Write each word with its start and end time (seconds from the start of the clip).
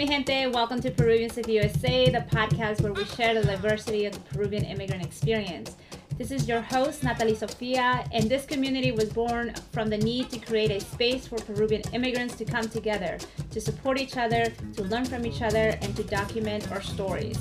mi 0.00 0.06
gente? 0.06 0.46
Welcome 0.46 0.80
to 0.80 0.90
Peruvians 0.90 1.36
of 1.36 1.46
USA, 1.46 2.08
the 2.08 2.24
podcast 2.34 2.80
where 2.80 2.94
we 2.94 3.04
share 3.04 3.34
the 3.34 3.46
diversity 3.46 4.06
of 4.06 4.14
the 4.14 4.20
Peruvian 4.34 4.64
immigrant 4.64 5.04
experience. 5.04 5.76
This 6.16 6.30
is 6.30 6.48
your 6.48 6.62
host, 6.62 7.02
Natalie 7.02 7.34
Sofia, 7.34 8.02
and 8.10 8.26
this 8.26 8.46
community 8.46 8.92
was 8.92 9.10
born 9.10 9.52
from 9.72 9.90
the 9.90 9.98
need 9.98 10.30
to 10.30 10.38
create 10.38 10.70
a 10.70 10.80
space 10.80 11.26
for 11.26 11.36
Peruvian 11.36 11.82
immigrants 11.92 12.34
to 12.36 12.46
come 12.46 12.66
together, 12.66 13.18
to 13.50 13.60
support 13.60 14.00
each 14.00 14.16
other, 14.16 14.46
to 14.74 14.84
learn 14.84 15.04
from 15.04 15.26
each 15.26 15.42
other, 15.42 15.76
and 15.82 15.94
to 15.94 16.02
document 16.04 16.72
our 16.72 16.80
stories. 16.80 17.38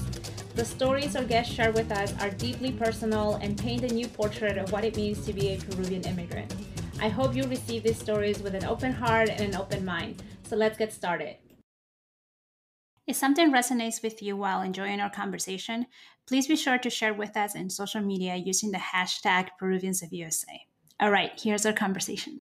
The 0.55 0.65
stories 0.65 1.15
our 1.15 1.23
guests 1.23 1.53
share 1.53 1.71
with 1.71 1.89
us 1.93 2.13
are 2.19 2.29
deeply 2.29 2.73
personal 2.73 3.35
and 3.35 3.57
paint 3.57 3.85
a 3.85 3.93
new 3.93 4.09
portrait 4.09 4.57
of 4.57 4.73
what 4.73 4.83
it 4.83 4.97
means 4.97 5.25
to 5.25 5.31
be 5.31 5.53
a 5.53 5.59
Peruvian 5.59 6.03
immigrant. 6.03 6.53
I 6.99 7.07
hope 7.07 7.37
you 7.37 7.45
receive 7.45 7.83
these 7.83 7.99
stories 7.99 8.41
with 8.41 8.53
an 8.53 8.65
open 8.65 8.91
heart 8.91 9.29
and 9.29 9.39
an 9.39 9.55
open 9.55 9.85
mind. 9.85 10.21
So 10.43 10.57
let's 10.57 10.77
get 10.77 10.91
started. 10.91 11.37
If 13.09 13.15
something 13.15 13.51
resonates 13.51 14.03
with 14.03 14.21
you 14.21 14.37
while 14.37 14.61
enjoying 14.61 14.99
our 14.99 15.09
conversation, 15.09 15.87
please 16.27 16.45
be 16.45 16.55
sure 16.55 16.77
to 16.77 16.91
share 16.91 17.15
with 17.15 17.35
us 17.35 17.55
in 17.55 17.67
social 17.67 18.01
media 18.01 18.35
using 18.35 18.69
the 18.69 18.77
hashtag 18.77 19.47
Peruvians 19.57 20.03
of 20.03 20.13
USA. 20.13 20.61
All 20.99 21.09
right, 21.09 21.31
here's 21.35 21.65
our 21.65 21.73
conversation. 21.73 22.39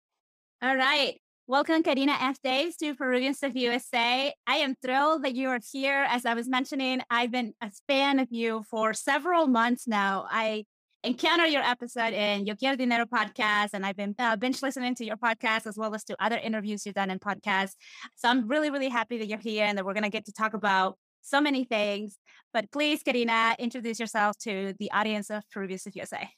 All 0.60 0.76
right. 0.76 1.18
Welcome, 1.46 1.82
Karina 1.82 2.18
F. 2.20 2.42
Daves 2.42 2.76
to 2.80 2.94
Peruvians 2.94 3.42
of 3.42 3.56
USA. 3.56 4.34
I 4.46 4.56
am 4.56 4.74
thrilled 4.82 5.24
that 5.24 5.34
you 5.34 5.48
are 5.48 5.60
here. 5.72 6.04
As 6.06 6.26
I 6.26 6.34
was 6.34 6.46
mentioning, 6.50 7.00
I've 7.08 7.30
been 7.30 7.54
a 7.62 7.70
fan 7.86 8.18
of 8.18 8.28
you 8.30 8.62
for 8.68 8.92
several 8.92 9.46
months 9.46 9.86
now. 9.86 10.26
I 10.30 10.66
encounter 11.04 11.46
your 11.46 11.62
episode 11.62 12.12
in 12.12 12.46
Yo 12.46 12.54
Quiero 12.56 12.76
Dinero 12.76 13.04
podcast, 13.06 13.70
and 13.72 13.86
I've 13.86 13.96
been 13.96 14.14
uh, 14.18 14.36
binge 14.36 14.62
listening 14.62 14.94
to 14.96 15.04
your 15.04 15.16
podcast 15.16 15.66
as 15.66 15.76
well 15.76 15.94
as 15.94 16.04
to 16.04 16.16
other 16.18 16.36
interviews 16.36 16.84
you've 16.84 16.94
done 16.94 17.10
in 17.10 17.18
podcasts. 17.18 17.74
So 18.16 18.28
I'm 18.28 18.48
really, 18.48 18.70
really 18.70 18.88
happy 18.88 19.18
that 19.18 19.28
you're 19.28 19.38
here 19.38 19.64
and 19.64 19.78
that 19.78 19.84
we're 19.84 19.94
going 19.94 20.04
to 20.04 20.10
get 20.10 20.24
to 20.26 20.32
talk 20.32 20.54
about 20.54 20.98
so 21.22 21.40
many 21.40 21.64
things. 21.64 22.18
But 22.52 22.70
please, 22.72 23.02
Karina, 23.02 23.54
introduce 23.58 24.00
yourself 24.00 24.36
to 24.38 24.74
the 24.78 24.90
audience 24.90 25.30
of 25.30 25.42
Peruvians 25.50 25.86
of 25.86 25.94
USA. 25.94 26.28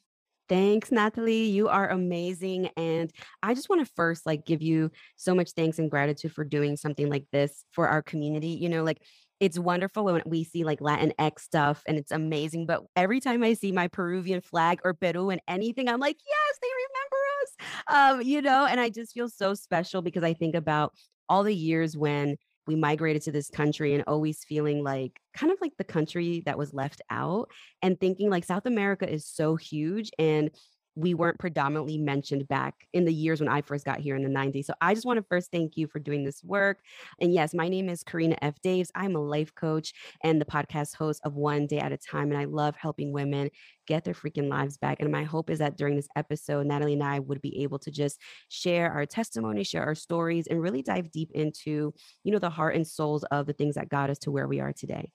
Thanks, 0.48 0.90
Natalie. 0.90 1.44
You 1.44 1.68
are 1.68 1.88
amazing. 1.88 2.70
And 2.76 3.10
I 3.42 3.54
just 3.54 3.68
want 3.68 3.86
to 3.86 3.92
first 3.94 4.26
like 4.26 4.44
give 4.44 4.60
you 4.60 4.90
so 5.16 5.32
much 5.32 5.52
thanks 5.52 5.78
and 5.78 5.88
gratitude 5.88 6.32
for 6.32 6.44
doing 6.44 6.76
something 6.76 7.08
like 7.08 7.24
this 7.30 7.64
for 7.70 7.86
our 7.86 8.02
community. 8.02 8.48
You 8.48 8.68
know, 8.68 8.82
like 8.82 9.00
it's 9.40 9.58
wonderful 9.58 10.04
when 10.04 10.22
we 10.26 10.44
see 10.44 10.64
like 10.64 10.80
Latin 10.80 11.12
X 11.18 11.44
stuff 11.44 11.82
and 11.88 11.96
it's 11.96 12.12
amazing. 12.12 12.66
But 12.66 12.82
every 12.94 13.20
time 13.20 13.42
I 13.42 13.54
see 13.54 13.72
my 13.72 13.88
Peruvian 13.88 14.42
flag 14.42 14.80
or 14.84 14.94
Peru 14.94 15.30
and 15.30 15.40
anything, 15.48 15.88
I'm 15.88 15.98
like, 15.98 16.16
yes, 16.26 16.58
they 16.60 16.68
remember 16.86 17.16
us. 17.42 18.20
Um, 18.20 18.28
you 18.28 18.42
know, 18.42 18.66
and 18.66 18.78
I 18.78 18.90
just 18.90 19.12
feel 19.12 19.28
so 19.28 19.54
special 19.54 20.02
because 20.02 20.22
I 20.22 20.34
think 20.34 20.54
about 20.54 20.92
all 21.28 21.42
the 21.42 21.54
years 21.54 21.96
when 21.96 22.36
we 22.66 22.76
migrated 22.76 23.22
to 23.22 23.32
this 23.32 23.48
country 23.48 23.94
and 23.94 24.04
always 24.06 24.44
feeling 24.44 24.84
like 24.84 25.18
kind 25.34 25.50
of 25.50 25.58
like 25.60 25.72
the 25.78 25.84
country 25.84 26.42
that 26.44 26.58
was 26.58 26.74
left 26.74 27.00
out 27.10 27.50
and 27.82 27.98
thinking 27.98 28.28
like 28.28 28.44
South 28.44 28.66
America 28.66 29.10
is 29.10 29.26
so 29.26 29.56
huge 29.56 30.10
and 30.18 30.50
we 30.96 31.14
weren't 31.14 31.38
predominantly 31.38 31.98
mentioned 31.98 32.48
back 32.48 32.74
in 32.92 33.04
the 33.04 33.14
years 33.14 33.40
when 33.40 33.48
I 33.48 33.62
first 33.62 33.84
got 33.84 34.00
here 34.00 34.16
in 34.16 34.22
the 34.22 34.28
90s. 34.28 34.66
So 34.66 34.74
I 34.80 34.94
just 34.94 35.06
want 35.06 35.18
to 35.18 35.26
first 35.28 35.50
thank 35.50 35.76
you 35.76 35.86
for 35.86 35.98
doing 35.98 36.24
this 36.24 36.42
work. 36.42 36.78
And 37.20 37.32
yes, 37.32 37.54
my 37.54 37.68
name 37.68 37.88
is 37.88 38.02
Karina 38.02 38.36
F. 38.42 38.60
Daves. 38.64 38.90
I'm 38.94 39.16
a 39.16 39.20
life 39.20 39.54
coach 39.54 39.92
and 40.22 40.40
the 40.40 40.44
podcast 40.44 40.96
host 40.96 41.20
of 41.24 41.34
One 41.34 41.66
Day 41.66 41.78
at 41.78 41.92
a 41.92 41.96
Time. 41.96 42.30
And 42.30 42.40
I 42.40 42.44
love 42.44 42.76
helping 42.76 43.12
women 43.12 43.50
get 43.86 44.04
their 44.04 44.14
freaking 44.14 44.48
lives 44.48 44.76
back. 44.76 44.98
And 45.00 45.10
my 45.10 45.24
hope 45.24 45.50
is 45.50 45.58
that 45.60 45.76
during 45.76 45.96
this 45.96 46.08
episode, 46.16 46.66
Natalie 46.66 46.94
and 46.94 47.02
I 47.02 47.20
would 47.20 47.40
be 47.40 47.62
able 47.62 47.78
to 47.80 47.90
just 47.90 48.20
share 48.48 48.92
our 48.92 49.06
testimony, 49.06 49.64
share 49.64 49.84
our 49.84 49.94
stories, 49.94 50.46
and 50.46 50.60
really 50.60 50.82
dive 50.82 51.10
deep 51.10 51.30
into, 51.34 51.94
you 52.24 52.32
know, 52.32 52.38
the 52.38 52.50
heart 52.50 52.74
and 52.74 52.86
souls 52.86 53.24
of 53.30 53.46
the 53.46 53.52
things 53.52 53.76
that 53.76 53.88
got 53.88 54.10
us 54.10 54.18
to 54.20 54.30
where 54.30 54.48
we 54.48 54.60
are 54.60 54.72
today. 54.72 55.10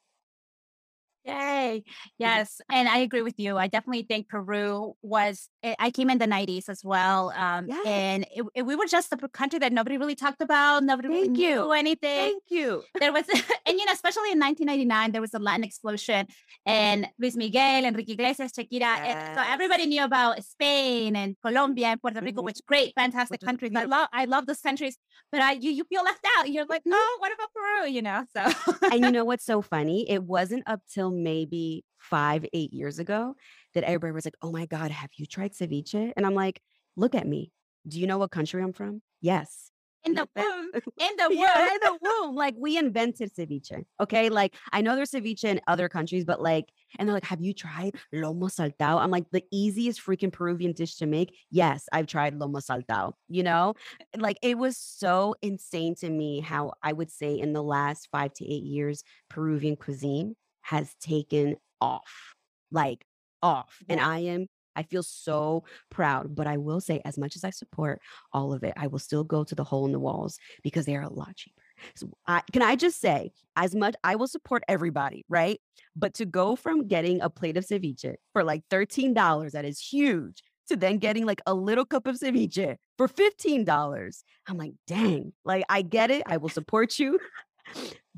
Yay. 1.25 1.83
Yes. 2.19 2.61
And 2.71 2.87
I 2.87 2.99
agree 2.99 3.23
with 3.23 3.39
you. 3.39 3.57
I 3.57 3.67
definitely 3.67 4.03
think 4.03 4.29
Peru 4.29 4.93
was, 5.01 5.49
eh, 5.63 5.73
I 5.79 5.89
came 5.89 6.11
in 6.11 6.19
the 6.19 6.27
90s 6.27 6.69
as 6.69 6.81
well. 6.83 7.33
Um, 7.35 7.65
yes. 7.67 7.85
And 7.87 8.27
it, 8.35 8.45
it, 8.53 8.61
we 8.61 8.75
were 8.75 8.85
just 8.85 9.11
a 9.11 9.17
country 9.29 9.57
that 9.59 9.73
nobody 9.73 9.97
really 9.97 10.13
talked 10.15 10.41
about. 10.41 10.83
Nobody 10.83 11.07
Thank 11.07 11.37
really 11.37 11.41
you. 11.41 11.55
knew 11.55 11.71
anything. 11.71 12.31
Thank 12.31 12.43
you. 12.49 12.83
There 12.99 13.11
was, 13.11 13.25
and 13.65 13.79
you 13.79 13.85
know, 13.85 13.91
especially 13.91 14.31
in 14.31 14.39
1999, 14.39 15.11
there 15.13 15.21
was 15.21 15.33
a 15.33 15.39
Latin 15.39 15.63
explosion 15.63 16.27
and 16.65 17.07
Luis 17.19 17.35
Miguel, 17.35 17.85
Enrique 17.85 18.13
Iglesias, 18.13 18.51
Shakira. 18.51 18.79
Yes. 18.79 19.35
So 19.35 19.43
everybody 19.45 19.87
knew 19.87 20.03
about 20.03 20.43
Spain 20.43 21.15
and 21.15 21.35
Colombia 21.43 21.87
and 21.87 22.01
Puerto 22.01 22.21
Rico, 22.21 22.41
mm-hmm. 22.41 22.45
which 22.45 22.59
great, 22.67 22.93
fantastic 22.93 23.41
countries. 23.41 23.71
I 23.75 23.85
love, 23.85 24.09
I 24.13 24.25
love 24.25 24.45
those 24.45 24.61
countries, 24.61 24.97
but 25.31 25.41
I, 25.41 25.53
you, 25.53 25.71
you 25.71 25.85
feel 25.85 26.03
left 26.03 26.23
out. 26.37 26.49
You're 26.49 26.65
like, 26.65 26.83
oh, 26.87 27.17
what 27.19 27.33
about 27.33 27.49
Peru? 27.51 27.89
You 27.89 28.03
know, 28.03 28.25
so. 28.35 28.75
and 28.91 29.03
you 29.03 29.11
know 29.15 29.25
what's 29.25 29.45
so 29.45 29.63
funny? 29.63 30.07
It 30.07 30.23
wasn't 30.23 30.63
up 30.67 30.81
till 30.93 31.14
maybe 31.23 31.83
five, 31.97 32.45
eight 32.53 32.73
years 32.73 32.99
ago 32.99 33.35
that 33.73 33.81
mm-hmm. 33.81 33.89
everybody 33.89 34.13
was 34.13 34.25
like, 34.25 34.37
oh 34.41 34.51
my 34.51 34.65
God, 34.65 34.91
have 34.91 35.09
you 35.17 35.25
tried 35.25 35.53
ceviche? 35.53 36.13
And 36.15 36.25
I'm 36.25 36.35
like, 36.35 36.61
look 36.95 37.15
at 37.15 37.27
me. 37.27 37.51
Do 37.87 37.99
you 37.99 38.07
know 38.07 38.17
what 38.17 38.31
country 38.31 38.63
I'm 38.63 38.73
from? 38.73 39.01
Yes. 39.21 39.71
In 40.05 40.13
the 40.13 40.27
womb. 40.35 40.71
In 40.75 41.15
the 41.17 41.29
womb. 41.29 41.39
Yeah, 41.39 41.67
in 41.73 41.79
the 41.81 41.97
womb. 41.99 42.35
Like 42.35 42.53
we 42.57 42.77
invented 42.77 43.33
ceviche. 43.33 43.85
Okay. 43.99 44.29
Like 44.29 44.55
I 44.71 44.81
know 44.81 44.95
there's 44.95 45.11
ceviche 45.11 45.45
in 45.45 45.59
other 45.67 45.89
countries, 45.89 46.25
but 46.25 46.41
like, 46.41 46.65
and 46.99 47.07
they're 47.07 47.13
like, 47.13 47.25
have 47.25 47.41
you 47.41 47.53
tried 47.53 47.95
lomo 48.13 48.51
saltado? 48.51 48.99
I'm 48.99 49.09
like, 49.09 49.25
the 49.31 49.43
easiest 49.51 50.05
freaking 50.05 50.31
Peruvian 50.31 50.73
dish 50.73 50.95
to 50.97 51.07
make. 51.07 51.35
Yes, 51.49 51.85
I've 51.91 52.05
tried 52.05 52.37
lomo 52.37 52.61
saltado, 52.63 53.13
you 53.29 53.41
know? 53.41 53.73
Like 54.15 54.37
it 54.43 54.57
was 54.57 54.77
so 54.77 55.35
insane 55.41 55.95
to 55.95 56.09
me 56.09 56.39
how 56.39 56.73
I 56.83 56.93
would 56.93 57.09
say 57.09 57.39
in 57.39 57.53
the 57.53 57.63
last 57.63 58.07
five 58.11 58.33
to 58.35 58.45
eight 58.45 58.63
years, 58.63 59.03
Peruvian 59.29 59.75
cuisine 59.75 60.35
has 60.65 60.93
taken 60.99 61.55
off, 61.79 62.35
like 62.71 63.05
off. 63.41 63.77
And 63.87 63.99
I 63.99 64.19
am, 64.19 64.47
I 64.75 64.81
feel 64.81 65.03
so 65.03 65.63
proud. 65.91 66.35
But 66.35 66.47
I 66.47 66.57
will 66.57 66.81
say, 66.81 67.01
as 67.05 67.17
much 67.17 67.35
as 67.35 67.43
I 67.43 67.51
support 67.51 68.01
all 68.33 68.51
of 68.51 68.63
it, 68.63 68.73
I 68.75 68.87
will 68.87 68.99
still 68.99 69.23
go 69.23 69.43
to 69.43 69.53
the 69.53 69.63
hole 69.63 69.85
in 69.85 69.91
the 69.91 69.99
walls 69.99 70.39
because 70.63 70.85
they 70.85 70.95
are 70.95 71.03
a 71.03 71.13
lot 71.13 71.35
cheaper. 71.35 71.61
So 71.95 72.09
I, 72.25 72.41
can 72.51 72.63
I 72.63 72.75
just 72.75 72.99
say, 72.99 73.31
as 73.55 73.75
much 73.75 73.95
I 74.03 74.15
will 74.15 74.27
support 74.27 74.63
everybody, 74.67 75.23
right? 75.29 75.61
But 75.95 76.15
to 76.15 76.25
go 76.25 76.55
from 76.55 76.87
getting 76.87 77.21
a 77.21 77.29
plate 77.29 77.57
of 77.57 77.65
ceviche 77.65 78.15
for 78.33 78.43
like 78.43 78.63
$13, 78.71 79.51
that 79.51 79.65
is 79.65 79.79
huge, 79.79 80.41
to 80.69 80.75
then 80.75 80.97
getting 80.97 81.27
like 81.27 81.41
a 81.45 81.53
little 81.53 81.85
cup 81.85 82.07
of 82.07 82.15
ceviche 82.15 82.77
for 82.97 83.07
$15. 83.07 84.23
I'm 84.47 84.57
like, 84.57 84.73
dang, 84.87 85.33
like 85.43 85.63
I 85.69 85.83
get 85.83 86.09
it. 86.09 86.23
I 86.25 86.37
will 86.37 86.49
support 86.49 86.97
you. 86.97 87.19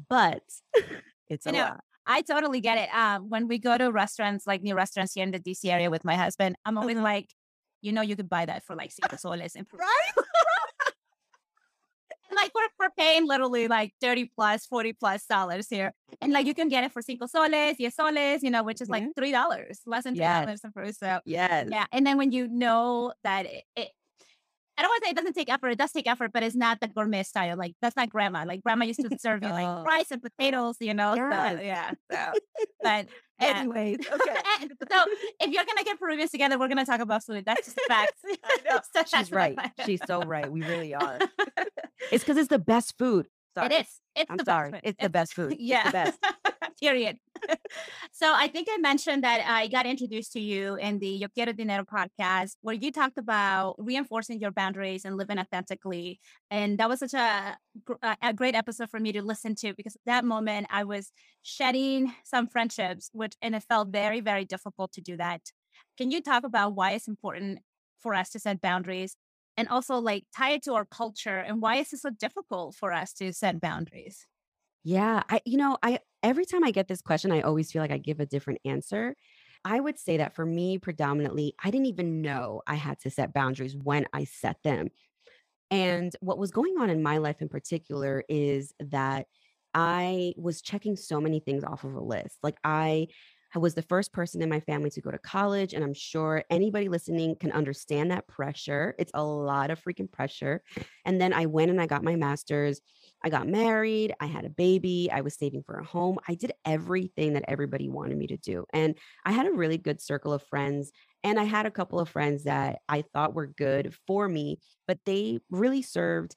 but 0.10 0.44
it's 1.28 1.46
a 1.46 1.50
you 1.50 1.58
know, 1.58 1.64
lot. 1.64 1.84
I 2.08 2.22
totally 2.22 2.62
get 2.62 2.78
it. 2.78 2.90
Um, 2.96 3.30
when 3.30 3.48
we 3.48 3.60
go 3.60 3.78
to 3.78 3.92
restaurants, 3.92 4.48
like 4.48 4.64
new 4.64 4.76
restaurants 4.76 5.14
here 5.14 5.24
in 5.24 5.32
the 5.32 5.40
DC 5.40 5.66
area 5.66 5.92
with 5.92 6.06
my 6.06 6.16
husband, 6.16 6.56
I'm 6.66 6.78
always 6.78 6.98
like, 6.98 7.30
you 7.82 7.92
know, 7.92 8.02
you 8.02 8.16
could 8.16 8.30
buy 8.30 8.46
that 8.46 8.64
for 8.64 8.76
like 8.76 8.92
six 8.92 9.22
soles. 9.22 9.56
And 9.56 9.68
right? 9.74 10.12
like 12.36 12.52
we're, 12.56 12.70
we're 12.80 12.90
paying 12.98 13.28
literally 13.28 13.68
like 13.68 13.94
30 14.02 14.32
plus, 14.36 14.66
40 14.66 14.94
plus 14.94 15.26
dollars 15.26 15.68
here. 15.70 15.94
And 16.22 16.32
like 16.32 16.46
you 16.46 16.54
can 16.54 16.70
get 16.70 16.86
it 16.86 16.94
for 16.94 17.02
cinco 17.02 17.28
soles, 17.28 17.76
yes 17.78 17.96
soles, 17.96 18.42
you 18.42 18.52
know, 18.52 18.64
which 18.64 18.82
is 18.82 18.90
like 18.90 19.04
$3, 19.18 19.78
less 19.86 20.06
than 20.06 20.16
$3 20.16 20.18
yes. 20.18 20.62
in. 20.64 20.94
So 20.94 21.20
yes. 21.26 21.68
yeah. 21.70 21.86
And 21.92 22.08
then 22.08 22.18
when 22.18 22.32
you 22.32 22.48
know 22.48 23.12
that 23.24 23.46
it, 23.46 23.64
it 23.76 23.90
I 24.78 24.84
don't 24.84 24.90
want 24.90 25.04
to 25.04 25.08
say 25.08 25.12
it 25.12 25.16
doesn't 25.16 25.34
take 25.34 25.52
effort. 25.52 25.70
It 25.70 25.78
does 25.80 25.92
take 25.92 26.08
effort, 26.08 26.32
but 26.32 26.44
it's 26.44 26.56
not 26.56 26.80
the 26.80 26.88
gourmet 26.88 27.24
style. 27.24 27.58
Like 27.58 27.74
that's 27.82 27.96
not 27.96 28.10
grandma. 28.10 28.46
Like 28.46 28.62
grandma 28.62 28.86
used 28.86 29.00
to 29.00 29.18
serve 29.20 29.42
you 29.42 29.50
like 29.50 29.66
oh. 29.66 29.84
rice 29.84 30.12
and 30.12 30.22
potatoes, 30.22 30.76
you 30.80 30.94
know. 30.94 31.16
Yes. 31.16 31.58
So, 31.58 31.62
yeah. 31.62 31.92
So, 32.12 32.40
but 32.84 33.08
yeah. 33.42 33.60
anyways, 33.60 34.00
okay. 34.00 34.36
so 34.92 35.06
if 35.42 35.52
you're 35.52 35.66
gonna 35.66 35.84
get 35.84 36.00
Peruvians 36.00 36.30
together, 36.30 36.60
we're 36.60 36.68
gonna 36.68 36.86
talk 36.86 37.00
about 37.00 37.24
food. 37.24 37.44
That's 37.46 37.66
just 37.66 37.80
facts. 37.88 38.22
so 38.94 39.18
She's 39.18 39.32
right. 39.32 39.58
She's 39.86 40.02
so 40.06 40.22
right. 40.22 40.52
We 40.52 40.62
really 40.62 40.94
are. 40.94 41.18
it's 42.12 42.24
because 42.24 42.38
it's 42.38 42.50
the 42.50 42.60
best 42.60 42.98
food. 43.00 43.28
Sorry. 43.56 43.74
It 43.74 43.82
is. 43.82 43.88
It's 44.16 44.30
I'm 44.30 44.38
the 44.38 44.46
sorry. 44.46 44.72
Best 44.72 44.84
it's, 44.84 44.92
it's 44.92 45.04
the 45.04 45.10
best 45.10 45.34
food. 45.34 45.56
Yeah. 45.58 45.78
It's 45.78 45.88
the 45.88 45.92
best. 45.92 46.20
Period. 46.80 47.18
so 48.12 48.32
I 48.36 48.48
think 48.48 48.68
I 48.72 48.78
mentioned 48.78 49.24
that 49.24 49.44
I 49.48 49.68
got 49.68 49.88
introduced 49.88 50.34
to 50.34 50.40
you 50.40 50.76
in 50.76 51.00
the 51.00 51.08
Yo 51.08 51.28
Quiero 51.28 51.52
Dinero 51.52 51.84
podcast, 51.84 52.56
where 52.62 52.76
you 52.76 52.92
talked 52.92 53.18
about 53.18 53.76
reinforcing 53.80 54.40
your 54.40 54.52
boundaries 54.52 55.04
and 55.04 55.18
living 55.18 55.40
authentically. 55.40 56.20
And 56.52 56.78
that 56.78 56.88
was 56.88 57.00
such 57.00 57.16
a, 57.16 57.58
uh, 58.04 58.16
a 58.22 58.34
great 58.34 58.54
episode 58.54 58.92
for 58.92 59.00
me 59.00 59.12
to 59.14 59.24
listen 59.24 59.56
to 59.56 59.74
because 59.74 59.96
at 59.96 60.02
that 60.06 60.26
moment 60.26 60.68
I 60.70 60.84
was 60.84 61.12
shedding 61.42 62.14
some 62.24 62.48
friendships, 62.48 63.10
which, 63.12 63.34
and 63.42 63.56
it 63.56 63.64
felt 63.64 63.90
very, 63.90 64.20
very 64.20 64.46
difficult 64.46 64.92
to 64.94 65.02
do 65.02 65.18
that. 65.18 65.42
Can 65.98 66.12
you 66.12 66.22
talk 66.22 66.44
about 66.44 66.76
why 66.76 66.92
it's 66.92 67.08
important 67.08 67.60
for 68.00 68.14
us 68.14 68.30
to 68.32 68.40
set 68.40 68.62
boundaries 68.62 69.16
and 69.56 69.68
also 69.68 69.96
like 69.96 70.26
tie 70.36 70.52
it 70.52 70.64
to 70.64 70.74
our 70.76 70.86
culture 70.86 71.40
and 71.40 71.60
why 71.60 71.78
is 71.78 71.92
it 71.92 72.02
so 72.02 72.12
difficult 72.12 72.76
for 72.76 72.94
us 72.94 73.14
to 73.14 73.34
set 73.34 73.60
boundaries? 73.60 74.28
Yeah, 74.88 75.22
I 75.30 75.42
you 75.46 75.58
know, 75.58 75.78
I 75.84 76.00
every 76.24 76.46
time 76.46 76.64
I 76.64 76.72
get 76.72 76.88
this 76.88 77.02
question, 77.02 77.30
I 77.30 77.42
always 77.42 77.70
feel 77.72 77.82
like 77.82 77.92
I 77.92 77.98
give 77.98 78.22
a 78.22 78.26
different 78.26 78.62
answer. 78.64 79.16
I 79.66 79.82
would 79.82 80.00
say 80.00 80.16
that 80.18 80.34
for 80.34 80.46
me, 80.46 80.78
predominantly, 80.78 81.56
I 81.62 81.72
didn't 81.72 81.88
even 81.88 82.22
know 82.22 82.62
I 82.66 82.76
had 82.76 82.98
to 83.02 83.10
set 83.10 83.34
boundaries 83.34 83.76
when 83.76 84.06
I 84.14 84.24
set 84.24 84.64
them. 84.64 84.88
And 85.72 86.14
what 86.22 86.40
was 86.40 86.52
going 86.52 86.76
on 86.80 86.90
in 86.90 87.04
my 87.04 87.18
life 87.20 87.42
in 87.42 87.50
particular 87.50 88.24
is 88.30 88.74
that 88.80 89.28
I 89.74 90.34
was 90.38 90.62
checking 90.62 90.96
so 90.98 91.22
many 91.22 91.40
things 91.42 91.64
off 91.66 91.84
of 91.84 91.96
a 91.96 92.02
list. 92.02 92.40
Like 92.44 92.58
I 92.64 93.08
I 93.56 93.60
was 93.60 93.74
the 93.74 93.82
first 93.82 94.12
person 94.12 94.42
in 94.42 94.50
my 94.50 94.60
family 94.60 94.90
to 94.92 95.02
go 95.02 95.12
to 95.12 95.18
college, 95.18 95.74
and 95.74 95.84
I'm 95.84 95.94
sure 95.94 96.44
anybody 96.50 96.90
listening 96.90 97.36
can 97.36 97.52
understand 97.52 98.12
that 98.12 98.28
pressure. 98.28 98.96
It's 99.00 99.12
a 99.14 99.24
lot 99.24 99.72
of 99.72 99.82
freaking 99.82 100.12
pressure. 100.12 100.62
And 101.06 101.20
then 101.20 101.34
I 101.34 101.46
went 101.46 101.72
and 101.72 101.80
I 101.80 101.86
got 101.86 102.04
my 102.04 102.16
master's. 102.16 102.82
I 103.24 103.30
got 103.30 103.48
married. 103.48 104.14
I 104.20 104.26
had 104.26 104.46
a 104.46 104.50
baby. 104.50 105.10
I 105.12 105.22
was 105.22 105.36
saving 105.36 105.64
for 105.64 105.76
a 105.76 105.86
home. 105.86 106.18
I 106.28 106.36
did 106.36 106.52
everything 106.66 107.34
that 107.34 107.46
everybody 107.48 107.90
wanted 107.90 108.18
me 108.18 108.28
to 108.28 108.38
do. 108.38 108.66
And 108.74 108.96
I 109.26 109.32
had 109.32 109.48
a 109.48 109.54
really 109.54 109.78
good 109.78 110.02
circle 110.02 110.34
of 110.34 110.44
friends. 110.44 110.92
And 111.24 111.40
I 111.40 111.44
had 111.44 111.66
a 111.66 111.72
couple 111.72 112.00
of 112.00 112.10
friends 112.10 112.44
that 112.44 112.80
I 112.88 113.02
thought 113.02 113.34
were 113.34 113.48
good 113.48 113.94
for 114.06 114.28
me, 114.28 114.60
but 114.88 115.00
they 115.06 115.40
really 115.50 115.82
served 115.82 116.36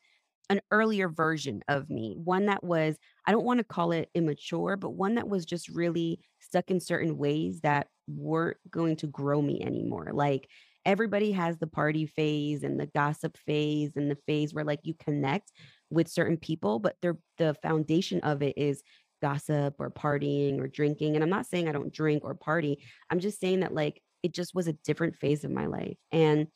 an 0.51 0.61
earlier 0.71 1.09
version 1.09 1.63
of 1.69 1.89
me, 1.89 2.17
one 2.23 2.47
that 2.47 2.63
was, 2.63 2.97
I 3.27 3.33
don't 3.33 3.45
want 3.45 3.59
to 3.59 3.65
call 3.65 3.93
it 3.93 4.11
immature, 4.15 4.77
but 4.77 4.91
one 4.91 5.15
that 5.15 5.29
was 5.29 5.47
just 5.47 5.69
really 5.69 6.21
stuck 6.41 6.71
in 6.71 6.81
certain 6.81 7.17
ways 7.17 7.61
that 7.61 7.87
weren't 8.09 8.59
going 8.69 8.97
to 8.97 9.07
grow 9.07 9.41
me 9.41 9.63
anymore. 9.63 10.11
Like 10.13 10.49
everybody 10.85 11.33
has 11.33 11.59
the 11.59 11.69
party 11.69 12.05
phase 12.05 12.65
and 12.65 12.81
the 12.81 12.87
gossip 12.87 13.37
phase 13.47 13.93
and 13.97 14.11
the 14.11 14.19
phase 14.27 14.53
where 14.53 14.65
like 14.65 14.81
you 14.83 14.95
connect 14.95 15.53
with 15.89 16.09
certain 16.09 16.37
people, 16.37 16.81
but 16.81 16.97
they're 17.01 17.19
the 17.39 17.55
foundation 17.63 18.21
of 18.21 18.43
it 18.43 18.55
is 18.57 18.83
gossip 19.23 19.75
or 19.79 19.91
partying 19.91 20.59
or 20.59 20.67
drinking. 20.67 21.15
And 21.15 21.23
I'm 21.23 21.31
not 21.31 21.47
saying 21.47 21.69
I 21.69 21.73
don't 21.73 21.93
drink 21.93 22.25
or 22.25 22.35
party. 22.35 22.83
I'm 23.09 23.21
just 23.21 23.39
saying 23.39 23.61
that 23.61 23.75
like 23.75 24.03
it 24.23 24.35
just 24.35 24.55
was 24.55 24.67
a 24.67 24.73
different 24.73 25.17
phase 25.17 25.45
of 25.45 25.53
my 25.53 25.67
life. 25.67 25.97
And 26.11 26.49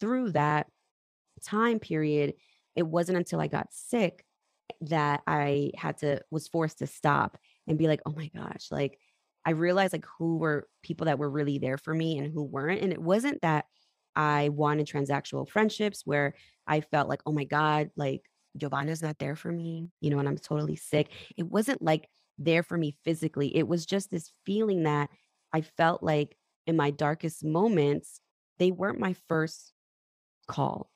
through 0.00 0.32
that 0.32 0.68
time 1.44 1.78
period, 1.78 2.34
it 2.76 2.86
wasn't 2.86 3.18
until 3.18 3.40
I 3.40 3.48
got 3.48 3.72
sick 3.72 4.24
that 4.82 5.22
I 5.26 5.72
had 5.76 5.98
to 5.98 6.20
was 6.30 6.48
forced 6.48 6.78
to 6.78 6.86
stop 6.86 7.38
and 7.66 7.78
be 7.78 7.88
like, 7.88 8.00
"Oh 8.06 8.12
my 8.12 8.28
gosh, 8.34 8.68
like 8.70 8.98
I 9.44 9.50
realized 9.52 9.92
like 9.92 10.06
who 10.18 10.38
were 10.38 10.68
people 10.82 11.06
that 11.06 11.18
were 11.18 11.30
really 11.30 11.58
there 11.58 11.78
for 11.78 11.94
me 11.94 12.18
and 12.18 12.32
who 12.32 12.42
weren't." 12.44 12.82
And 12.82 12.92
it 12.92 13.02
wasn't 13.02 13.42
that 13.42 13.66
I 14.14 14.48
wanted 14.50 14.86
transactional 14.86 15.48
friendships 15.48 16.02
where 16.06 16.34
I 16.66 16.80
felt 16.80 17.08
like, 17.08 17.20
"Oh 17.26 17.32
my 17.32 17.44
god, 17.44 17.90
like 17.96 18.22
Giovanna's 18.56 19.02
not 19.02 19.18
there 19.18 19.36
for 19.36 19.52
me," 19.52 19.90
you 20.00 20.10
know, 20.10 20.18
and 20.18 20.28
I'm 20.28 20.38
totally 20.38 20.76
sick. 20.76 21.10
It 21.36 21.44
wasn't 21.44 21.82
like 21.82 22.08
there 22.38 22.62
for 22.62 22.76
me 22.78 22.96
physically. 23.04 23.54
It 23.56 23.68
was 23.68 23.86
just 23.86 24.10
this 24.10 24.32
feeling 24.44 24.84
that 24.84 25.10
I 25.52 25.60
felt 25.62 26.02
like 26.02 26.36
in 26.66 26.76
my 26.76 26.90
darkest 26.90 27.44
moments, 27.44 28.20
they 28.58 28.72
weren't 28.72 28.98
my 29.00 29.14
first 29.28 29.72
call. 30.48 30.90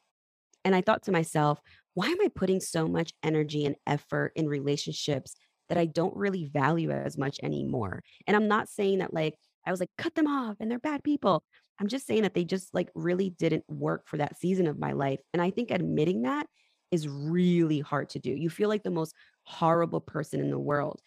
And 0.64 0.74
I 0.74 0.80
thought 0.80 1.04
to 1.04 1.12
myself, 1.12 1.60
why 1.94 2.06
am 2.08 2.20
I 2.20 2.28
putting 2.34 2.60
so 2.60 2.86
much 2.86 3.12
energy 3.22 3.64
and 3.64 3.76
effort 3.86 4.32
in 4.36 4.46
relationships 4.48 5.34
that 5.68 5.78
I 5.78 5.86
don't 5.86 6.16
really 6.16 6.46
value 6.46 6.90
as 6.90 7.18
much 7.18 7.38
anymore? 7.42 8.02
And 8.26 8.36
I'm 8.36 8.48
not 8.48 8.68
saying 8.68 8.98
that 8.98 9.14
like 9.14 9.34
I 9.66 9.70
was 9.70 9.80
like, 9.80 9.90
cut 9.98 10.14
them 10.14 10.26
off 10.26 10.56
and 10.60 10.70
they're 10.70 10.78
bad 10.78 11.04
people. 11.04 11.42
I'm 11.80 11.88
just 11.88 12.06
saying 12.06 12.22
that 12.22 12.34
they 12.34 12.44
just 12.44 12.74
like 12.74 12.90
really 12.94 13.30
didn't 13.30 13.64
work 13.68 14.06
for 14.06 14.16
that 14.18 14.38
season 14.38 14.66
of 14.66 14.78
my 14.78 14.92
life. 14.92 15.20
And 15.32 15.42
I 15.42 15.50
think 15.50 15.70
admitting 15.70 16.22
that 16.22 16.46
is 16.90 17.08
really 17.08 17.80
hard 17.80 18.10
to 18.10 18.18
do. 18.18 18.30
You 18.30 18.50
feel 18.50 18.68
like 18.68 18.82
the 18.82 18.90
most 18.90 19.14
horrible 19.44 20.00
person 20.00 20.40
in 20.40 20.50
the 20.50 20.58
world. 20.58 21.00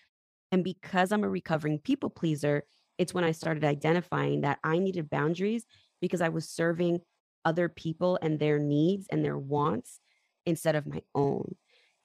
And 0.51 0.63
because 0.63 1.11
I'm 1.11 1.23
a 1.23 1.29
recovering 1.29 1.79
people 1.79 2.09
pleaser, 2.09 2.63
it's 2.97 3.13
when 3.13 3.23
I 3.23 3.31
started 3.31 3.63
identifying 3.63 4.41
that 4.41 4.59
I 4.63 4.79
needed 4.79 5.09
boundaries 5.09 5.65
because 5.99 6.21
I 6.21 6.29
was 6.29 6.49
serving 6.49 6.99
other 7.45 7.69
people 7.69 8.17
and 8.21 8.39
their 8.39 8.59
needs 8.59 9.07
and 9.11 9.23
their 9.23 9.37
wants 9.37 9.99
instead 10.45 10.75
of 10.75 10.87
my 10.87 11.01
own. 11.15 11.55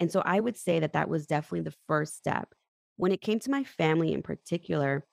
And 0.00 0.10
so 0.10 0.22
I 0.24 0.40
would 0.40 0.56
say 0.56 0.80
that 0.80 0.92
that 0.92 1.08
was 1.08 1.26
definitely 1.26 1.62
the 1.62 1.76
first 1.86 2.16
step. 2.16 2.52
When 2.96 3.12
it 3.12 3.20
came 3.20 3.40
to 3.40 3.50
my 3.50 3.64
family 3.64 4.12
in 4.12 4.22
particular, 4.22 5.04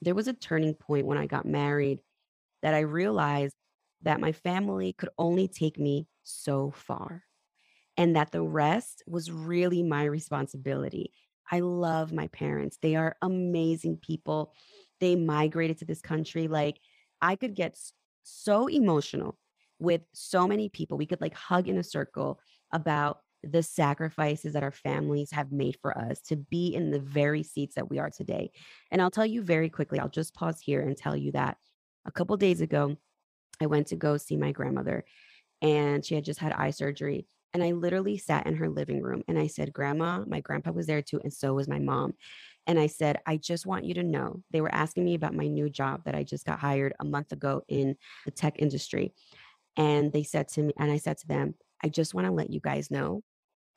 there 0.00 0.14
was 0.14 0.28
a 0.28 0.32
turning 0.32 0.74
point 0.74 1.06
when 1.06 1.18
I 1.18 1.26
got 1.26 1.46
married 1.46 2.00
that 2.62 2.74
I 2.74 2.80
realized 2.80 3.54
that 4.02 4.20
my 4.20 4.32
family 4.32 4.92
could 4.92 5.10
only 5.18 5.48
take 5.48 5.78
me 5.78 6.06
so 6.22 6.70
far 6.70 7.24
and 7.96 8.14
that 8.16 8.30
the 8.30 8.42
rest 8.42 9.02
was 9.06 9.30
really 9.30 9.82
my 9.82 10.04
responsibility. 10.04 11.12
I 11.50 11.60
love 11.60 12.12
my 12.12 12.28
parents. 12.28 12.78
They 12.80 12.94
are 12.94 13.16
amazing 13.22 13.98
people. 13.98 14.52
They 15.00 15.16
migrated 15.16 15.78
to 15.78 15.84
this 15.84 16.00
country. 16.00 16.46
Like, 16.46 16.78
I 17.20 17.36
could 17.36 17.54
get 17.54 17.76
so 18.22 18.68
emotional 18.68 19.36
with 19.78 20.02
so 20.12 20.46
many 20.46 20.68
people. 20.68 20.98
We 20.98 21.06
could 21.06 21.20
like 21.20 21.34
hug 21.34 21.68
in 21.68 21.78
a 21.78 21.82
circle 21.82 22.40
about 22.72 23.20
the 23.42 23.62
sacrifices 23.62 24.52
that 24.52 24.64
our 24.64 24.72
families 24.72 25.30
have 25.30 25.52
made 25.52 25.78
for 25.80 25.96
us 25.96 26.20
to 26.22 26.36
be 26.36 26.74
in 26.74 26.90
the 26.90 26.98
very 26.98 27.42
seats 27.42 27.76
that 27.76 27.88
we 27.88 27.98
are 27.98 28.10
today. 28.10 28.50
And 28.90 29.00
I'll 29.00 29.10
tell 29.10 29.26
you 29.26 29.42
very 29.42 29.68
quickly, 29.68 30.00
I'll 30.00 30.08
just 30.08 30.34
pause 30.34 30.60
here 30.60 30.80
and 30.80 30.96
tell 30.96 31.16
you 31.16 31.32
that 31.32 31.56
a 32.04 32.10
couple 32.10 32.36
days 32.36 32.60
ago, 32.60 32.96
I 33.60 33.66
went 33.66 33.88
to 33.88 33.96
go 33.96 34.16
see 34.16 34.36
my 34.36 34.52
grandmother 34.52 35.04
and 35.62 36.04
she 36.04 36.14
had 36.14 36.24
just 36.24 36.40
had 36.40 36.52
eye 36.52 36.70
surgery. 36.70 37.26
And 37.54 37.62
I 37.62 37.72
literally 37.72 38.18
sat 38.18 38.46
in 38.46 38.56
her 38.56 38.68
living 38.68 39.02
room 39.02 39.22
and 39.26 39.38
I 39.38 39.46
said, 39.46 39.72
Grandma, 39.72 40.24
my 40.26 40.40
grandpa 40.40 40.70
was 40.70 40.86
there 40.86 41.02
too, 41.02 41.20
and 41.24 41.32
so 41.32 41.54
was 41.54 41.68
my 41.68 41.78
mom. 41.78 42.14
And 42.66 42.78
I 42.78 42.86
said, 42.86 43.18
I 43.26 43.38
just 43.38 43.64
want 43.64 43.86
you 43.86 43.94
to 43.94 44.02
know 44.02 44.42
they 44.50 44.60
were 44.60 44.74
asking 44.74 45.04
me 45.04 45.14
about 45.14 45.34
my 45.34 45.46
new 45.46 45.70
job 45.70 46.02
that 46.04 46.14
I 46.14 46.22
just 46.22 46.44
got 46.44 46.58
hired 46.58 46.92
a 47.00 47.04
month 47.04 47.32
ago 47.32 47.62
in 47.68 47.96
the 48.26 48.30
tech 48.30 48.56
industry. 48.58 49.14
And 49.78 50.12
they 50.12 50.24
said 50.24 50.48
to 50.48 50.62
me, 50.62 50.74
and 50.76 50.90
I 50.90 50.98
said 50.98 51.16
to 51.18 51.28
them, 51.28 51.54
I 51.82 51.88
just 51.88 52.12
want 52.12 52.26
to 52.26 52.32
let 52.32 52.50
you 52.50 52.60
guys 52.60 52.90
know 52.90 53.22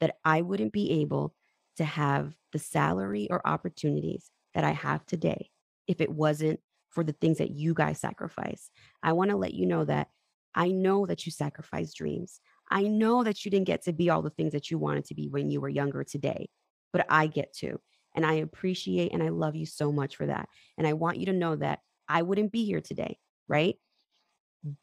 that 0.02 0.16
I 0.26 0.42
wouldn't 0.42 0.74
be 0.74 1.02
able 1.02 1.36
to 1.78 1.86
have 1.86 2.34
the 2.52 2.60
salary 2.60 3.28
or 3.30 3.48
opportunities 3.48 4.32
that 4.56 4.64
I 4.64 4.72
have 4.72 5.06
today 5.06 5.50
if 5.88 6.02
it 6.02 6.10
wasn't 6.10 6.60
for 6.90 7.04
the 7.04 7.14
things 7.14 7.38
that 7.38 7.52
you 7.52 7.74
guys 7.74 8.00
sacrifice. 8.00 8.70
I 9.02 9.14
want 9.14 9.30
to 9.30 9.38
let 9.38 9.54
you 9.54 9.66
know 9.66 9.86
that 9.86 10.10
I 10.56 10.70
know 10.70 11.06
that 11.06 11.26
you 11.26 11.32
sacrifice 11.32 11.94
dreams. 11.94 12.42
I 12.70 12.84
know 12.84 13.24
that 13.24 13.46
you 13.46 13.52
didn't 13.52 13.68
get 13.68 13.84
to 13.84 13.94
be 13.94 14.10
all 14.10 14.22
the 14.22 14.32
things 14.32 14.52
that 14.52 14.70
you 14.70 14.78
wanted 14.78 15.06
to 15.06 15.16
be 15.16 15.30
when 15.30 15.50
you 15.50 15.62
were 15.62 15.70
younger 15.70 16.04
today, 16.04 16.50
but 16.92 17.06
I 17.10 17.28
get 17.28 17.54
to. 17.58 17.80
And 18.16 18.26
I 18.26 18.34
appreciate 18.34 19.14
and 19.14 19.24
I 19.24 19.30
love 19.30 19.56
you 19.56 19.66
so 19.66 19.92
much 19.92 20.18
for 20.18 20.26
that. 20.26 20.50
And 20.78 20.86
I 20.86 20.94
want 20.94 21.18
you 21.18 21.28
to 21.28 21.34
know 21.34 21.56
that 21.56 21.80
I 22.10 22.24
wouldn't 22.24 22.52
be 22.52 22.66
here 22.66 22.82
today, 22.82 23.18
right? 23.48 23.76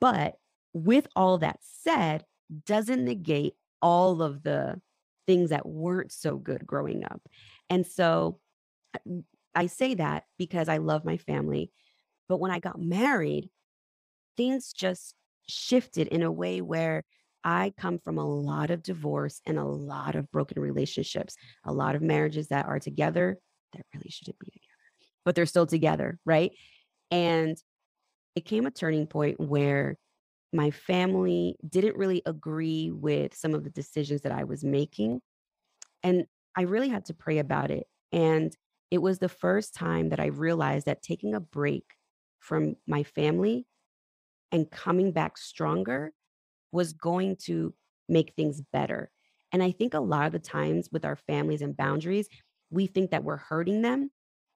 But 0.00 0.36
with 0.72 1.06
all 1.16 1.38
that 1.38 1.58
said, 1.60 2.24
doesn't 2.66 3.04
negate 3.04 3.54
all 3.82 4.22
of 4.22 4.42
the 4.42 4.80
things 5.26 5.50
that 5.50 5.66
weren't 5.66 6.12
so 6.12 6.36
good 6.36 6.66
growing 6.66 7.04
up. 7.04 7.20
And 7.68 7.86
so 7.86 8.40
I 9.54 9.66
say 9.66 9.94
that 9.94 10.24
because 10.38 10.68
I 10.68 10.78
love 10.78 11.04
my 11.04 11.18
family. 11.18 11.70
But 12.28 12.40
when 12.40 12.50
I 12.50 12.58
got 12.58 12.80
married, 12.80 13.50
things 14.36 14.72
just 14.72 15.14
shifted 15.46 16.08
in 16.08 16.22
a 16.22 16.32
way 16.32 16.60
where 16.60 17.04
I 17.44 17.72
come 17.78 17.98
from 17.98 18.18
a 18.18 18.26
lot 18.26 18.70
of 18.70 18.82
divorce 18.82 19.40
and 19.46 19.58
a 19.58 19.64
lot 19.64 20.14
of 20.14 20.30
broken 20.30 20.60
relationships, 20.60 21.36
a 21.64 21.72
lot 21.72 21.94
of 21.94 22.02
marriages 22.02 22.48
that 22.48 22.66
are 22.66 22.78
together 22.78 23.38
that 23.74 23.82
really 23.94 24.10
shouldn't 24.10 24.38
be 24.38 24.46
together, 24.46 24.66
but 25.24 25.34
they're 25.34 25.46
still 25.46 25.66
together. 25.66 26.18
Right. 26.24 26.52
And 27.10 27.56
it 28.34 28.44
came 28.44 28.66
a 28.66 28.70
turning 28.70 29.06
point 29.06 29.40
where 29.40 29.96
my 30.52 30.70
family 30.70 31.56
didn't 31.68 31.96
really 31.96 32.22
agree 32.24 32.90
with 32.90 33.34
some 33.34 33.54
of 33.54 33.64
the 33.64 33.70
decisions 33.70 34.22
that 34.22 34.32
I 34.32 34.44
was 34.44 34.64
making. 34.64 35.20
And 36.02 36.26
I 36.56 36.62
really 36.62 36.88
had 36.88 37.04
to 37.06 37.14
pray 37.14 37.38
about 37.38 37.70
it. 37.70 37.86
And 38.12 38.56
it 38.90 38.98
was 38.98 39.18
the 39.18 39.28
first 39.28 39.74
time 39.74 40.08
that 40.08 40.20
I 40.20 40.26
realized 40.26 40.86
that 40.86 41.02
taking 41.02 41.34
a 41.34 41.40
break 41.40 41.84
from 42.40 42.76
my 42.86 43.02
family 43.02 43.66
and 44.50 44.70
coming 44.70 45.12
back 45.12 45.36
stronger 45.36 46.12
was 46.72 46.92
going 46.94 47.36
to 47.44 47.74
make 48.08 48.32
things 48.34 48.62
better. 48.72 49.10
And 49.52 49.62
I 49.62 49.70
think 49.70 49.94
a 49.94 50.00
lot 50.00 50.26
of 50.26 50.32
the 50.32 50.38
times 50.38 50.88
with 50.90 51.04
our 51.04 51.16
families 51.16 51.62
and 51.62 51.76
boundaries, 51.76 52.28
we 52.70 52.86
think 52.86 53.10
that 53.10 53.24
we're 53.24 53.36
hurting 53.36 53.82
them. 53.82 54.10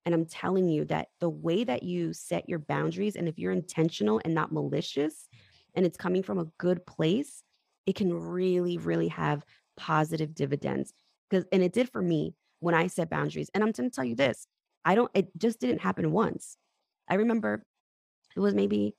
And 0.05 0.15
I'm 0.15 0.27
telling 0.27 0.69
you 0.69 0.85
that 0.87 1.09
the 1.21 1.31
way 1.31 1.65
that 1.65 1.83
you 1.83 2.13
set 2.13 2.49
your 2.49 2.59
boundaries, 2.59 3.17
and 3.17 3.29
if 3.29 3.39
you're 3.39 3.53
intentional 3.53 4.21
and 4.25 4.35
not 4.35 4.53
malicious, 4.53 5.29
and 5.75 5.87
it's 5.87 5.97
coming 5.97 6.23
from 6.23 6.39
a 6.39 6.47
good 6.59 6.85
place, 6.87 7.43
it 7.87 7.95
can 7.95 8.13
really, 8.13 8.79
really 8.79 9.09
have 9.09 9.45
positive 9.77 10.35
dividends. 10.35 10.93
Because, 11.29 11.45
and 11.53 11.63
it 11.63 11.73
did 11.73 11.91
for 11.91 12.03
me 12.03 12.35
when 12.61 12.75
I 12.75 12.87
set 12.87 13.11
boundaries. 13.11 13.51
And 13.55 13.65
I'm 13.65 13.73
to 13.73 13.91
tell 13.91 14.05
you 14.05 14.15
this 14.15 14.47
I 14.85 14.95
don't, 14.95 15.11
it 15.15 15.29
just 15.37 15.61
didn't 15.61 15.81
happen 15.81 16.13
once. 16.13 16.57
I 17.09 17.15
remember 17.15 17.65
it 18.37 18.41
was 18.41 18.55
maybe 18.55 18.95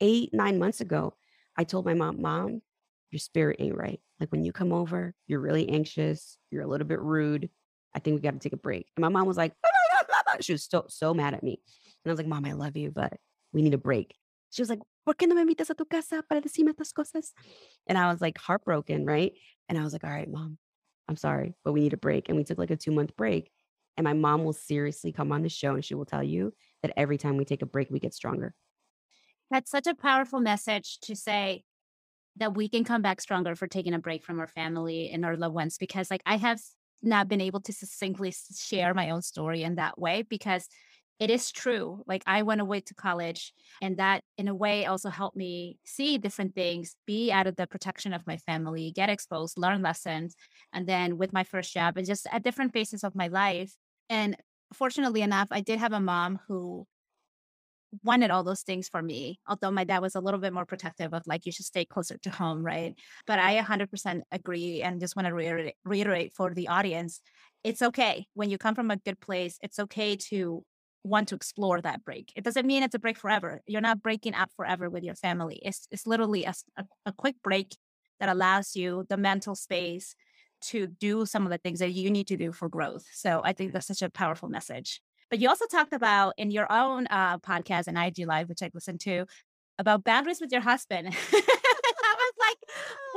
eight, 0.00 0.30
nine 0.32 0.58
months 0.58 0.80
ago. 0.80 1.14
I 1.56 1.64
told 1.64 1.84
my 1.84 1.94
mom, 1.94 2.20
Mom, 2.20 2.62
your 3.10 3.18
spirit 3.18 3.56
ain't 3.58 3.76
right. 3.76 4.00
Like 4.20 4.30
when 4.30 4.44
you 4.44 4.52
come 4.52 4.72
over, 4.72 5.14
you're 5.26 5.40
really 5.40 5.68
anxious, 5.68 6.38
you're 6.50 6.62
a 6.62 6.66
little 6.66 6.86
bit 6.86 7.00
rude. 7.00 7.50
I 7.94 8.00
think 8.00 8.16
we 8.16 8.22
got 8.22 8.32
to 8.32 8.38
take 8.38 8.52
a 8.52 8.58
break. 8.58 8.86
And 8.96 9.02
my 9.02 9.08
mom 9.08 9.26
was 9.26 9.36
like, 9.36 9.54
she 10.40 10.52
was 10.52 10.64
so, 10.64 10.84
so 10.88 11.14
mad 11.14 11.34
at 11.34 11.42
me. 11.42 11.60
And 12.04 12.10
I 12.10 12.12
was 12.12 12.18
like, 12.18 12.26
Mom, 12.26 12.44
I 12.44 12.52
love 12.52 12.76
you, 12.76 12.90
but 12.90 13.14
we 13.52 13.62
need 13.62 13.74
a 13.74 13.78
break. 13.78 14.14
She 14.50 14.62
was 14.62 14.70
like, 14.70 14.80
¿por 15.04 15.14
qué 15.14 15.28
no 15.28 15.34
me 15.34 15.44
invitas 15.44 15.70
a 15.70 15.74
tu 15.74 15.84
casa 15.84 16.22
para 16.28 16.40
decirme 16.40 16.72
estas 16.72 16.92
cosas? 16.92 17.32
And 17.86 17.98
I 17.98 18.10
was 18.10 18.20
like 18.20 18.38
heartbroken, 18.38 19.04
right? 19.04 19.32
And 19.68 19.78
I 19.78 19.82
was 19.82 19.92
like, 19.92 20.04
all 20.04 20.10
right, 20.10 20.30
mom, 20.30 20.58
I'm 21.08 21.16
sorry, 21.16 21.54
but 21.64 21.72
we 21.72 21.80
need 21.80 21.92
a 21.92 21.98
break. 21.98 22.28
And 22.28 22.36
we 22.36 22.44
took 22.44 22.58
like 22.58 22.70
a 22.70 22.76
two 22.76 22.92
month 22.92 23.16
break. 23.16 23.50
And 23.96 24.04
my 24.04 24.12
mom 24.12 24.44
will 24.44 24.52
seriously 24.52 25.12
come 25.12 25.32
on 25.32 25.42
the 25.42 25.48
show 25.48 25.74
and 25.74 25.84
she 25.84 25.94
will 25.94 26.04
tell 26.04 26.22
you 26.22 26.52
that 26.82 26.92
every 26.96 27.18
time 27.18 27.36
we 27.36 27.44
take 27.44 27.62
a 27.62 27.66
break, 27.66 27.90
we 27.90 27.98
get 27.98 28.14
stronger. 28.14 28.54
That's 29.50 29.70
such 29.70 29.86
a 29.86 29.94
powerful 29.94 30.40
message 30.40 31.00
to 31.00 31.16
say 31.16 31.64
that 32.36 32.54
we 32.54 32.68
can 32.68 32.84
come 32.84 33.02
back 33.02 33.20
stronger 33.20 33.56
for 33.56 33.66
taking 33.66 33.94
a 33.94 33.98
break 33.98 34.24
from 34.24 34.38
our 34.38 34.46
family 34.46 35.10
and 35.10 35.24
our 35.24 35.36
loved 35.36 35.54
ones 35.54 35.78
because 35.78 36.10
like 36.10 36.22
I 36.24 36.36
have 36.36 36.60
not 37.02 37.28
been 37.28 37.40
able 37.40 37.60
to 37.60 37.72
succinctly 37.72 38.32
share 38.56 38.94
my 38.94 39.10
own 39.10 39.22
story 39.22 39.62
in 39.62 39.76
that 39.76 39.98
way 39.98 40.22
because 40.22 40.68
it 41.18 41.30
is 41.30 41.50
true. 41.50 42.02
Like 42.06 42.22
I 42.26 42.42
went 42.42 42.60
away 42.60 42.80
to 42.80 42.94
college 42.94 43.52
and 43.82 43.96
that 43.96 44.22
in 44.36 44.48
a 44.48 44.54
way 44.54 44.86
also 44.86 45.10
helped 45.10 45.36
me 45.36 45.78
see 45.84 46.18
different 46.18 46.54
things, 46.54 46.94
be 47.06 47.32
out 47.32 47.46
of 47.46 47.56
the 47.56 47.66
protection 47.66 48.12
of 48.12 48.26
my 48.26 48.36
family, 48.36 48.92
get 48.94 49.10
exposed, 49.10 49.58
learn 49.58 49.82
lessons. 49.82 50.36
And 50.72 50.86
then 50.86 51.18
with 51.18 51.32
my 51.32 51.44
first 51.44 51.72
job 51.72 51.96
and 51.96 52.06
just 52.06 52.26
at 52.30 52.44
different 52.44 52.72
phases 52.72 53.02
of 53.02 53.16
my 53.16 53.28
life. 53.28 53.72
And 54.08 54.36
fortunately 54.72 55.22
enough, 55.22 55.48
I 55.50 55.60
did 55.60 55.80
have 55.80 55.92
a 55.92 56.00
mom 56.00 56.38
who 56.46 56.86
wanted 58.04 58.30
all 58.30 58.44
those 58.44 58.62
things 58.62 58.88
for 58.88 59.02
me. 59.02 59.40
Although 59.48 59.70
my 59.70 59.84
dad 59.84 60.02
was 60.02 60.14
a 60.14 60.20
little 60.20 60.38
bit 60.38 60.52
more 60.52 60.66
protective 60.66 61.14
of 61.14 61.22
like, 61.26 61.46
you 61.46 61.52
should 61.52 61.64
stay 61.64 61.84
closer 61.84 62.18
to 62.18 62.30
home, 62.30 62.62
right? 62.62 62.94
But 63.26 63.38
I 63.38 63.56
100% 63.56 64.22
agree 64.30 64.82
and 64.82 65.00
just 65.00 65.16
want 65.16 65.26
to 65.26 65.34
reiterate, 65.34 65.74
reiterate 65.84 66.32
for 66.34 66.52
the 66.54 66.68
audience 66.68 67.20
it's 67.64 67.82
okay 67.82 68.26
when 68.34 68.50
you 68.50 68.58
come 68.58 68.74
from 68.74 68.90
a 68.90 68.96
good 68.96 69.20
place. 69.20 69.58
It's 69.62 69.78
okay 69.78 70.16
to 70.30 70.64
want 71.04 71.28
to 71.28 71.34
explore 71.34 71.80
that 71.80 72.04
break. 72.04 72.32
It 72.36 72.44
doesn't 72.44 72.66
mean 72.66 72.82
it's 72.82 72.94
a 72.94 72.98
break 72.98 73.18
forever. 73.18 73.60
You're 73.66 73.80
not 73.80 74.02
breaking 74.02 74.34
up 74.34 74.50
forever 74.56 74.90
with 74.90 75.04
your 75.04 75.14
family. 75.14 75.60
It's, 75.62 75.86
it's 75.90 76.06
literally 76.06 76.44
a, 76.44 76.54
a, 76.76 76.84
a 77.06 77.12
quick 77.12 77.36
break 77.42 77.76
that 78.20 78.28
allows 78.28 78.74
you 78.74 79.06
the 79.08 79.16
mental 79.16 79.54
space 79.54 80.14
to 80.60 80.88
do 80.88 81.24
some 81.24 81.44
of 81.44 81.50
the 81.50 81.58
things 81.58 81.78
that 81.78 81.92
you 81.92 82.10
need 82.10 82.26
to 82.28 82.36
do 82.36 82.52
for 82.52 82.68
growth. 82.68 83.06
So 83.12 83.40
I 83.44 83.52
think 83.52 83.72
that's 83.72 83.86
such 83.86 84.02
a 84.02 84.10
powerful 84.10 84.48
message. 84.48 85.00
But 85.30 85.38
you 85.38 85.48
also 85.48 85.66
talked 85.66 85.92
about 85.92 86.34
in 86.36 86.50
your 86.50 86.70
own 86.72 87.06
uh, 87.10 87.38
podcast 87.38 87.86
and 87.86 87.98
IG 87.98 88.26
Live, 88.26 88.48
which 88.48 88.62
I 88.62 88.70
listened 88.72 89.00
to, 89.00 89.26
about 89.78 90.04
boundaries 90.04 90.40
with 90.40 90.50
your 90.50 90.62
husband. 90.62 91.14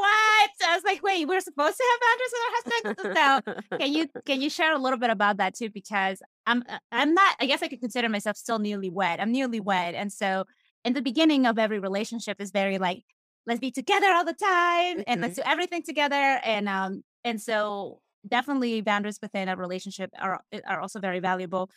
I 0.04 0.16
was 0.16 0.44
like, 0.44 0.52
what? 0.52 0.70
I 0.70 0.76
was 0.76 0.84
like, 0.84 1.04
wait, 1.04 1.28
we're 1.28 1.40
supposed 1.40 1.78
to 1.78 1.84
have 1.92 2.00
boundaries 2.08 2.34
with 2.34 2.42
our 2.46 2.54
husband. 2.56 3.62
So 3.72 3.78
can 3.78 3.94
you 3.94 4.08
can 4.26 4.42
you 4.42 4.50
share 4.50 4.74
a 4.74 4.78
little 4.78 5.00
bit 5.00 5.10
about 5.10 5.38
that 5.38 5.56
too? 5.56 5.70
Because 5.70 6.22
I'm 6.46 6.64
uh, 6.68 6.80
I'm 6.92 7.14
not. 7.14 7.36
I 7.40 7.46
guess 7.46 7.62
I 7.62 7.68
could 7.68 7.82
consider 7.82 8.10
myself 8.10 8.38
still 8.38 8.60
newlywed. 8.60 9.20
I'm 9.20 9.34
newlywed, 9.34 9.94
and 9.96 10.12
so 10.12 10.46
in 10.84 10.94
the 10.94 11.02
beginning 11.02 11.46
of 11.46 11.60
every 11.60 11.80
relationship 11.80 12.42
is 12.42 12.52
very 12.52 12.78
like 12.78 13.04
let's 13.48 13.60
be 13.60 13.72
together 13.72 14.08
all 14.08 14.26
the 14.26 14.34
time 14.34 15.04
and 15.08 15.22
let's 15.22 15.40
mm-hmm. 15.40 15.48
do 15.48 15.52
everything 15.52 15.84
together 15.84 16.40
and 16.44 16.70
um 16.70 17.04
and 17.24 17.42
so 17.42 18.00
definitely 18.28 18.82
boundaries 18.82 19.20
within 19.22 19.50
a 19.50 19.56
relationship 19.56 20.10
are 20.20 20.42
are 20.66 20.80
also 20.80 21.00
very 21.00 21.20
valuable 21.20 21.70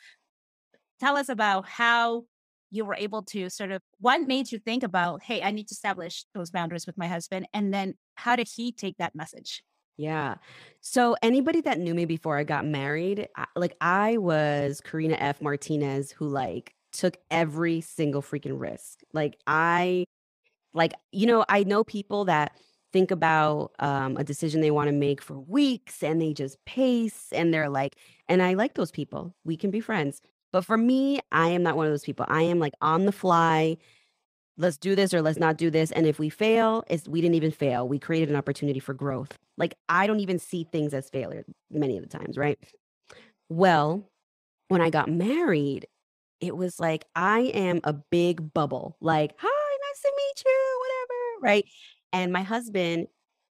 tell 1.00 1.16
us 1.16 1.28
about 1.28 1.66
how 1.66 2.24
you 2.74 2.84
were 2.84 2.96
able 2.96 3.22
to 3.22 3.48
sort 3.48 3.70
of 3.70 3.80
what 3.98 4.26
made 4.26 4.50
you 4.50 4.58
think 4.58 4.82
about 4.82 5.22
hey 5.22 5.42
i 5.42 5.50
need 5.50 5.68
to 5.68 5.72
establish 5.72 6.24
those 6.34 6.50
boundaries 6.50 6.86
with 6.86 6.98
my 6.98 7.06
husband 7.06 7.46
and 7.54 7.72
then 7.72 7.94
how 8.16 8.36
did 8.36 8.48
he 8.54 8.72
take 8.72 8.96
that 8.98 9.14
message 9.14 9.62
yeah. 9.96 10.36
So 10.80 11.16
anybody 11.22 11.60
that 11.62 11.78
knew 11.78 11.94
me 11.94 12.04
before 12.04 12.36
I 12.36 12.44
got 12.44 12.66
married, 12.66 13.28
I, 13.36 13.46
like 13.54 13.76
I 13.80 14.16
was 14.16 14.80
Karina 14.80 15.14
F. 15.14 15.40
Martinez, 15.40 16.10
who 16.10 16.26
like 16.26 16.74
took 16.92 17.16
every 17.30 17.80
single 17.80 18.22
freaking 18.22 18.60
risk. 18.60 19.00
Like 19.12 19.36
I, 19.46 20.04
like 20.72 20.94
you 21.12 21.26
know, 21.26 21.44
I 21.48 21.62
know 21.64 21.84
people 21.84 22.24
that 22.24 22.56
think 22.92 23.10
about 23.10 23.72
um, 23.78 24.16
a 24.16 24.24
decision 24.24 24.60
they 24.60 24.70
want 24.70 24.88
to 24.88 24.92
make 24.92 25.20
for 25.20 25.38
weeks 25.38 26.02
and 26.02 26.20
they 26.20 26.32
just 26.32 26.64
pace 26.64 27.26
and 27.32 27.52
they're 27.52 27.68
like, 27.68 27.96
and 28.28 28.42
I 28.42 28.54
like 28.54 28.74
those 28.74 28.90
people. 28.90 29.34
We 29.44 29.56
can 29.56 29.70
be 29.70 29.80
friends. 29.80 30.20
But 30.54 30.64
for 30.64 30.76
me, 30.76 31.18
I 31.32 31.48
am 31.48 31.64
not 31.64 31.76
one 31.76 31.86
of 31.86 31.92
those 31.92 32.04
people. 32.04 32.26
I 32.28 32.42
am 32.42 32.60
like 32.60 32.74
on 32.80 33.06
the 33.06 33.10
fly. 33.10 33.76
Let's 34.56 34.76
do 34.76 34.94
this 34.94 35.12
or 35.12 35.20
let's 35.20 35.36
not 35.36 35.58
do 35.58 35.68
this. 35.68 35.90
And 35.90 36.06
if 36.06 36.20
we 36.20 36.28
fail, 36.28 36.84
it's 36.86 37.08
we 37.08 37.20
didn't 37.20 37.34
even 37.34 37.50
fail. 37.50 37.88
We 37.88 37.98
created 37.98 38.30
an 38.30 38.36
opportunity 38.36 38.78
for 38.78 38.94
growth. 38.94 39.36
Like 39.58 39.74
I 39.88 40.06
don't 40.06 40.20
even 40.20 40.38
see 40.38 40.62
things 40.62 40.94
as 40.94 41.10
failure 41.10 41.44
many 41.72 41.96
of 41.96 42.08
the 42.08 42.18
times, 42.18 42.38
right? 42.38 42.56
Well, 43.48 44.08
when 44.68 44.80
I 44.80 44.90
got 44.90 45.10
married, 45.10 45.88
it 46.40 46.56
was 46.56 46.78
like 46.78 47.04
I 47.16 47.50
am 47.52 47.80
a 47.82 47.92
big 47.92 48.54
bubble. 48.54 48.96
Like, 49.00 49.34
hi, 49.36 49.48
nice 49.48 50.02
to 50.02 50.12
meet 50.16 50.44
you, 50.46 50.80
whatever, 50.82 51.52
right? 51.52 51.64
And 52.12 52.32
my 52.32 52.44
husband, 52.44 53.08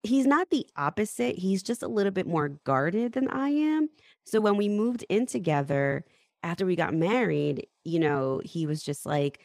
he's 0.05 0.29
not 0.29 0.51
the 0.51 0.65
opposite. 0.77 1.41
He's 1.41 1.65
just 1.65 1.83
a 1.83 1.89
little 1.89 2.13
bit 2.13 2.29
more 2.29 2.51
guarded 2.63 3.15
than 3.15 3.27
I 3.31 3.49
am. 3.49 3.89
So 4.23 4.41
when 4.41 4.57
we 4.57 4.69
moved 4.69 5.05
in 5.09 5.27
together, 5.27 6.05
after 6.45 6.67
we 6.67 6.77
got 6.77 6.95
married, 6.95 7.67
you 7.85 7.99
know, 7.99 8.41
he 8.45 8.67
was 8.67 8.83
just 8.83 9.07
like, 9.07 9.41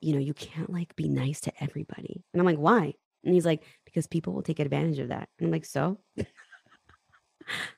you 0.00 0.12
know, 0.12 0.18
you 0.18 0.34
can't 0.34 0.70
like 0.70 0.96
be 0.96 1.08
nice 1.08 1.40
to 1.42 1.52
everybody. 1.62 2.24
And 2.32 2.40
I'm 2.40 2.46
like, 2.46 2.58
why? 2.58 2.94
And 3.24 3.34
he's 3.34 3.46
like, 3.46 3.62
because 3.84 4.06
people 4.06 4.32
will 4.32 4.42
take 4.42 4.58
advantage 4.58 4.98
of 4.98 5.08
that. 5.08 5.28
And 5.38 5.46
I'm 5.46 5.52
like, 5.52 5.64
so? 5.64 6.00
I'm 6.18 6.26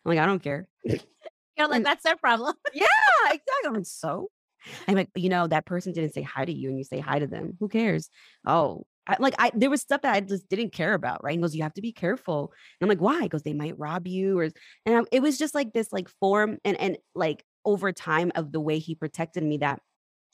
like, 0.04 0.18
I 0.18 0.26
don't 0.26 0.42
care. 0.42 0.66
You're 0.84 1.68
like, 1.68 1.84
that's 1.84 2.02
their 2.02 2.16
problem. 2.16 2.54
yeah, 2.74 2.86
exactly. 3.26 3.66
I'm 3.66 3.74
like, 3.74 3.86
so? 3.86 4.30
I'm 4.88 4.94
like, 4.94 5.10
you 5.16 5.28
know, 5.28 5.46
that 5.48 5.66
person 5.66 5.92
didn't 5.92 6.14
say 6.14 6.22
hi 6.22 6.44
to 6.44 6.52
you 6.52 6.70
and 6.70 6.78
you 6.78 6.84
say 6.84 7.00
hi 7.00 7.18
to 7.18 7.26
them. 7.26 7.56
Who 7.60 7.68
cares? 7.68 8.08
Oh, 8.46 8.86
I, 9.06 9.16
like 9.18 9.34
I 9.36 9.50
there 9.54 9.68
was 9.68 9.82
stuff 9.82 10.02
that 10.02 10.14
I 10.14 10.20
just 10.20 10.48
didn't 10.48 10.72
care 10.72 10.94
about, 10.94 11.24
right? 11.24 11.32
And 11.32 11.42
goes, 11.42 11.54
you 11.54 11.64
have 11.64 11.74
to 11.74 11.82
be 11.82 11.92
careful. 11.92 12.52
And 12.80 12.86
I'm 12.86 12.88
like, 12.88 13.00
why? 13.00 13.22
He 13.22 13.28
goes, 13.28 13.42
they 13.42 13.52
might 13.52 13.78
rob 13.78 14.06
you, 14.06 14.38
or 14.38 14.44
and 14.86 14.96
I, 14.96 15.02
it 15.10 15.20
was 15.20 15.38
just 15.38 15.56
like 15.56 15.72
this 15.72 15.92
like 15.92 16.08
form 16.08 16.58
and 16.64 16.78
and 16.80 16.96
like 17.14 17.44
over 17.64 17.92
time 17.92 18.32
of 18.34 18.52
the 18.52 18.60
way 18.60 18.78
he 18.78 18.94
protected 18.94 19.42
me 19.42 19.58
that 19.58 19.80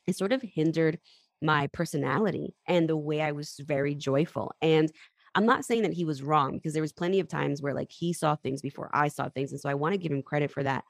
it 0.07 0.17
sort 0.17 0.33
of 0.33 0.43
hindered 0.43 0.99
my 1.41 1.67
personality 1.69 2.55
and 2.67 2.89
the 2.89 2.97
way 2.97 3.21
I 3.21 3.33
was 3.33 3.61
very 3.61 3.95
joyful. 3.95 4.53
And 4.61 4.91
I'm 5.35 5.47
not 5.47 5.65
saying 5.65 5.83
that 5.83 5.93
he 5.93 6.05
was 6.05 6.23
wrong 6.23 6.55
because 6.55 6.73
there 6.73 6.83
was 6.83 6.93
plenty 6.93 7.21
of 7.21 7.29
times 7.29 7.63
where 7.63 7.75
like 7.75 7.93
he 7.93 8.13
saw 8.13 8.35
things 8.37 8.61
before 8.61 8.91
I 8.93 9.09
saw 9.09 9.29
things. 9.29 9.53
And 9.53 9.61
so 9.61 9.69
I 9.69 9.75
want 9.75 9.93
to 9.93 9.99
give 9.99 10.11
him 10.11 10.23
credit 10.23 10.51
for 10.51 10.63
that. 10.63 10.85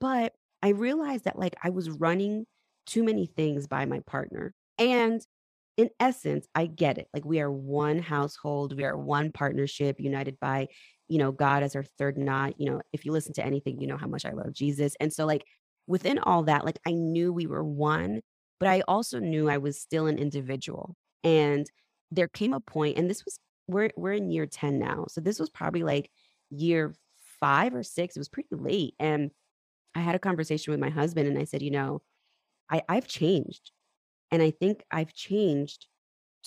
But 0.00 0.32
I 0.62 0.68
realized 0.70 1.24
that 1.24 1.38
like 1.38 1.56
I 1.62 1.70
was 1.70 1.90
running 1.90 2.46
too 2.86 3.02
many 3.02 3.26
things 3.26 3.66
by 3.66 3.84
my 3.84 4.00
partner. 4.00 4.54
And 4.78 5.20
in 5.76 5.90
essence, 5.98 6.46
I 6.54 6.66
get 6.66 6.98
it. 6.98 7.08
Like 7.12 7.24
we 7.24 7.40
are 7.40 7.50
one 7.50 7.98
household, 7.98 8.76
we 8.76 8.84
are 8.84 8.96
one 8.96 9.32
partnership 9.32 9.98
united 9.98 10.38
by, 10.40 10.68
you 11.08 11.18
know, 11.18 11.32
God 11.32 11.62
as 11.62 11.74
our 11.74 11.84
third 11.98 12.16
knot. 12.16 12.54
You 12.58 12.70
know, 12.70 12.80
if 12.92 13.04
you 13.04 13.12
listen 13.12 13.32
to 13.34 13.44
anything, 13.44 13.80
you 13.80 13.86
know 13.86 13.96
how 13.96 14.06
much 14.06 14.24
I 14.24 14.30
love 14.30 14.52
Jesus. 14.52 14.94
And 15.00 15.12
so 15.12 15.26
like 15.26 15.44
within 15.86 16.18
all 16.18 16.44
that, 16.44 16.64
like 16.64 16.78
I 16.86 16.92
knew 16.92 17.32
we 17.32 17.46
were 17.46 17.64
one, 17.64 18.20
but 18.60 18.68
I 18.68 18.82
also 18.88 19.18
knew 19.18 19.48
I 19.48 19.58
was 19.58 19.80
still 19.80 20.06
an 20.06 20.18
individual. 20.18 20.96
And 21.22 21.66
there 22.10 22.28
came 22.28 22.52
a 22.52 22.60
point, 22.60 22.98
and 22.98 23.08
this 23.08 23.24
was 23.24 23.38
we're 23.66 23.90
we're 23.96 24.12
in 24.12 24.30
year 24.30 24.46
10 24.46 24.78
now. 24.78 25.06
So 25.08 25.20
this 25.20 25.38
was 25.38 25.50
probably 25.50 25.82
like 25.82 26.10
year 26.50 26.94
five 27.40 27.74
or 27.74 27.82
six. 27.82 28.16
It 28.16 28.20
was 28.20 28.28
pretty 28.28 28.48
late. 28.52 28.94
And 28.98 29.30
I 29.94 30.00
had 30.00 30.14
a 30.14 30.20
conversation 30.20 30.70
with 30.70 30.80
my 30.80 30.90
husband 30.90 31.28
and 31.28 31.38
I 31.38 31.44
said, 31.44 31.62
you 31.62 31.70
know, 31.70 32.02
I, 32.70 32.82
I've 32.88 33.06
changed. 33.06 33.70
And 34.30 34.42
I 34.42 34.50
think 34.50 34.82
I've 34.90 35.12
changed 35.12 35.86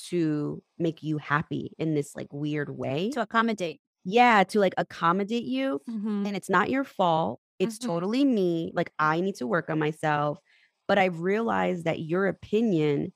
to 0.10 0.62
make 0.78 1.02
you 1.02 1.18
happy 1.18 1.72
in 1.78 1.96
this 1.96 2.16
like 2.16 2.28
weird 2.32 2.70
way. 2.70 3.12
To 3.12 3.22
accommodate. 3.22 3.80
Yeah, 4.04 4.44
to 4.46 4.60
like 4.60 4.74
accommodate 4.78 5.46
you. 5.46 5.82
Mm-hmm. 5.90 6.26
And 6.26 6.36
it's 6.36 6.50
not 6.50 6.70
your 6.70 6.84
fault. 6.84 7.40
It's 7.60 7.78
mm-hmm. 7.78 7.88
totally 7.88 8.26
me. 8.26 8.72
Like 8.74 8.92
I 9.00 9.22
need 9.22 9.36
to 9.36 9.48
work 9.48 9.70
on 9.70 9.80
myself. 9.80 10.40
But 10.88 10.98
I've 10.98 11.20
realized 11.20 11.86
that 11.86 12.00
your 12.00 12.28
opinion 12.28 13.14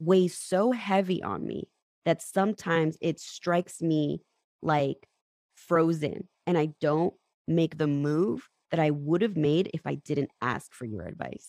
weighs 0.00 0.36
so 0.36 0.72
heavy 0.72 1.22
on 1.22 1.46
me 1.46 1.68
that 2.04 2.22
sometimes 2.22 2.98
it 3.00 3.20
strikes 3.20 3.80
me 3.80 4.20
like 4.62 5.06
frozen 5.54 6.28
and 6.46 6.58
I 6.58 6.70
don't 6.80 7.14
make 7.46 7.78
the 7.78 7.86
move 7.86 8.48
that 8.70 8.80
I 8.80 8.90
would 8.90 9.22
have 9.22 9.36
made 9.36 9.70
if 9.72 9.86
I 9.86 9.94
didn't 9.94 10.30
ask 10.40 10.72
for 10.72 10.84
your 10.84 11.06
advice. 11.06 11.48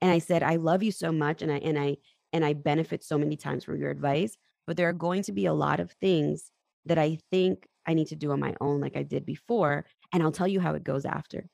And 0.00 0.10
I 0.10 0.18
said, 0.18 0.42
I 0.42 0.56
love 0.56 0.82
you 0.82 0.92
so 0.92 1.10
much 1.10 1.42
and 1.42 1.50
I 1.50 1.56
and 1.56 1.78
I 1.78 1.96
and 2.32 2.44
I 2.44 2.52
benefit 2.52 3.04
so 3.04 3.18
many 3.18 3.36
times 3.36 3.64
from 3.64 3.80
your 3.80 3.90
advice, 3.90 4.36
but 4.66 4.76
there 4.76 4.88
are 4.88 4.92
going 4.94 5.22
to 5.24 5.32
be 5.32 5.46
a 5.46 5.52
lot 5.52 5.80
of 5.80 5.92
things 5.92 6.50
that 6.86 6.98
I 6.98 7.18
think 7.30 7.66
I 7.86 7.94
need 7.94 8.08
to 8.08 8.16
do 8.16 8.32
on 8.32 8.40
my 8.40 8.54
own 8.60 8.80
like 8.80 8.96
I 8.96 9.02
did 9.02 9.26
before 9.26 9.86
and 10.14 10.22
I'll 10.22 10.32
tell 10.32 10.48
you 10.48 10.60
how 10.60 10.74
it 10.74 10.84
goes 10.84 11.04
after. 11.04 11.46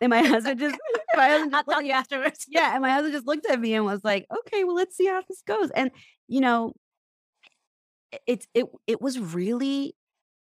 and 0.00 0.10
my 0.10 0.22
husband 0.26 0.60
just, 0.60 0.76
my 1.16 1.28
husband 1.28 1.56
I'll 1.56 1.64
tell 1.64 1.82
you 1.82 1.92
afterwards. 1.92 2.44
Yeah. 2.48 2.74
And 2.74 2.82
my 2.82 2.90
husband 2.90 3.14
just 3.14 3.26
looked 3.26 3.46
at 3.50 3.58
me 3.58 3.74
and 3.74 3.84
was 3.84 4.04
like, 4.04 4.26
okay, 4.40 4.62
well, 4.62 4.76
let's 4.76 4.96
see 4.96 5.06
how 5.06 5.22
this 5.26 5.42
goes. 5.46 5.70
And, 5.70 5.90
you 6.28 6.40
know, 6.40 6.74
it's, 8.26 8.46
it, 8.54 8.66
it 8.86 9.00
was 9.00 9.18
really, 9.18 9.96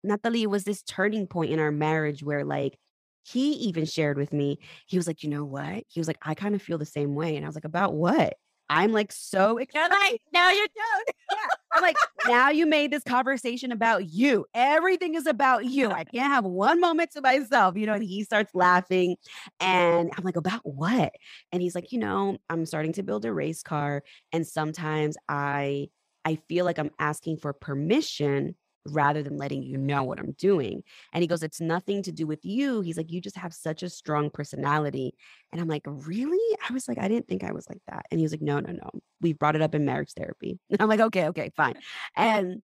Natalie, 0.05 0.43
it 0.43 0.51
was 0.51 0.65
this 0.65 0.83
turning 0.83 1.27
point 1.27 1.51
in 1.53 1.59
our 1.59 1.73
marriage 1.73 2.23
where 2.23 2.45
like, 2.45 2.79
he 3.25 3.53
even 3.53 3.85
shared 3.85 4.17
with 4.17 4.33
me, 4.33 4.59
he 4.87 4.97
was 4.97 5.07
like, 5.07 5.23
you 5.23 5.31
know 5.31 5.45
what? 5.45 5.85
He 5.89 6.01
was 6.01 6.09
like, 6.09 6.19
I 6.23 6.35
kind 6.35 6.55
of 6.55 6.63
feel 6.63 6.79
the 6.79 6.87
same 6.87 7.15
way. 7.15 7.37
And 7.37 7.45
I 7.45 7.49
was 7.49 7.55
like, 7.55 7.65
about 7.65 7.95
what? 7.95 8.35
I'm 8.69 8.93
like 8.93 9.13
so 9.13 9.59
excited. 9.59 9.91
Like, 9.91 10.23
now 10.33 10.51
you're 10.51 10.67
done. 10.67 11.05
yeah. 11.33 11.39
I'm 11.73 11.83
like, 11.83 11.97
now 12.27 12.51
you 12.51 12.67
made 12.67 12.91
this 12.91 13.03
conversation 13.03 13.73
about 13.73 14.11
you. 14.11 14.47
Everything 14.55 15.15
is 15.15 15.27
about 15.27 15.67
you. 15.67 15.91
I 15.91 16.05
can't 16.05 16.33
have 16.33 16.45
one 16.45 16.81
moment 16.81 17.11
to 17.13 17.21
myself, 17.21 17.77
you 17.77 17.87
know. 17.87 17.95
And 17.95 18.05
he 18.05 18.25
starts 18.25 18.55
laughing. 18.55 19.17
And 19.61 20.11
I'm 20.17 20.25
like, 20.25 20.37
about 20.37 20.63
what? 20.65 21.13
And 21.53 21.63
he's 21.63 21.75
like, 21.75 21.93
you 21.93 21.99
know, 21.99 22.39
I'm 22.49 22.67
starting 22.67 22.93
to 22.95 23.03
build 23.03 23.25
a 23.25 23.33
race 23.33 23.63
car. 23.63 24.03
And 24.33 24.47
sometimes 24.47 25.17
I 25.29 25.89
I 26.25 26.37
feel 26.49 26.65
like 26.65 26.79
I'm 26.79 26.91
asking 26.99 27.39
for 27.39 27.53
permission 27.53 28.55
rather 28.87 29.23
than 29.23 29.37
letting 29.37 29.63
you 29.63 29.77
know 29.77 30.03
what 30.03 30.19
I'm 30.19 30.33
doing. 30.33 30.83
And 31.13 31.23
he 31.23 31.29
goes, 31.29 31.43
It's 31.43 31.61
nothing 31.61 32.03
to 32.05 32.13
do 32.13 32.27
with 32.27 32.45
you. 32.45 32.81
He's 32.81 32.97
like, 32.97 33.11
You 33.11 33.21
just 33.21 33.37
have 33.37 33.53
such 33.53 33.83
a 33.83 33.91
strong 33.91 34.31
personality. 34.31 35.15
And 35.53 35.61
I'm 35.61 35.69
like, 35.69 35.83
Really? 35.87 36.57
I 36.69 36.73
was 36.73 36.89
like, 36.89 36.99
I 36.99 37.09
didn't 37.09 37.29
think 37.29 37.45
I 37.45 37.53
was 37.53 37.69
like 37.69 37.83
that. 37.89 38.07
And 38.11 38.19
he 38.19 38.25
was 38.25 38.33
like, 38.33 38.43
No, 38.43 38.61
no, 38.61 38.73
no. 38.73 38.91
We 39.21 39.33
brought 39.33 39.57
it 39.57 39.63
up 39.63 39.75
in 39.75 39.85
marriage 39.85 40.13
therapy. 40.15 40.59
And 40.71 40.81
I'm 40.81 40.89
like, 40.89 41.01
Okay, 41.01 41.29
okay, 41.29 41.51
fine. 41.57 41.75
And 42.17 42.63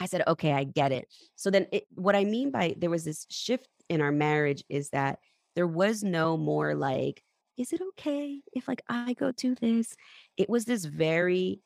I 0.00 0.06
said, 0.06 0.22
Okay, 0.26 0.52
I 0.52 0.64
get 0.64 0.92
it. 0.92 1.06
So 1.36 1.50
then 1.50 1.66
it, 1.72 1.84
what 1.94 2.16
I 2.16 2.24
mean 2.24 2.50
by 2.50 2.74
there 2.78 2.90
was 2.90 3.04
this 3.04 3.26
shift 3.30 3.68
in 3.88 4.00
our 4.00 4.12
marriage 4.12 4.64
is 4.68 4.90
that 4.90 5.18
there 5.56 5.66
was 5.66 6.02
no 6.02 6.36
more 6.36 6.74
like, 6.74 7.22
is 7.56 7.72
it 7.72 7.80
okay 7.90 8.40
if 8.52 8.68
like 8.68 8.82
I 8.88 9.14
go 9.14 9.32
to 9.32 9.54
this? 9.56 9.96
It 10.36 10.48
was 10.48 10.64
this 10.64 10.84
very 10.84 11.60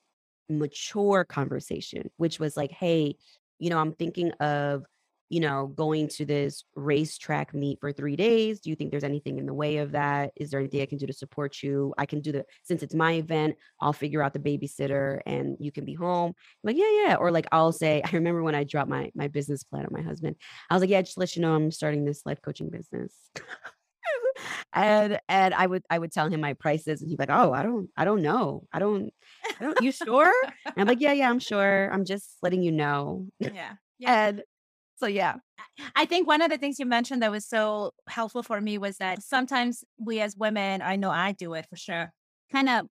mature 0.48 1.24
conversation, 1.24 2.10
which 2.16 2.38
was 2.38 2.56
like, 2.56 2.70
hey, 2.70 3.16
you 3.62 3.70
know, 3.70 3.78
I'm 3.78 3.92
thinking 3.92 4.32
of, 4.32 4.84
you 5.28 5.38
know, 5.38 5.68
going 5.68 6.08
to 6.08 6.26
this 6.26 6.64
racetrack 6.74 7.54
meet 7.54 7.78
for 7.80 7.92
three 7.92 8.16
days. 8.16 8.58
Do 8.58 8.70
you 8.70 8.76
think 8.76 8.90
there's 8.90 9.04
anything 9.04 9.38
in 9.38 9.46
the 9.46 9.54
way 9.54 9.76
of 9.76 9.92
that? 9.92 10.32
Is 10.34 10.50
there 10.50 10.58
anything 10.58 10.82
I 10.82 10.86
can 10.86 10.98
do 10.98 11.06
to 11.06 11.12
support 11.12 11.62
you? 11.62 11.94
I 11.96 12.04
can 12.04 12.20
do 12.20 12.32
the, 12.32 12.44
since 12.64 12.82
it's 12.82 12.92
my 12.92 13.12
event, 13.12 13.54
I'll 13.80 13.92
figure 13.92 14.20
out 14.20 14.32
the 14.32 14.40
babysitter 14.40 15.20
and 15.26 15.56
you 15.60 15.70
can 15.70 15.84
be 15.84 15.94
home. 15.94 16.30
I'm 16.30 16.34
like, 16.64 16.76
yeah, 16.76 17.06
yeah. 17.06 17.14
Or 17.14 17.30
like, 17.30 17.46
I'll 17.52 17.70
say, 17.70 18.02
I 18.04 18.10
remember 18.10 18.42
when 18.42 18.56
I 18.56 18.64
dropped 18.64 18.90
my, 18.90 19.12
my 19.14 19.28
business 19.28 19.62
plan 19.62 19.86
on 19.86 19.92
my 19.92 20.02
husband, 20.02 20.34
I 20.68 20.74
was 20.74 20.80
like, 20.80 20.90
yeah, 20.90 21.02
just 21.02 21.16
let 21.16 21.36
you 21.36 21.42
know 21.42 21.54
I'm 21.54 21.70
starting 21.70 22.04
this 22.04 22.26
life 22.26 22.42
coaching 22.42 22.68
business. 22.68 23.14
and 24.72 25.20
and 25.28 25.54
I 25.54 25.66
would 25.66 25.82
I 25.90 25.98
would 25.98 26.12
tell 26.12 26.28
him 26.28 26.40
my 26.40 26.54
prices, 26.54 27.00
and 27.00 27.10
he'd 27.10 27.16
be 27.16 27.22
like, 27.22 27.30
"Oh, 27.30 27.52
I 27.52 27.62
don't 27.62 27.88
I 27.96 28.04
don't 28.04 28.22
know, 28.22 28.66
I 28.72 28.78
don't, 28.78 29.12
I 29.60 29.64
don't. 29.64 29.80
You 29.80 29.92
sure?" 29.92 30.32
And 30.64 30.74
I'm 30.76 30.86
like, 30.86 31.00
"Yeah, 31.00 31.12
yeah, 31.12 31.30
I'm 31.30 31.38
sure. 31.38 31.90
I'm 31.92 32.04
just 32.04 32.38
letting 32.42 32.62
you 32.62 32.72
know." 32.72 33.26
Yeah, 33.40 33.74
yeah. 33.98 34.28
And 34.28 34.42
so 34.96 35.06
yeah, 35.06 35.36
I 35.96 36.06
think 36.06 36.26
one 36.28 36.42
of 36.42 36.50
the 36.50 36.58
things 36.58 36.78
you 36.78 36.86
mentioned 36.86 37.22
that 37.22 37.30
was 37.30 37.46
so 37.46 37.92
helpful 38.08 38.42
for 38.42 38.60
me 38.60 38.78
was 38.78 38.98
that 38.98 39.22
sometimes 39.22 39.84
we 39.98 40.20
as 40.20 40.36
women, 40.36 40.82
I 40.82 40.96
know 40.96 41.10
I 41.10 41.32
do 41.32 41.54
it 41.54 41.66
for 41.68 41.76
sure, 41.76 42.12
kind 42.50 42.68
of 42.68 42.86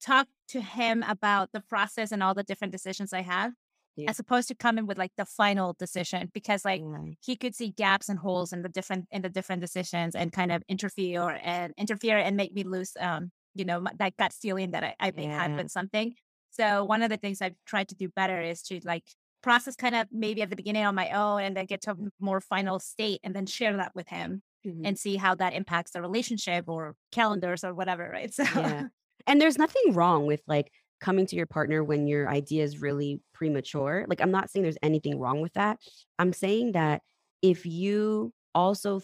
talk 0.00 0.28
to 0.48 0.60
him 0.60 1.04
about 1.06 1.50
the 1.52 1.60
process 1.60 2.12
and 2.12 2.22
all 2.22 2.34
the 2.34 2.42
different 2.42 2.72
decisions 2.72 3.12
I 3.12 3.22
have 3.22 3.52
yeah. 3.96 4.10
as 4.10 4.18
opposed 4.18 4.48
to 4.48 4.54
coming 4.54 4.86
with 4.86 4.98
like 4.98 5.12
the 5.16 5.24
final 5.24 5.74
decision 5.78 6.30
because 6.32 6.64
like 6.64 6.80
right. 6.84 7.16
he 7.24 7.36
could 7.36 7.54
see 7.54 7.70
gaps 7.70 8.08
and 8.08 8.18
holes 8.18 8.52
in 8.52 8.62
the 8.62 8.68
different 8.68 9.06
in 9.10 9.22
the 9.22 9.28
different 9.28 9.60
decisions 9.60 10.14
and 10.14 10.32
kind 10.32 10.52
of 10.52 10.62
interfere 10.68 11.38
and 11.42 11.72
interfere 11.76 12.18
and 12.18 12.36
make 12.36 12.52
me 12.54 12.62
lose 12.62 12.92
um 13.00 13.30
you 13.54 13.64
know 13.64 13.84
that 13.98 14.16
gut 14.16 14.32
feeling 14.32 14.72
that 14.72 14.84
I, 14.84 14.94
I 15.00 15.12
may 15.12 15.24
yeah. 15.24 15.42
have 15.42 15.56
with 15.56 15.70
something. 15.70 16.14
So 16.50 16.84
one 16.84 17.02
of 17.02 17.10
the 17.10 17.16
things 17.16 17.40
I've 17.40 17.54
tried 17.66 17.88
to 17.88 17.94
do 17.94 18.08
better 18.08 18.40
is 18.40 18.62
to 18.62 18.80
like 18.84 19.04
process 19.42 19.76
kind 19.76 19.94
of 19.94 20.06
maybe 20.12 20.42
at 20.42 20.50
the 20.50 20.56
beginning 20.56 20.84
on 20.84 20.94
my 20.94 21.10
own 21.10 21.42
and 21.42 21.56
then 21.56 21.66
get 21.66 21.82
to 21.82 21.92
a 21.92 21.96
more 22.18 22.40
final 22.40 22.78
state 22.78 23.20
and 23.22 23.34
then 23.34 23.46
share 23.46 23.76
that 23.76 23.92
with 23.94 24.08
him 24.08 24.42
mm-hmm. 24.66 24.84
and 24.84 24.98
see 24.98 25.16
how 25.16 25.34
that 25.36 25.54
impacts 25.54 25.92
the 25.92 26.02
relationship 26.02 26.68
or 26.68 26.94
calendars 27.12 27.64
or 27.64 27.74
whatever, 27.74 28.08
right? 28.12 28.32
So 28.34 28.42
yeah. 28.42 28.86
And 29.26 29.40
there's 29.40 29.58
nothing 29.58 29.92
wrong 29.92 30.26
with 30.26 30.40
like 30.46 30.72
coming 31.00 31.26
to 31.26 31.36
your 31.36 31.46
partner 31.46 31.82
when 31.82 32.06
your 32.06 32.28
idea 32.28 32.62
is 32.62 32.80
really 32.80 33.20
premature. 33.32 34.04
Like, 34.08 34.20
I'm 34.20 34.30
not 34.30 34.50
saying 34.50 34.62
there's 34.62 34.76
anything 34.82 35.18
wrong 35.18 35.40
with 35.40 35.54
that. 35.54 35.78
I'm 36.18 36.32
saying 36.32 36.72
that 36.72 37.02
if 37.42 37.64
you 37.66 38.32
also, 38.54 39.00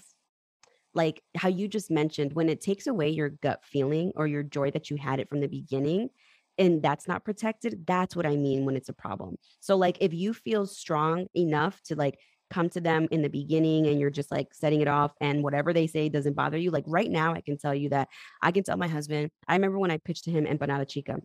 like 0.95 1.23
how 1.37 1.49
you 1.49 1.69
just 1.69 1.91
mentioned, 1.91 2.33
when 2.35 2.49
it 2.49 2.61
takes 2.61 2.87
away 2.87 3.11
your 3.11 3.31
gut 3.31 3.61
feeling 3.65 4.13
or 4.17 4.27
your 4.27 4.43
joy 4.43 4.71
that 4.73 4.91
you 4.91 4.97
had 4.97 5.21
it 5.21 5.29
from 5.29 5.41
the 5.41 5.49
beginning, 5.49 6.11
and 6.59 6.83
that's 6.83 7.07
not 7.07 7.25
protected, 7.25 7.87
that's 7.87 8.17
what 8.17 8.27
I 8.27 8.37
mean 8.37 8.65
when 8.65 8.77
it's 8.77 8.89
a 8.89 8.95
problem. 8.95 9.37
So, 9.61 9.77
like, 9.77 9.99
if 10.01 10.15
you 10.15 10.33
feel 10.33 10.67
strong 10.67 11.27
enough 11.35 11.81
to 11.85 11.97
like 11.97 12.19
come 12.49 12.69
to 12.71 12.81
them 12.81 13.09
in 13.11 13.23
the 13.23 13.29
beginning 13.29 13.87
and 13.87 13.99
you're 13.99 14.11
just 14.11 14.31
like 14.31 14.55
setting 14.55 14.81
it 14.81 14.89
off 14.89 15.13
and 15.21 15.43
whatever 15.43 15.73
they 15.73 15.87
say 15.87 16.09
doesn't 16.09 16.37
bother 16.37 16.57
you, 16.57 16.71
like 16.71 16.85
right 16.87 17.11
now, 17.11 17.35
I 17.35 17.41
can 17.41 17.59
tell 17.59 17.75
you 17.75 17.89
that 17.91 18.09
I 18.41 18.53
can 18.53 18.63
tell 18.63 18.77
my 18.77 18.89
husband. 18.89 19.31
I 19.49 19.55
remember 19.55 19.79
when 19.79 19.91
I 19.91 19.99
pitched 19.99 20.25
to 20.25 20.31
him 20.31 20.47
Empanada 20.47 20.89
Chica 20.89 21.17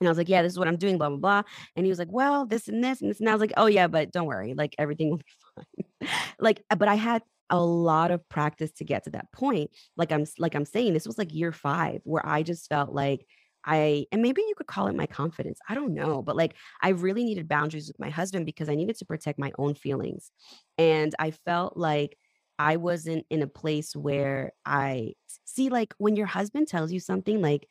and 0.00 0.08
I 0.08 0.10
was 0.10 0.18
like, 0.18 0.28
yeah, 0.28 0.42
this 0.42 0.52
is 0.52 0.58
what 0.58 0.68
I'm 0.68 0.76
doing, 0.76 0.98
blah, 0.98 1.08
blah, 1.08 1.18
blah. 1.18 1.42
And 1.76 1.86
he 1.86 1.90
was 1.90 1.98
like, 1.98 2.10
well, 2.10 2.46
this 2.46 2.68
and 2.68 2.82
this 2.82 3.00
and 3.00 3.10
this. 3.10 3.20
And 3.20 3.28
I 3.28 3.32
was 3.32 3.40
like, 3.40 3.52
oh, 3.56 3.66
yeah, 3.66 3.86
but 3.86 4.10
don't 4.10 4.26
worry. 4.26 4.54
Like 4.54 4.74
everything 4.78 5.10
will 5.10 5.18
be 5.18 5.24
fine. 6.00 6.10
like, 6.40 6.64
uh, 6.70 6.76
but 6.76 6.88
I 6.88 6.94
had 6.94 7.22
a 7.50 7.60
lot 7.60 8.10
of 8.10 8.26
practice 8.28 8.72
to 8.72 8.84
get 8.84 9.04
to 9.04 9.10
that 9.10 9.30
point. 9.32 9.70
Like 9.96 10.10
I'm 10.10 10.24
like 10.38 10.54
I'm 10.54 10.64
saying, 10.64 10.94
this 10.94 11.06
was 11.06 11.18
like 11.18 11.34
year 11.34 11.52
five 11.52 12.00
where 12.04 12.26
I 12.26 12.42
just 12.42 12.68
felt 12.68 12.92
like 12.92 13.26
I 13.64 14.06
and 14.10 14.22
maybe 14.22 14.42
you 14.42 14.54
could 14.56 14.66
call 14.66 14.88
it 14.88 14.96
my 14.96 15.06
confidence. 15.06 15.60
I 15.68 15.74
don't 15.74 15.94
know, 15.94 16.22
but 16.22 16.34
like 16.34 16.54
I 16.82 16.90
really 16.90 17.24
needed 17.24 17.48
boundaries 17.48 17.88
with 17.88 18.00
my 18.00 18.10
husband 18.10 18.46
because 18.46 18.68
I 18.68 18.74
needed 18.74 18.96
to 18.98 19.04
protect 19.04 19.38
my 19.38 19.52
own 19.58 19.74
feelings. 19.74 20.30
And 20.78 21.14
I 21.18 21.30
felt 21.30 21.76
like 21.76 22.16
I 22.58 22.76
wasn't 22.76 23.26
in 23.30 23.42
a 23.42 23.46
place 23.46 23.94
where 23.94 24.52
I 24.64 25.12
see 25.44 25.68
like 25.68 25.94
when 25.98 26.16
your 26.16 26.26
husband 26.26 26.68
tells 26.68 26.92
you 26.92 27.00
something 27.00 27.40
like 27.40 27.66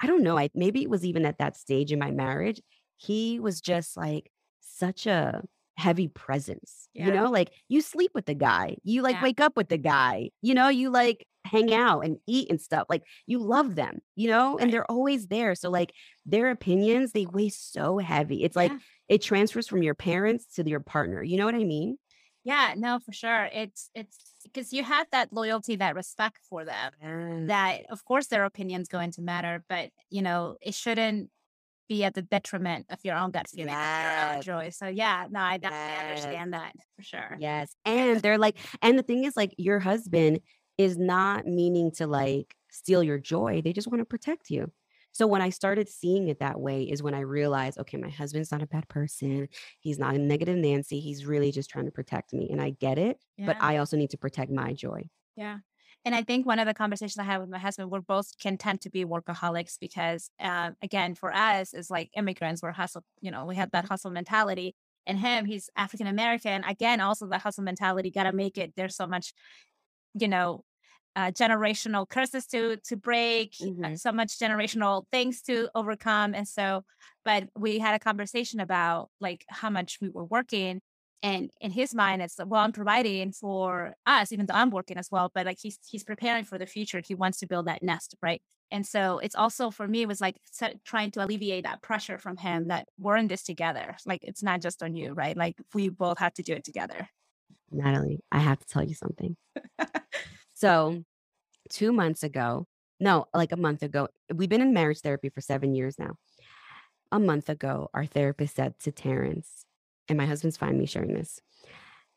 I 0.00 0.06
don't 0.06 0.22
know. 0.22 0.38
I 0.38 0.50
maybe 0.54 0.82
it 0.82 0.90
was 0.90 1.04
even 1.04 1.24
at 1.24 1.38
that 1.38 1.56
stage 1.56 1.92
in 1.92 1.98
my 1.98 2.10
marriage. 2.10 2.60
He 2.96 3.40
was 3.40 3.60
just 3.60 3.96
like 3.96 4.30
such 4.60 5.06
a 5.06 5.42
heavy 5.76 6.08
presence. 6.08 6.88
Yeah. 6.94 7.06
You 7.06 7.12
know, 7.12 7.30
like 7.30 7.50
you 7.68 7.80
sleep 7.80 8.12
with 8.14 8.26
the 8.26 8.34
guy, 8.34 8.76
you 8.82 9.02
like 9.02 9.16
yeah. 9.16 9.22
wake 9.22 9.40
up 9.40 9.56
with 9.56 9.68
the 9.68 9.78
guy, 9.78 10.30
you 10.42 10.54
know, 10.54 10.68
you 10.68 10.90
like 10.90 11.26
hang 11.44 11.72
out 11.72 12.00
and 12.00 12.18
eat 12.26 12.50
and 12.50 12.60
stuff. 12.60 12.86
Like 12.88 13.02
you 13.26 13.38
love 13.38 13.74
them, 13.74 13.98
you 14.14 14.28
know, 14.28 14.54
right. 14.54 14.62
and 14.62 14.72
they're 14.72 14.90
always 14.90 15.28
there. 15.28 15.54
So 15.54 15.70
like 15.70 15.92
their 16.24 16.50
opinions, 16.50 17.12
they 17.12 17.26
weigh 17.26 17.50
so 17.50 17.98
heavy. 17.98 18.42
It's 18.42 18.56
like 18.56 18.72
yeah. 18.72 18.78
it 19.08 19.22
transfers 19.22 19.68
from 19.68 19.82
your 19.82 19.94
parents 19.94 20.46
to 20.54 20.68
your 20.68 20.80
partner. 20.80 21.22
You 21.22 21.36
know 21.36 21.46
what 21.46 21.54
I 21.54 21.64
mean? 21.64 21.98
Yeah, 22.46 22.74
no, 22.76 23.00
for 23.00 23.10
sure. 23.10 23.48
It's 23.52 23.90
it's 23.92 24.16
because 24.44 24.72
you 24.72 24.84
have 24.84 25.08
that 25.10 25.32
loyalty, 25.32 25.74
that 25.76 25.96
respect 25.96 26.38
for 26.48 26.64
them. 26.64 26.92
Mm. 27.04 27.48
That 27.48 27.86
of 27.90 28.04
course 28.04 28.28
their 28.28 28.44
opinion's 28.44 28.86
going 28.86 29.10
to 29.12 29.20
matter, 29.20 29.64
but 29.68 29.90
you 30.10 30.22
know, 30.22 30.56
it 30.62 30.72
shouldn't 30.72 31.30
be 31.88 32.04
at 32.04 32.14
the 32.14 32.22
detriment 32.22 32.86
of 32.88 33.00
your 33.02 33.16
own 33.16 33.32
gut 33.32 33.48
feeling 33.48 33.70
yes. 33.70 34.46
Your 34.46 34.54
own 34.56 34.62
joy. 34.62 34.70
So 34.70 34.86
yeah, 34.86 35.26
no, 35.28 35.40
I 35.40 35.56
definitely 35.56 35.88
yes. 35.88 36.08
understand 36.08 36.52
that 36.52 36.72
for 36.94 37.02
sure. 37.02 37.36
Yes. 37.40 37.74
And 37.84 38.22
they're 38.22 38.38
like, 38.38 38.56
and 38.80 38.96
the 38.96 39.02
thing 39.02 39.24
is 39.24 39.36
like 39.36 39.52
your 39.58 39.80
husband 39.80 40.38
is 40.78 40.96
not 40.96 41.46
meaning 41.46 41.90
to 41.96 42.06
like 42.06 42.54
steal 42.70 43.02
your 43.02 43.18
joy. 43.18 43.60
They 43.60 43.72
just 43.72 43.88
want 43.88 44.02
to 44.02 44.04
protect 44.04 44.50
you. 44.50 44.70
So 45.16 45.26
when 45.26 45.40
I 45.40 45.48
started 45.48 45.88
seeing 45.88 46.28
it 46.28 46.40
that 46.40 46.60
way 46.60 46.82
is 46.82 47.02
when 47.02 47.14
I 47.14 47.20
realized, 47.20 47.78
okay, 47.78 47.96
my 47.96 48.10
husband's 48.10 48.52
not 48.52 48.60
a 48.60 48.66
bad 48.66 48.86
person. 48.90 49.48
He's 49.80 49.98
not 49.98 50.14
a 50.14 50.18
negative 50.18 50.58
Nancy. 50.58 51.00
He's 51.00 51.24
really 51.24 51.50
just 51.52 51.70
trying 51.70 51.86
to 51.86 51.90
protect 51.90 52.34
me. 52.34 52.50
And 52.50 52.60
I 52.60 52.68
get 52.78 52.98
it, 52.98 53.18
yeah. 53.38 53.46
but 53.46 53.56
I 53.58 53.78
also 53.78 53.96
need 53.96 54.10
to 54.10 54.18
protect 54.18 54.50
my 54.50 54.74
joy. 54.74 55.08
Yeah. 55.34 55.60
And 56.04 56.14
I 56.14 56.22
think 56.22 56.44
one 56.44 56.58
of 56.58 56.66
the 56.66 56.74
conversations 56.74 57.16
I 57.16 57.22
had 57.22 57.40
with 57.40 57.48
my 57.48 57.56
husband, 57.56 57.90
we're 57.90 58.02
both 58.02 58.38
content 58.38 58.82
to 58.82 58.90
be 58.90 59.06
workaholics 59.06 59.78
because, 59.80 60.28
uh, 60.38 60.72
again, 60.82 61.14
for 61.14 61.34
us, 61.34 61.72
is 61.72 61.88
like 61.88 62.10
immigrants, 62.14 62.60
we're 62.60 62.72
hustle, 62.72 63.02
you 63.22 63.30
know, 63.30 63.46
we 63.46 63.56
have 63.56 63.70
that 63.70 63.86
hustle 63.86 64.10
mentality. 64.10 64.74
And 65.06 65.18
him, 65.18 65.46
he's 65.46 65.70
African 65.76 66.08
American. 66.08 66.62
Again, 66.64 67.00
also 67.00 67.26
the 67.26 67.38
hustle 67.38 67.64
mentality, 67.64 68.10
got 68.10 68.24
to 68.24 68.32
make 68.32 68.58
it. 68.58 68.74
There's 68.76 68.96
so 68.96 69.06
much, 69.06 69.32
you 70.12 70.28
know, 70.28 70.62
uh, 71.16 71.30
generational 71.30 72.08
curses 72.08 72.46
to 72.46 72.76
to 72.84 72.96
break, 72.96 73.54
uh, 73.60 73.64
mm-hmm. 73.64 73.94
so 73.94 74.12
much 74.12 74.38
generational 74.38 75.04
things 75.10 75.42
to 75.42 75.68
overcome, 75.74 76.34
and 76.34 76.46
so. 76.46 76.84
But 77.24 77.48
we 77.58 77.80
had 77.80 77.94
a 77.94 77.98
conversation 77.98 78.60
about 78.60 79.08
like 79.20 79.44
how 79.48 79.70
much 79.70 79.98
we 80.00 80.10
were 80.10 80.24
working, 80.24 80.80
and 81.22 81.50
in 81.60 81.72
his 81.72 81.94
mind, 81.94 82.22
it's 82.22 82.38
well, 82.46 82.60
I'm 82.62 82.72
providing 82.72 83.32
for 83.32 83.94
us, 84.06 84.30
even 84.30 84.46
though 84.46 84.54
I'm 84.54 84.70
working 84.70 84.98
as 84.98 85.08
well. 85.10 85.30
But 85.34 85.46
like 85.46 85.58
he's 85.60 85.78
he's 85.88 86.04
preparing 86.04 86.44
for 86.44 86.58
the 86.58 86.66
future. 86.66 87.00
He 87.04 87.14
wants 87.14 87.38
to 87.40 87.46
build 87.46 87.66
that 87.66 87.82
nest, 87.82 88.14
right? 88.22 88.42
And 88.70 88.86
so 88.86 89.18
it's 89.18 89.34
also 89.34 89.70
for 89.70 89.86
me 89.86 90.02
it 90.02 90.08
was 90.08 90.20
like 90.20 90.36
trying 90.84 91.12
to 91.12 91.24
alleviate 91.24 91.64
that 91.64 91.82
pressure 91.82 92.18
from 92.18 92.36
him 92.36 92.68
that 92.68 92.88
we're 92.98 93.16
in 93.16 93.28
this 93.28 93.42
together. 93.42 93.96
Like 94.04 94.20
it's 94.22 94.42
not 94.42 94.60
just 94.60 94.82
on 94.82 94.94
you, 94.94 95.12
right? 95.12 95.36
Like 95.36 95.56
we 95.72 95.88
both 95.88 96.18
have 96.18 96.34
to 96.34 96.42
do 96.42 96.52
it 96.52 96.64
together. 96.64 97.08
Natalie, 97.70 98.20
I 98.30 98.38
have 98.38 98.58
to 98.58 98.66
tell 98.66 98.84
you 98.84 98.94
something. 98.94 99.36
So, 100.56 101.04
two 101.68 101.92
months 101.92 102.22
ago, 102.22 102.66
no, 102.98 103.26
like 103.34 103.52
a 103.52 103.58
month 103.58 103.82
ago, 103.82 104.08
we've 104.34 104.48
been 104.48 104.62
in 104.62 104.72
marriage 104.72 105.00
therapy 105.00 105.28
for 105.28 105.42
seven 105.42 105.74
years 105.74 105.98
now. 105.98 106.14
A 107.12 107.20
month 107.20 107.50
ago, 107.50 107.90
our 107.92 108.06
therapist 108.06 108.56
said 108.56 108.78
to 108.80 108.90
Terrence, 108.90 109.66
and 110.08 110.16
my 110.16 110.24
husband's 110.24 110.56
fine 110.56 110.78
me 110.78 110.86
sharing 110.86 111.12
this 111.12 111.42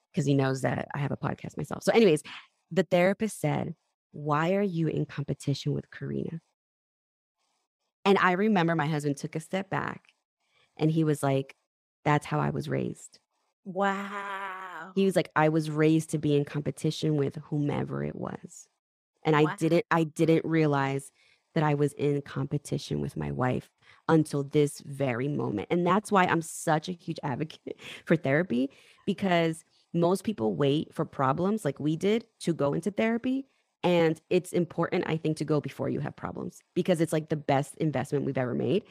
because 0.09 0.25
he 0.25 0.33
knows 0.33 0.61
that 0.61 0.87
I 0.95 0.99
have 0.99 1.11
a 1.11 1.17
podcast 1.17 1.57
myself. 1.57 1.83
So, 1.83 1.91
anyways, 1.91 2.23
the 2.71 2.83
therapist 2.83 3.41
said, 3.41 3.75
Why 4.13 4.53
are 4.53 4.61
you 4.61 4.87
in 4.87 5.05
competition 5.05 5.73
with 5.73 5.91
Karina? 5.91 6.39
And 8.05 8.17
I 8.17 8.31
remember 8.31 8.73
my 8.73 8.87
husband 8.87 9.17
took 9.17 9.35
a 9.35 9.41
step 9.41 9.69
back 9.69 10.03
and 10.77 10.89
he 10.89 11.03
was 11.03 11.21
like, 11.21 11.57
That's 12.05 12.25
how 12.25 12.39
I 12.39 12.51
was 12.51 12.69
raised. 12.69 13.19
Wow. 13.65 14.58
He 14.95 15.05
was 15.05 15.15
like, 15.15 15.29
I 15.35 15.49
was 15.49 15.69
raised 15.69 16.09
to 16.11 16.17
be 16.17 16.35
in 16.35 16.45
competition 16.45 17.17
with 17.17 17.35
whomever 17.49 18.03
it 18.03 18.15
was. 18.15 18.67
And 19.23 19.35
I 19.35 19.55
didn't 19.55 19.85
I 19.91 20.03
didn't 20.05 20.45
realize 20.45 21.11
that 21.55 21.63
I 21.63 21.73
was 21.73 21.93
in 21.93 22.21
competition 22.21 23.01
with 23.01 23.17
my 23.17 23.31
wife 23.31 23.69
until 24.07 24.43
this 24.43 24.79
very 24.81 25.27
moment. 25.27 25.67
And 25.71 25.85
that's 25.85 26.11
why 26.11 26.25
I'm 26.25 26.41
such 26.41 26.89
a 26.89 26.93
huge 26.93 27.19
advocate 27.23 27.79
for 28.05 28.15
therapy 28.15 28.69
because 29.05 29.63
most 29.93 30.23
people 30.23 30.55
wait 30.55 30.93
for 30.93 31.05
problems 31.05 31.65
like 31.65 31.79
we 31.79 31.95
did 31.95 32.25
to 32.41 32.53
go 32.53 32.73
into 32.73 32.91
therapy. 32.91 33.47
And 33.83 34.21
it's 34.29 34.51
important, 34.51 35.05
I 35.07 35.17
think, 35.17 35.37
to 35.37 35.45
go 35.45 35.61
before 35.61 35.89
you 35.89 36.01
have 36.01 36.15
problems 36.15 36.61
because 36.75 37.01
it's 37.01 37.13
like 37.13 37.29
the 37.29 37.37
best 37.37 37.75
investment 37.77 38.25
we've 38.25 38.37
ever 38.37 38.53
made. 38.53 38.83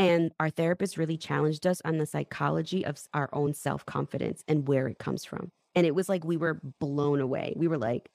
And 0.00 0.32
our 0.40 0.48
therapist 0.48 0.96
really 0.96 1.18
challenged 1.18 1.66
us 1.66 1.82
on 1.84 1.98
the 1.98 2.06
psychology 2.06 2.86
of 2.86 2.98
our 3.12 3.28
own 3.34 3.52
self 3.52 3.84
confidence 3.84 4.42
and 4.48 4.66
where 4.66 4.88
it 4.88 4.98
comes 4.98 5.26
from. 5.26 5.52
And 5.74 5.86
it 5.86 5.94
was 5.94 6.08
like 6.08 6.24
we 6.24 6.38
were 6.38 6.58
blown 6.80 7.20
away. 7.20 7.52
We 7.54 7.68
were 7.68 7.76
like, 7.76 8.08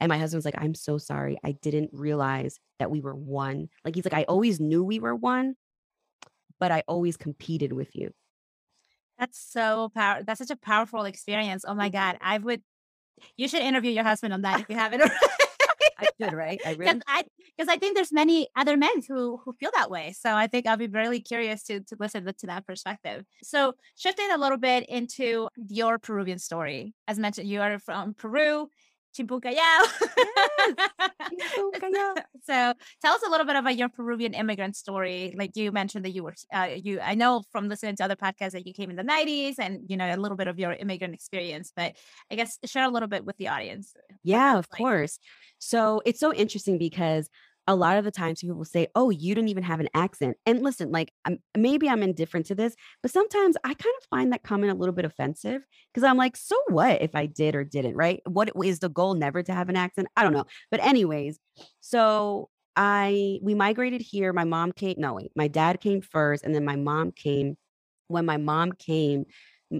and 0.00 0.10
my 0.10 0.18
husband 0.18 0.38
was 0.38 0.44
like, 0.44 0.62
I'm 0.62 0.74
so 0.74 0.98
sorry. 0.98 1.38
I 1.42 1.52
didn't 1.52 1.90
realize 1.94 2.60
that 2.78 2.90
we 2.90 3.00
were 3.00 3.14
one. 3.14 3.70
Like, 3.86 3.94
he's 3.94 4.04
like, 4.04 4.12
I 4.12 4.24
always 4.24 4.60
knew 4.60 4.84
we 4.84 5.00
were 5.00 5.14
one, 5.14 5.54
but 6.58 6.70
I 6.70 6.82
always 6.86 7.16
competed 7.16 7.72
with 7.72 7.96
you. 7.96 8.10
That's 9.18 9.38
so 9.38 9.90
power. 9.94 10.22
That's 10.22 10.40
such 10.40 10.50
a 10.50 10.56
powerful 10.56 11.04
experience. 11.04 11.64
Oh 11.66 11.74
my 11.74 11.88
God. 11.88 12.18
I 12.20 12.36
would, 12.36 12.62
you 13.38 13.48
should 13.48 13.62
interview 13.62 13.92
your 13.92 14.04
husband 14.04 14.34
on 14.34 14.42
that 14.42 14.60
if 14.60 14.68
you 14.68 14.76
haven't. 14.76 15.02
I 16.00 16.06
should, 16.20 16.32
right? 16.32 16.60
I 16.64 16.74
Because 16.80 17.00
I, 17.06 17.24
I 17.68 17.76
think 17.76 17.94
there's 17.94 18.12
many 18.12 18.48
other 18.56 18.76
men 18.76 19.02
who 19.06 19.40
who 19.44 19.52
feel 19.52 19.70
that 19.74 19.90
way. 19.90 20.12
So 20.12 20.34
I 20.34 20.46
think 20.46 20.66
I'll 20.66 20.76
be 20.76 20.86
really 20.86 21.20
curious 21.20 21.62
to 21.64 21.80
to 21.80 21.96
listen 21.98 22.24
to 22.24 22.46
that 22.46 22.66
perspective. 22.66 23.24
So 23.42 23.74
shifting 23.96 24.30
a 24.32 24.38
little 24.38 24.58
bit 24.58 24.88
into 24.88 25.48
your 25.68 25.98
Peruvian 25.98 26.38
story, 26.38 26.94
as 27.06 27.18
mentioned, 27.18 27.48
you 27.48 27.60
are 27.60 27.78
from 27.78 28.14
Peru, 28.14 28.68
Chimpucayao. 29.16 29.80
Chimpucayao. 31.30 32.14
so 32.42 32.74
tell 33.02 33.14
us 33.14 33.22
a 33.26 33.30
little 33.30 33.46
bit 33.46 33.56
about 33.56 33.76
your 33.76 33.88
Peruvian 33.88 34.34
immigrant 34.34 34.76
story. 34.76 35.34
Like 35.36 35.56
you 35.56 35.72
mentioned 35.72 36.04
that 36.04 36.10
you 36.10 36.24
were, 36.24 36.34
uh, 36.52 36.68
you 36.74 37.00
I 37.00 37.14
know 37.14 37.42
from 37.52 37.68
listening 37.68 37.96
to 37.96 38.04
other 38.04 38.16
podcasts 38.16 38.52
that 38.52 38.66
you 38.66 38.72
came 38.72 38.90
in 38.90 38.96
the 38.96 39.02
'90s, 39.04 39.54
and 39.58 39.80
you 39.88 39.96
know 39.96 40.12
a 40.12 40.16
little 40.16 40.36
bit 40.36 40.48
of 40.48 40.58
your 40.58 40.72
immigrant 40.72 41.14
experience. 41.14 41.72
But 41.74 41.96
I 42.30 42.34
guess 42.36 42.58
share 42.64 42.84
a 42.84 42.88
little 42.90 43.08
bit 43.08 43.24
with 43.24 43.36
the 43.36 43.48
audience. 43.48 43.92
yeah, 44.22 44.58
of 44.58 44.66
like- 44.72 44.78
course. 44.78 45.18
So 45.58 46.00
it's 46.06 46.20
so 46.20 46.32
interesting 46.32 46.78
because 46.78 47.28
a 47.70 47.76
lot 47.76 47.96
of 47.96 48.04
the 48.04 48.10
times 48.10 48.40
people 48.40 48.56
will 48.56 48.64
say, 48.64 48.88
Oh, 48.96 49.10
you 49.10 49.32
don't 49.32 49.46
even 49.46 49.62
have 49.62 49.78
an 49.78 49.88
accent. 49.94 50.36
And 50.44 50.60
listen, 50.60 50.90
like, 50.90 51.12
I'm, 51.24 51.38
maybe 51.56 51.88
I'm 51.88 52.02
indifferent 52.02 52.46
to 52.46 52.56
this, 52.56 52.74
but 53.00 53.12
sometimes 53.12 53.56
I 53.62 53.68
kind 53.68 53.94
of 54.00 54.06
find 54.10 54.32
that 54.32 54.42
comment 54.42 54.72
a 54.72 54.74
little 54.74 54.94
bit 54.94 55.04
offensive 55.04 55.62
because 55.94 56.02
I'm 56.02 56.16
like, 56.16 56.36
So 56.36 56.56
what 56.68 57.00
if 57.00 57.14
I 57.14 57.26
did 57.26 57.54
or 57.54 57.62
didn't, 57.62 57.94
right? 57.94 58.20
What 58.26 58.50
is 58.64 58.80
the 58.80 58.88
goal 58.88 59.14
never 59.14 59.44
to 59.44 59.54
have 59.54 59.68
an 59.68 59.76
accent? 59.76 60.08
I 60.16 60.24
don't 60.24 60.32
know. 60.32 60.46
But, 60.72 60.84
anyways, 60.84 61.38
so 61.78 62.50
I, 62.74 63.38
we 63.40 63.54
migrated 63.54 64.00
here. 64.00 64.32
My 64.32 64.44
mom 64.44 64.72
came, 64.72 64.96
no, 64.98 65.14
wait, 65.14 65.30
my 65.36 65.46
dad 65.46 65.80
came 65.80 66.00
first, 66.00 66.44
and 66.44 66.52
then 66.52 66.64
my 66.64 66.76
mom 66.76 67.12
came. 67.12 67.56
When 68.08 68.26
my 68.26 68.38
mom 68.38 68.72
came, 68.72 69.26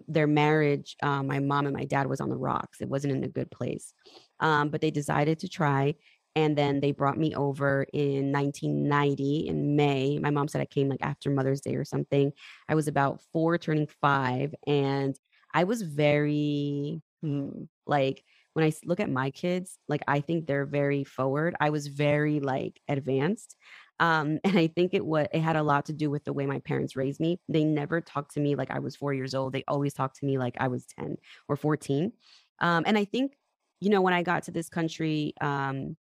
their 0.07 0.29
marriage, 0.29 0.95
uh, 1.03 1.25
my 1.25 1.41
mom 1.41 1.67
and 1.67 1.75
my 1.75 1.85
dad 1.85 2.07
was 2.07 2.21
on 2.21 2.29
the 2.29 2.37
rocks. 2.37 2.81
It 2.81 2.89
wasn't 2.89 3.15
in 3.15 3.25
a 3.25 3.29
good 3.29 3.51
place. 3.51 3.93
Um, 4.39 4.69
but 4.69 4.81
they 4.81 4.93
decided 4.93 5.41
to 5.41 5.49
try. 5.49 5.97
And 6.37 6.57
then 6.57 6.81
they 6.81 6.93
brought 6.93 7.19
me 7.19 7.35
over 7.35 7.87
in 7.93 8.33
1990 8.33 9.49
in 9.49 9.77
May. 9.77 10.19
My 10.19 10.31
mom 10.31 10.49
said 10.49 10.61
I 10.61 10.67
came 10.67 10.89
like 10.89 11.03
after 11.03 11.31
Mother's 11.31 11.61
Day 11.61 11.75
or 11.75 11.85
something. 11.85 12.33
I 12.69 12.75
was 12.75 12.89
about 12.89 13.21
four, 13.33 13.59
turning 13.59 13.89
five. 14.01 14.55
And 14.67 15.17
I 15.55 15.65
was 15.65 15.83
very, 15.83 17.03
hmm, 17.23 17.65
like, 17.87 18.25
I 18.59 18.73
look 18.85 19.01
at 19.01 19.09
my 19.09 19.31
kids, 19.31 19.79
like, 19.89 20.03
I 20.07 20.21
think 20.21 20.47
they're 20.47 20.67
very 20.67 21.03
forward. 21.05 21.55
I 21.61 21.71
was 21.71 21.87
very, 21.87 22.41
like, 22.41 22.79
advanced. 22.89 23.57
Um, 24.01 24.39
and 24.45 24.59
I 24.59 24.67
think 24.67 24.93
it 24.95 25.05
was 25.05 25.27
it 25.33 25.41
had 25.41 25.57
a 25.57 25.63
lot 25.63 25.87
to 25.87 25.93
do 25.93 26.11
with 26.11 26.25
the 26.25 26.33
way 26.33 26.47
my 26.47 26.59
parents 26.61 26.97
raised 26.97 27.21
me. 27.21 27.41
They 27.49 27.65
never 27.65 28.01
talked 28.01 28.35
to 28.35 28.41
me 28.41 28.55
like 28.57 28.71
I 28.71 28.79
was 28.81 28.97
four 28.97 29.15
years 29.15 29.35
old. 29.35 29.53
They 29.53 29.65
always 29.69 29.95
talked 29.95 30.17
to 30.21 30.27
me 30.27 30.39
like 30.39 30.57
I 30.59 30.69
was 30.69 30.87
10 30.99 31.17
or 31.49 31.57
14. 31.57 32.13
Um, 32.61 32.85
and 32.87 32.99
I 32.99 33.05
think, 33.05 33.33
you 33.81 33.91
know, 33.91 34.03
when 34.03 34.13
I 34.15 34.23
got 34.23 34.43
to 34.45 34.51
this 34.51 34.69
country, 34.69 35.35
um, 35.41 35.97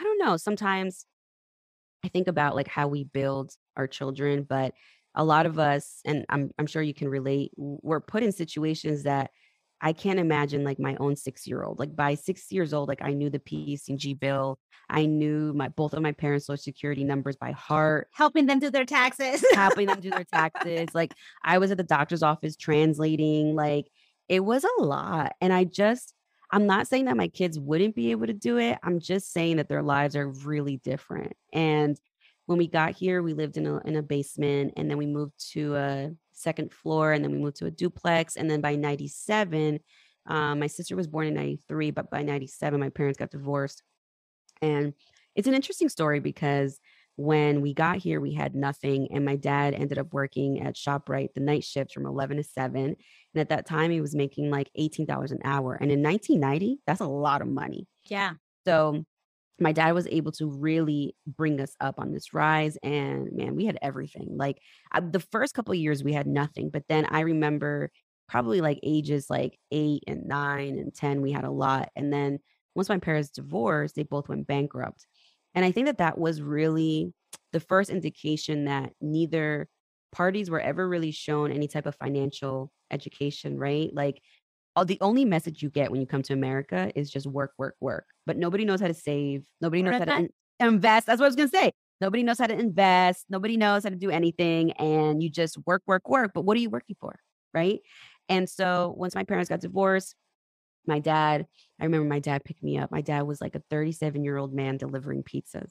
I 0.00 0.02
don't 0.02 0.18
know, 0.18 0.36
sometimes 0.38 1.04
I 2.04 2.08
think 2.08 2.28
about 2.28 2.56
like 2.56 2.68
how 2.68 2.88
we 2.88 3.04
build 3.04 3.52
our 3.76 3.86
children, 3.86 4.44
but 4.48 4.72
a 5.14 5.24
lot 5.24 5.44
of 5.44 5.58
us, 5.58 6.00
and 6.04 6.24
I'm 6.30 6.50
I'm 6.58 6.66
sure 6.66 6.80
you 6.82 6.94
can 6.94 7.08
relate, 7.08 7.50
we're 7.56 8.00
put 8.00 8.22
in 8.22 8.32
situations 8.32 9.02
that 9.02 9.30
I 9.82 9.92
can't 9.92 10.18
imagine 10.18 10.64
like 10.64 10.78
my 10.78 10.96
own 11.00 11.16
six 11.16 11.46
year 11.46 11.62
old. 11.62 11.78
Like 11.78 11.94
by 11.94 12.14
six 12.14 12.50
years 12.50 12.72
old, 12.72 12.88
like 12.88 13.02
I 13.02 13.12
knew 13.12 13.28
the 13.30 13.38
PSEG 13.38 14.18
bill. 14.18 14.58
I 14.88 15.06
knew 15.06 15.52
my 15.54 15.68
both 15.68 15.94
of 15.94 16.02
my 16.02 16.12
parents' 16.12 16.46
social 16.46 16.62
security 16.62 17.04
numbers 17.04 17.36
by 17.36 17.52
heart, 17.52 18.08
Helping 18.12 18.46
them 18.46 18.58
do 18.58 18.70
their 18.70 18.84
taxes. 18.84 19.44
helping 19.54 19.86
them 19.86 20.00
do 20.00 20.10
their 20.10 20.24
taxes. 20.34 20.88
Like 20.94 21.12
I 21.44 21.58
was 21.58 21.70
at 21.70 21.76
the 21.76 21.84
doctor's 21.84 22.22
office 22.22 22.56
translating. 22.56 23.54
Like 23.54 23.86
it 24.28 24.40
was 24.40 24.64
a 24.64 24.82
lot. 24.82 25.32
And 25.40 25.52
I 25.52 25.64
just, 25.64 26.14
I'm 26.52 26.66
not 26.66 26.88
saying 26.88 27.04
that 27.04 27.16
my 27.16 27.28
kids 27.28 27.58
wouldn't 27.58 27.94
be 27.94 28.10
able 28.10 28.26
to 28.26 28.32
do 28.32 28.58
it. 28.58 28.78
I'm 28.82 28.98
just 28.98 29.32
saying 29.32 29.56
that 29.56 29.68
their 29.68 29.82
lives 29.82 30.16
are 30.16 30.28
really 30.28 30.78
different. 30.78 31.34
And 31.52 31.98
when 32.46 32.58
we 32.58 32.66
got 32.66 32.92
here, 32.92 33.22
we 33.22 33.34
lived 33.34 33.56
in 33.56 33.66
a 33.66 33.78
in 33.78 33.96
a 33.96 34.02
basement 34.02 34.74
and 34.76 34.90
then 34.90 34.98
we 34.98 35.06
moved 35.06 35.34
to 35.52 35.76
a 35.76 36.10
second 36.32 36.72
floor 36.72 37.12
and 37.12 37.22
then 37.22 37.30
we 37.30 37.38
moved 37.38 37.58
to 37.58 37.66
a 37.66 37.70
duplex. 37.70 38.36
And 38.36 38.50
then 38.50 38.60
by 38.60 38.74
97, 38.74 39.78
um, 40.26 40.58
my 40.58 40.66
sister 40.66 40.96
was 40.96 41.06
born 41.06 41.28
in 41.28 41.34
93, 41.34 41.92
but 41.92 42.10
by 42.10 42.22
97, 42.22 42.80
my 42.80 42.88
parents 42.88 43.18
got 43.18 43.30
divorced. 43.30 43.82
And 44.60 44.94
it's 45.36 45.48
an 45.48 45.54
interesting 45.54 45.88
story 45.88 46.20
because 46.20 46.80
when 47.16 47.60
we 47.60 47.74
got 47.74 47.98
here, 47.98 48.20
we 48.20 48.32
had 48.32 48.54
nothing. 48.54 49.08
And 49.12 49.24
my 49.24 49.36
dad 49.36 49.74
ended 49.74 49.98
up 49.98 50.12
working 50.12 50.62
at 50.62 50.74
ShopRite, 50.74 51.34
the 51.34 51.40
night 51.40 51.64
shift 51.64 51.92
from 51.92 52.06
11 52.06 52.38
to 52.38 52.42
7. 52.42 52.96
And 53.34 53.40
at 53.40 53.48
that 53.50 53.66
time, 53.66 53.90
he 53.90 54.00
was 54.00 54.14
making 54.14 54.50
like 54.50 54.70
$18 54.78 55.30
an 55.30 55.38
hour. 55.44 55.74
And 55.74 55.90
in 55.90 56.02
1990, 56.02 56.80
that's 56.86 57.00
a 57.00 57.06
lot 57.06 57.42
of 57.42 57.48
money. 57.48 57.86
yeah. 58.08 58.32
So 58.66 59.04
my 59.60 59.72
dad 59.72 59.92
was 59.92 60.06
able 60.06 60.32
to 60.32 60.46
really 60.46 61.14
bring 61.26 61.60
us 61.60 61.74
up 61.80 61.98
on 61.98 62.12
this 62.12 62.32
rise. 62.32 62.78
And 62.82 63.30
man, 63.32 63.54
we 63.54 63.66
had 63.66 63.78
everything. 63.82 64.28
Like 64.36 64.58
I, 64.90 65.00
the 65.00 65.20
first 65.20 65.54
couple 65.54 65.72
of 65.72 65.78
years, 65.78 66.02
we 66.02 66.12
had 66.14 66.26
nothing. 66.26 66.70
But 66.70 66.84
then 66.88 67.06
I 67.10 67.20
remember 67.20 67.90
probably 68.28 68.60
like 68.60 68.80
ages 68.82 69.26
like 69.28 69.58
eight 69.70 70.04
and 70.06 70.26
nine 70.26 70.78
and 70.78 70.94
10, 70.94 71.20
we 71.20 71.32
had 71.32 71.44
a 71.44 71.50
lot. 71.50 71.90
And 71.94 72.12
then 72.12 72.38
once 72.74 72.88
my 72.88 72.98
parents 72.98 73.30
divorced, 73.30 73.96
they 73.96 74.02
both 74.02 74.28
went 74.28 74.46
bankrupt. 74.46 75.06
And 75.54 75.64
I 75.64 75.72
think 75.72 75.86
that 75.86 75.98
that 75.98 76.16
was 76.16 76.40
really 76.40 77.12
the 77.52 77.60
first 77.60 77.90
indication 77.90 78.66
that 78.66 78.92
neither 79.00 79.68
parties 80.12 80.50
were 80.50 80.60
ever 80.60 80.88
really 80.88 81.10
shown 81.10 81.52
any 81.52 81.68
type 81.68 81.86
of 81.86 81.94
financial 81.96 82.72
education, 82.90 83.58
right? 83.58 83.90
Like 83.94 84.20
all 84.76 84.84
the 84.84 84.98
only 85.00 85.24
message 85.24 85.62
you 85.62 85.70
get 85.70 85.90
when 85.90 86.00
you 86.00 86.06
come 86.06 86.22
to 86.22 86.32
America 86.32 86.90
is 86.94 87.10
just 87.10 87.26
work, 87.26 87.52
work, 87.58 87.74
work. 87.80 88.06
But 88.26 88.36
nobody 88.36 88.64
knows 88.64 88.80
how 88.80 88.88
to 88.88 88.94
save. 88.94 89.44
Nobody 89.60 89.82
knows 89.82 89.98
how 89.98 90.04
to 90.04 90.16
in- 90.16 90.30
invest. 90.58 91.06
That's 91.06 91.20
what 91.20 91.26
I 91.26 91.28
was 91.28 91.36
gonna 91.36 91.48
say. 91.48 91.72
Nobody 92.00 92.22
knows 92.22 92.38
how 92.38 92.46
to 92.46 92.58
invest. 92.58 93.26
Nobody 93.28 93.56
knows 93.56 93.84
how 93.84 93.90
to 93.90 93.96
do 93.96 94.10
anything. 94.10 94.72
And 94.72 95.22
you 95.22 95.28
just 95.28 95.58
work, 95.66 95.82
work, 95.86 96.08
work. 96.08 96.32
But 96.34 96.42
what 96.42 96.56
are 96.56 96.60
you 96.60 96.70
working 96.70 96.96
for? 96.98 97.18
Right. 97.52 97.80
And 98.28 98.48
so 98.48 98.94
once 98.96 99.14
my 99.14 99.24
parents 99.24 99.48
got 99.48 99.60
divorced, 99.60 100.14
my 100.86 100.98
dad, 100.98 101.46
I 101.78 101.84
remember 101.84 102.08
my 102.08 102.20
dad 102.20 102.44
picked 102.44 102.62
me 102.62 102.78
up. 102.78 102.90
My 102.90 103.02
dad 103.02 103.22
was 103.22 103.40
like 103.40 103.54
a 103.54 103.62
37 103.70 104.24
year 104.24 104.36
old 104.36 104.54
man 104.54 104.76
delivering 104.76 105.22
pizzas. 105.22 105.70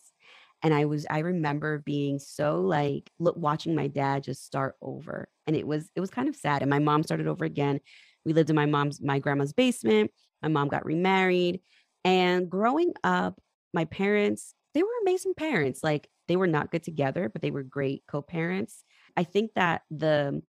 And 0.62 0.74
I 0.74 0.86
was, 0.86 1.06
I 1.10 1.20
remember 1.20 1.80
being 1.80 2.20
so 2.20 2.60
like, 2.60 3.10
look, 3.20 3.36
watching 3.38 3.76
my 3.76 3.88
dad 3.88 4.24
just 4.24 4.46
start 4.46 4.76
over. 4.82 5.30
And 5.48 5.56
it 5.56 5.66
was, 5.66 5.90
it 5.96 6.02
was 6.02 6.10
kind 6.10 6.28
of 6.28 6.36
sad. 6.36 6.62
And 6.62 6.70
my 6.70 6.80
mom 6.80 7.04
started 7.04 7.28
over 7.28 7.46
again. 7.46 7.80
We 8.26 8.34
lived 8.34 8.50
in 8.50 8.56
my 8.56 8.66
mom's, 8.66 9.02
my 9.02 9.20
grandma's 9.20 9.54
basement. 9.54 10.12
My 10.42 10.50
mom 10.50 10.68
got 10.68 10.86
remarried. 10.86 11.62
And 12.04 12.50
growing 12.50 12.94
up, 13.04 13.40
my 13.74 13.86
parents, 13.86 14.54
they 14.74 14.84
were 14.84 14.90
amazing 15.02 15.34
parents. 15.36 15.84
Like 15.84 16.10
they 16.28 16.36
were 16.36 16.48
not 16.48 16.72
good 16.72 16.84
together, 16.84 17.30
but 17.30 17.42
they 17.42 17.52
were 17.52 17.64
great 17.64 18.04
co 18.10 18.22
parents. 18.22 18.84
I 19.16 19.24
think 19.24 19.52
that 19.56 19.84
the 19.90 20.42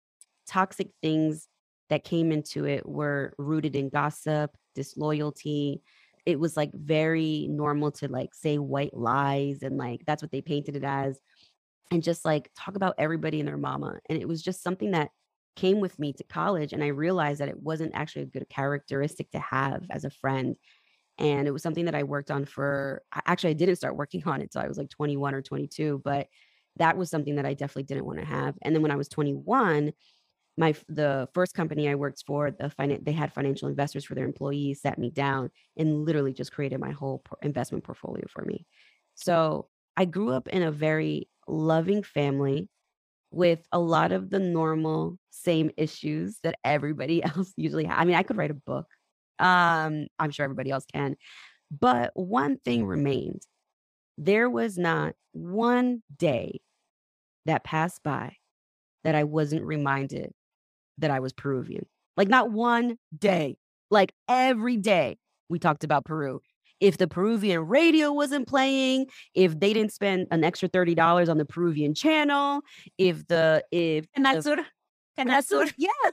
toxic 0.48 0.88
things 1.02 1.48
that 1.88 2.04
came 2.04 2.32
into 2.32 2.66
it 2.66 2.88
were 2.88 3.34
rooted 3.38 3.76
in 3.76 3.88
gossip, 3.88 4.56
disloyalty. 4.74 5.82
It 6.26 6.38
was 6.38 6.56
like 6.56 6.70
very 6.74 7.46
normal 7.50 7.90
to 7.92 8.08
like 8.08 8.34
say 8.34 8.58
white 8.58 8.94
lies 8.94 9.62
and 9.62 9.76
like 9.76 10.02
that's 10.06 10.22
what 10.22 10.30
they 10.30 10.40
painted 10.40 10.76
it 10.76 10.84
as 10.84 11.18
and 11.90 12.02
just 12.02 12.24
like 12.24 12.50
talk 12.56 12.76
about 12.76 12.94
everybody 12.98 13.40
and 13.40 13.48
their 13.48 13.56
mama. 13.56 13.98
And 14.08 14.20
it 14.20 14.28
was 14.28 14.42
just 14.42 14.62
something 14.62 14.92
that 14.92 15.10
came 15.56 15.80
with 15.80 15.98
me 15.98 16.12
to 16.12 16.24
college 16.24 16.72
and 16.72 16.82
I 16.82 16.88
realized 16.88 17.40
that 17.40 17.48
it 17.48 17.60
wasn't 17.60 17.94
actually 17.94 18.22
a 18.22 18.26
good 18.26 18.48
characteristic 18.48 19.30
to 19.32 19.40
have 19.40 19.84
as 19.90 20.04
a 20.04 20.10
friend. 20.10 20.56
And 21.18 21.46
it 21.46 21.50
was 21.50 21.62
something 21.62 21.84
that 21.84 21.94
I 21.94 22.04
worked 22.04 22.30
on 22.30 22.44
for 22.44 23.02
actually 23.26 23.50
I 23.50 23.54
didn't 23.54 23.76
start 23.76 23.96
working 23.96 24.22
on 24.26 24.40
it 24.40 24.44
until 24.44 24.62
I 24.62 24.68
was 24.68 24.78
like 24.78 24.88
21 24.88 25.34
or 25.34 25.42
22, 25.42 26.00
but 26.04 26.28
that 26.76 26.96
was 26.96 27.10
something 27.10 27.36
that 27.36 27.46
I 27.46 27.54
definitely 27.54 27.82
didn't 27.82 28.06
want 28.06 28.20
to 28.20 28.24
have. 28.24 28.54
And 28.62 28.74
then 28.74 28.82
when 28.82 28.92
I 28.92 28.96
was 28.96 29.08
21, 29.08 29.92
my 30.60 30.74
the 30.88 31.28
first 31.34 31.54
company 31.54 31.88
I 31.88 31.94
worked 31.96 32.22
for, 32.26 32.50
the 32.50 32.70
finan- 32.78 33.04
they 33.04 33.12
had 33.12 33.32
financial 33.32 33.68
investors 33.68 34.04
for 34.04 34.14
their 34.14 34.26
employees, 34.26 34.82
sat 34.82 34.98
me 34.98 35.10
down 35.10 35.50
and 35.76 36.04
literally 36.04 36.34
just 36.34 36.52
created 36.52 36.78
my 36.80 36.90
whole 36.92 37.22
investment 37.42 37.82
portfolio 37.82 38.26
for 38.28 38.44
me. 38.44 38.66
So 39.14 39.68
I 39.96 40.04
grew 40.04 40.32
up 40.32 40.48
in 40.48 40.62
a 40.62 40.70
very 40.70 41.28
loving 41.48 42.02
family 42.02 42.68
with 43.30 43.60
a 43.72 43.78
lot 43.78 44.12
of 44.12 44.30
the 44.30 44.38
normal 44.38 45.18
same 45.30 45.70
issues 45.78 46.38
that 46.42 46.56
everybody 46.64 47.24
else 47.24 47.52
usually. 47.56 47.88
I 47.88 48.04
mean, 48.04 48.16
I 48.16 48.22
could 48.22 48.36
write 48.36 48.50
a 48.50 48.54
book. 48.54 48.86
Um, 49.38 50.06
I'm 50.18 50.30
sure 50.30 50.44
everybody 50.44 50.70
else 50.70 50.84
can. 50.92 51.16
But 51.70 52.10
one 52.14 52.58
thing 52.58 52.84
remained. 52.84 53.42
There 54.18 54.50
was 54.50 54.76
not 54.76 55.14
one 55.32 56.02
day 56.18 56.60
that 57.46 57.64
passed 57.64 58.02
by 58.02 58.36
that 59.04 59.14
I 59.14 59.24
wasn't 59.24 59.64
reminded 59.64 60.32
that 61.00 61.10
I 61.10 61.20
was 61.20 61.32
Peruvian. 61.32 61.86
Like 62.16 62.28
not 62.28 62.50
one 62.50 62.96
day. 63.16 63.56
Like 63.90 64.12
every 64.28 64.76
day 64.76 65.18
we 65.48 65.58
talked 65.58 65.84
about 65.84 66.04
Peru. 66.04 66.40
If 66.80 66.96
the 66.96 67.08
Peruvian 67.08 67.60
radio 67.66 68.10
wasn't 68.12 68.48
playing, 68.48 69.06
if 69.34 69.58
they 69.58 69.74
didn't 69.74 69.92
spend 69.92 70.28
an 70.30 70.44
extra 70.44 70.68
$30 70.68 71.28
on 71.28 71.36
the 71.36 71.44
Peruvian 71.44 71.94
channel, 71.94 72.62
if 72.96 73.26
the 73.26 73.62
if 73.70 74.10
Canal 74.12 74.42
Sur. 74.42 74.64
Canasur. 75.18 75.72
Yes. 75.78 76.12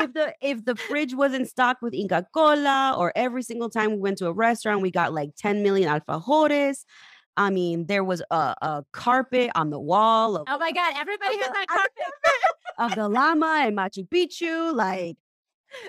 if 0.00 0.12
the 0.12 0.34
if 0.40 0.64
the 0.64 0.76
fridge 0.76 1.14
wasn't 1.14 1.48
stocked 1.48 1.82
with 1.82 1.94
Inca 1.94 2.26
Cola, 2.32 2.94
or 2.96 3.12
every 3.16 3.42
single 3.42 3.70
time 3.70 3.92
we 3.92 3.98
went 3.98 4.18
to 4.18 4.26
a 4.28 4.32
restaurant, 4.32 4.82
we 4.82 4.90
got 4.90 5.12
like 5.12 5.30
10 5.36 5.62
million 5.62 5.88
alfajores. 5.88 6.84
I 7.36 7.50
mean, 7.50 7.86
there 7.86 8.04
was 8.04 8.22
a, 8.30 8.54
a 8.62 8.84
carpet 8.92 9.50
on 9.54 9.70
the 9.70 9.80
wall. 9.80 10.36
Of, 10.36 10.44
oh 10.48 10.58
my 10.58 10.72
God, 10.72 10.94
everybody 10.96 11.38
has 11.38 11.50
that 11.50 11.66
carpet. 11.68 11.92
of 12.78 12.94
the 12.94 13.08
llama 13.08 13.64
and 13.66 13.76
Machu 13.76 14.08
Picchu. 14.08 14.74
Like 14.74 15.16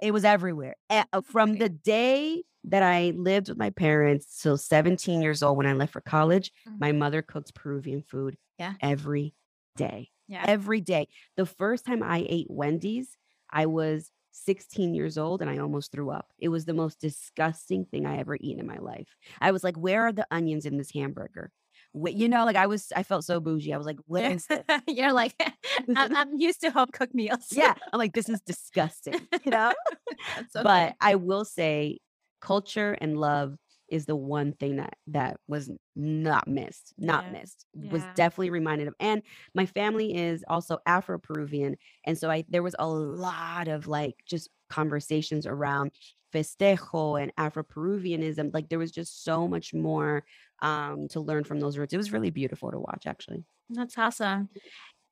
it 0.02 0.12
was 0.12 0.26
everywhere. 0.26 0.76
Uh, 0.90 1.04
from 1.24 1.58
the 1.58 1.70
day 1.70 2.44
that 2.66 2.84
I 2.84 3.14
lived 3.16 3.50
with 3.50 3.58
my 3.58 3.70
parents 3.70 4.42
till 4.42 4.58
17 4.58 5.22
years 5.22 5.42
old 5.42 5.58
when 5.58 5.66
I 5.66 5.74
left 5.74 5.94
for 5.94 6.02
college, 6.02 6.52
mm-hmm. 6.68 6.78
my 6.80 6.92
mother 6.92 7.22
cooked 7.22 7.56
Peruvian 7.56 8.02
food 8.02 8.38
yeah. 8.60 8.74
every 8.82 9.34
day. 9.76 10.10
Yeah. 10.28 10.44
Every 10.46 10.82
day. 10.82 11.08
The 11.38 11.46
first 11.46 11.86
time 11.86 12.04
I 12.04 12.26
ate 12.28 12.48
Wendy's, 12.50 13.16
I 13.50 13.68
was 13.68 14.12
16 14.45 14.93
years 14.93 15.17
old 15.17 15.41
and 15.41 15.50
I 15.50 15.58
almost 15.58 15.91
threw 15.91 16.10
up. 16.10 16.28
It 16.39 16.50
was 16.50 16.65
the 16.65 16.73
most 16.73 17.00
disgusting 17.00 17.86
thing 17.86 18.06
I 18.06 18.17
ever 18.17 18.38
eaten 18.39 18.60
in 18.60 18.67
my 18.67 18.78
life. 18.78 19.15
I 19.41 19.52
was 19.52 19.63
like, 19.63 19.78
where 19.78 20.08
are 20.08 20.12
the 20.12 20.28
onions 20.32 20.65
in 20.65 20.78
this 20.78 20.91
hamburger? 20.91 21.52
you 21.93 22.28
know, 22.30 22.45
like 22.45 22.56
I 22.56 22.67
was, 22.67 22.91
I 22.95 23.04
felt 23.04 23.23
so 23.23 23.39
bougie. 23.39 23.73
I 23.73 23.78
was 23.78 23.88
like, 23.88 23.97
what 24.06 24.23
is 24.23 24.45
this? 24.45 24.63
You're 24.88 25.13
like, 25.13 25.34
I'm, 25.95 26.15
I'm, 26.15 26.39
used 26.39 26.62
to 26.62 26.69
home 26.69 26.89
cooked 26.91 27.15
meals. 27.15 27.47
yeah. 27.52 27.73
I'm 27.91 27.97
like, 27.97 28.13
this 28.13 28.30
is 28.30 28.41
disgusting, 28.41 29.15
you 29.43 29.52
know? 29.52 29.73
okay. 30.38 30.47
But 30.54 30.95
I 31.02 31.15
will 31.15 31.45
say 31.45 32.00
culture 32.39 32.95
and 33.00 33.17
love 33.17 33.56
is 33.89 34.06
the 34.06 34.15
one 34.15 34.54
thing 34.54 34.78
that 34.78 34.95
that 35.08 35.39
was 35.47 35.69
not 35.95 36.47
missed 36.47 36.93
not 36.97 37.26
yeah. 37.26 37.39
missed 37.39 37.65
yeah. 37.73 37.91
was 37.91 38.04
definitely 38.15 38.50
reminded 38.50 38.88
of 38.88 38.93
and 39.00 39.21
my 39.54 39.65
family 39.65 40.15
is 40.15 40.43
also 40.47 40.78
afro-peruvian 40.86 41.76
and 42.06 42.17
so 42.17 42.30
i 42.30 42.43
there 42.50 42.63
was 42.63 42.76
a 42.80 42.88
lot 42.88 43.67
of 43.67 43.88
like 43.88 44.15
just 44.26 44.50
conversations 44.69 45.45
around 45.45 45.91
festejo 46.34 47.21
and 47.21 47.32
afro-peruvianism 47.38 48.52
like 48.54 48.67
there 48.69 48.80
was 48.80 48.91
just 48.91 49.23
so 49.23 49.47
much 49.47 49.73
more 49.73 50.23
um 50.62 51.08
to 51.08 51.19
learn 51.19 51.43
from 51.43 51.60
those 51.60 51.78
roots 51.78 51.93
it 51.93 51.97
was 51.97 52.12
really 52.12 52.32
beautiful 52.32 52.71
to 52.71 52.80
watch 52.80 53.06
actually 53.06 53.43
that's 53.69 53.97
awesome 53.97 54.50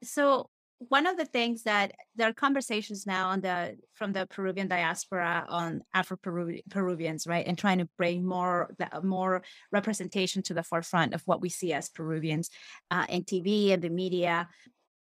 so 0.03 0.49
one 0.79 1.07
of 1.07 1.17
the 1.17 1.25
things 1.25 1.63
that 1.63 1.93
there 2.15 2.27
are 2.29 2.33
conversations 2.33 3.05
now 3.05 3.29
on 3.29 3.41
the 3.41 3.77
from 3.93 4.11
the 4.11 4.27
Peruvian 4.27 4.67
diaspora 4.67 5.45
on 5.47 5.81
Afro 5.93 6.17
Peruvians, 6.17 7.25
right, 7.25 7.47
and 7.47 7.57
trying 7.57 7.77
to 7.79 7.87
bring 7.97 8.25
more 8.25 8.75
more 9.03 9.43
representation 9.71 10.41
to 10.43 10.53
the 10.53 10.63
forefront 10.63 11.13
of 11.13 11.21
what 11.25 11.41
we 11.41 11.49
see 11.49 11.73
as 11.73 11.89
Peruvians 11.89 12.49
uh, 12.91 13.05
in 13.09 13.23
TV 13.23 13.71
and 13.71 13.81
the 13.81 13.89
media. 13.89 14.49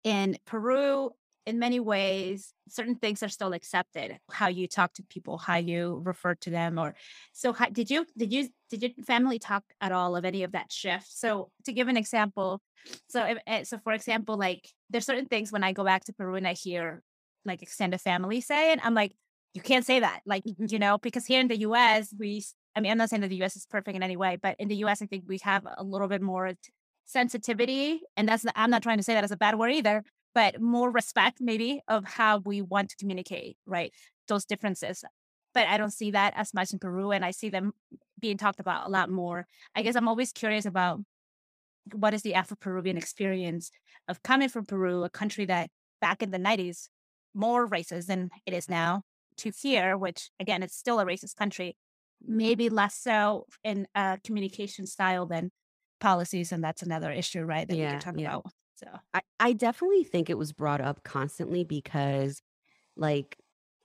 In 0.04 0.38
Peru, 0.46 1.12
in 1.46 1.60
many 1.60 1.80
ways 1.80 2.54
certain 2.68 2.96
things 2.96 3.24
are 3.24 3.30
still 3.30 3.54
accepted 3.54 4.18
how 4.32 4.48
you 4.48 4.68
talk 4.68 4.94
to 4.94 5.04
people 5.04 5.38
how 5.38 5.58
you 5.58 6.02
refer 6.06 6.36
to 6.36 6.50
them 6.50 6.78
or 6.78 6.96
so 7.34 7.52
how, 7.52 7.66
did 7.66 7.90
you 7.90 8.06
did 8.18 8.32
you 8.32 8.48
did 8.78 8.82
your 8.98 9.06
family 9.06 9.40
talk 9.40 9.64
at 9.80 9.92
all 9.92 10.16
of 10.16 10.26
any 10.26 10.44
of 10.44 10.52
that 10.52 10.72
shift 10.72 11.08
so 11.10 11.50
to 11.66 11.74
give 11.74 11.88
an 11.88 11.98
example 11.98 12.62
so 13.10 13.24
if, 13.26 13.38
eh, 13.48 13.64
so 13.64 13.78
for 13.84 13.94
example 13.94 14.38
like 14.38 14.68
there's 14.90 15.06
certain 15.06 15.26
things 15.26 15.52
when 15.52 15.64
i 15.64 15.72
go 15.72 15.84
back 15.84 16.04
to 16.04 16.14
peru 16.14 16.36
and 16.36 16.48
i 16.48 16.54
hear 16.54 17.02
like 17.46 17.62
extended 17.62 18.00
family 18.00 18.42
say 18.42 18.72
and 18.72 18.82
i'm 18.84 18.94
like 18.94 19.14
you 19.54 19.62
can't 19.62 19.86
say 19.86 20.00
that 20.00 20.22
like 20.26 20.44
you 20.46 20.80
know 20.80 20.98
because 20.98 21.26
here 21.26 21.40
in 21.40 21.48
the 21.48 21.58
us 21.58 22.14
we 22.18 22.44
i 22.76 22.80
mean 22.80 22.92
i'm 22.92 22.98
not 22.98 23.10
saying 23.10 23.22
that 23.22 23.30
the 23.30 23.44
us 23.44 23.56
is 23.56 23.66
perfect 23.66 23.96
in 23.96 24.04
any 24.04 24.18
way 24.18 24.38
but 24.42 24.56
in 24.60 24.68
the 24.68 24.76
us 24.76 25.02
i 25.02 25.06
think 25.06 25.24
we 25.28 25.40
have 25.42 25.66
a 25.78 25.84
little 25.84 26.08
bit 26.08 26.22
more 26.22 26.52
sensitivity 27.06 28.02
and 28.16 28.28
that's 28.28 28.46
i'm 28.56 28.70
not 28.70 28.84
trying 28.84 28.98
to 28.98 29.04
say 29.04 29.14
that 29.14 29.24
as 29.24 29.32
a 29.32 29.38
bad 29.38 29.58
word 29.58 29.72
either 29.72 30.04
but 30.34 30.62
more 30.62 30.92
respect 30.92 31.38
maybe 31.42 31.82
of 31.88 32.06
how 32.06 32.40
we 32.40 32.62
want 32.62 32.90
to 32.90 32.98
communicate, 32.98 33.58
right? 33.66 33.94
Those 34.28 34.46
differences. 34.46 35.04
But 35.54 35.68
I 35.68 35.78
don't 35.78 35.92
see 35.92 36.12
that 36.12 36.34
as 36.36 36.54
much 36.54 36.72
in 36.72 36.80
Peru, 36.80 37.12
and 37.12 37.26
I 37.26 37.32
see 37.32 37.50
them 37.50 37.74
being 38.22 38.38
talked 38.38 38.60
about 38.60 38.88
a 38.88 38.90
lot 38.90 39.10
more. 39.10 39.48
I 39.76 39.82
guess 39.82 39.96
I'm 39.96 40.08
always 40.08 40.32
curious 40.32 40.66
about 40.66 41.00
what 41.94 42.14
is 42.14 42.22
the 42.22 42.36
Afro 42.36 42.58
Peruvian 42.60 42.98
experience 42.98 43.72
of 44.08 44.24
coming 44.24 44.50
from 44.50 44.66
Peru, 44.66 45.04
a 45.04 45.10
country 45.10 45.46
that 45.46 45.70
back 46.00 46.22
in 46.22 46.32
the 46.32 46.38
90s, 46.38 46.88
more 47.34 47.68
racist 47.68 48.08
than 48.08 48.30
it 48.46 48.54
is 48.54 48.70
now, 48.70 49.04
to 49.38 49.52
here, 49.52 49.98
which 49.98 50.30
again, 50.40 50.64
it's 50.64 50.76
still 50.76 51.00
a 51.00 51.06
racist 51.06 51.36
country, 51.36 51.76
maybe 52.26 52.70
less 52.70 52.96
so 52.96 53.46
in 53.64 53.88
a 53.96 54.20
communication 54.24 54.86
style 54.86 55.26
than 55.26 55.52
policies. 56.00 56.52
And 56.52 56.64
that's 56.64 56.84
another 56.84 57.12
issue, 57.12 57.42
right? 57.42 57.68
That 57.68 57.76
yeah, 57.76 57.86
we 57.86 57.92
can 57.92 58.00
talk 58.00 58.20
yeah. 58.20 58.28
about. 58.28 58.52
So 58.76 58.88
I, 59.14 59.22
I 59.40 59.54
definitely 59.54 60.04
think 60.04 60.30
it 60.30 60.38
was 60.38 60.54
brought 60.54 60.82
up 60.82 61.04
constantly 61.04 61.64
because 61.64 62.42
like 62.98 63.38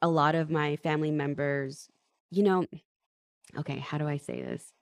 a 0.02 0.08
lot 0.08 0.34
of 0.34 0.50
my 0.50 0.76
family 0.76 1.10
members, 1.10 1.88
you 2.30 2.42
know, 2.42 2.66
okay, 3.58 3.78
how 3.78 3.98
do 3.98 4.06
I 4.06 4.16
say 4.16 4.42
this? 4.42 4.72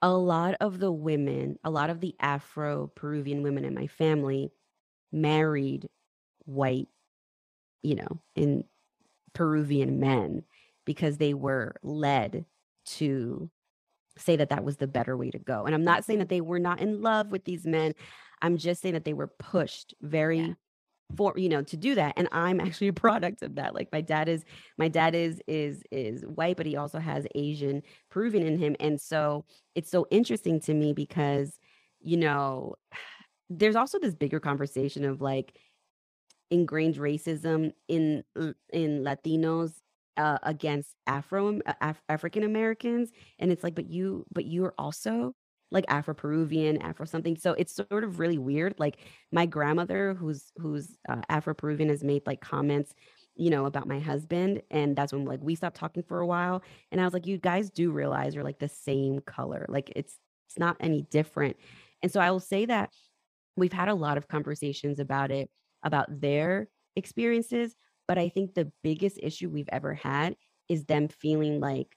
A 0.00 0.10
lot 0.10 0.54
of 0.60 0.78
the 0.78 0.90
women, 0.90 1.58
a 1.62 1.70
lot 1.70 1.90
of 1.90 2.00
the 2.00 2.14
Afro 2.20 2.90
Peruvian 2.94 3.42
women 3.42 3.64
in 3.64 3.74
my 3.74 3.86
family 3.86 4.52
married 5.12 5.88
white, 6.44 6.88
you 7.82 7.94
know, 7.94 8.20
in 8.34 8.64
Peruvian 9.32 10.00
men 10.00 10.42
because 10.84 11.18
they 11.18 11.34
were 11.34 11.76
led 11.82 12.44
to 12.84 13.48
say 14.18 14.36
that 14.36 14.50
that 14.50 14.64
was 14.64 14.76
the 14.76 14.86
better 14.86 15.16
way 15.16 15.30
to 15.30 15.38
go. 15.38 15.64
And 15.64 15.74
I'm 15.74 15.84
not 15.84 16.04
saying 16.04 16.18
that 16.18 16.28
they 16.28 16.40
were 16.40 16.58
not 16.58 16.80
in 16.80 17.00
love 17.00 17.30
with 17.30 17.44
these 17.44 17.64
men. 17.64 17.94
I'm 18.40 18.58
just 18.58 18.82
saying 18.82 18.94
that 18.94 19.04
they 19.04 19.12
were 19.12 19.28
pushed 19.28 19.94
very 20.02 20.40
yeah. 20.40 20.54
For 21.16 21.32
you 21.36 21.48
know 21.48 21.62
to 21.62 21.76
do 21.76 21.94
that 21.94 22.12
and 22.16 22.28
i'm 22.32 22.60
actually 22.60 22.88
a 22.88 22.92
product 23.04 23.42
of 23.42 23.54
that 23.54 23.74
like 23.74 23.88
my 23.92 24.00
dad 24.00 24.28
is 24.28 24.44
my 24.78 24.88
dad 24.88 25.14
is 25.14 25.40
is 25.46 25.82
is 25.90 26.24
white 26.26 26.56
but 26.56 26.66
he 26.66 26.76
also 26.76 26.98
has 26.98 27.26
asian 27.34 27.82
proven 28.10 28.42
in 28.42 28.58
him 28.58 28.76
and 28.80 29.00
so 29.00 29.44
it's 29.74 29.90
so 29.90 30.06
interesting 30.10 30.60
to 30.60 30.74
me 30.74 30.92
because 30.92 31.58
you 32.00 32.16
know 32.16 32.74
there's 33.50 33.76
also 33.76 33.98
this 33.98 34.14
bigger 34.14 34.40
conversation 34.40 35.04
of 35.04 35.20
like 35.20 35.58
ingrained 36.50 36.96
racism 36.96 37.72
in 37.88 38.22
in 38.72 39.04
latinos 39.04 39.72
uh, 40.18 40.38
against 40.42 40.94
afro 41.06 41.58
uh, 41.66 41.72
Af- 41.80 42.02
african 42.08 42.42
americans 42.42 43.10
and 43.38 43.50
it's 43.50 43.64
like 43.64 43.74
but 43.74 43.90
you 43.90 44.24
but 44.32 44.44
you're 44.44 44.74
also 44.78 45.34
like 45.72 45.84
Afro 45.88 46.14
Peruvian, 46.14 46.80
Afro 46.82 47.06
something. 47.06 47.36
So 47.36 47.52
it's 47.52 47.74
sort 47.74 48.04
of 48.04 48.18
really 48.18 48.38
weird. 48.38 48.74
Like 48.78 48.98
my 49.32 49.46
grandmother, 49.46 50.14
who's 50.14 50.52
who's 50.58 50.96
uh, 51.08 51.22
Afro 51.28 51.54
Peruvian, 51.54 51.88
has 51.88 52.04
made 52.04 52.22
like 52.26 52.40
comments, 52.40 52.94
you 53.34 53.50
know, 53.50 53.66
about 53.66 53.88
my 53.88 53.98
husband, 53.98 54.62
and 54.70 54.94
that's 54.94 55.12
when 55.12 55.24
like 55.24 55.40
we 55.42 55.54
stopped 55.54 55.76
talking 55.76 56.02
for 56.02 56.20
a 56.20 56.26
while. 56.26 56.62
And 56.90 57.00
I 57.00 57.04
was 57.04 57.14
like, 57.14 57.26
you 57.26 57.38
guys 57.38 57.70
do 57.70 57.90
realize 57.90 58.34
you're 58.34 58.44
like 58.44 58.58
the 58.58 58.68
same 58.68 59.20
color. 59.20 59.66
Like 59.68 59.92
it's 59.96 60.18
it's 60.48 60.58
not 60.58 60.76
any 60.80 61.02
different. 61.02 61.56
And 62.02 62.12
so 62.12 62.20
I 62.20 62.30
will 62.30 62.40
say 62.40 62.66
that 62.66 62.90
we've 63.56 63.72
had 63.72 63.88
a 63.88 63.94
lot 63.94 64.18
of 64.18 64.28
conversations 64.28 64.98
about 64.98 65.30
it, 65.30 65.50
about 65.82 66.20
their 66.20 66.68
experiences. 66.96 67.74
But 68.06 68.18
I 68.18 68.28
think 68.28 68.54
the 68.54 68.70
biggest 68.82 69.18
issue 69.22 69.48
we've 69.48 69.68
ever 69.72 69.94
had 69.94 70.36
is 70.68 70.84
them 70.84 71.08
feeling 71.08 71.60
like 71.60 71.96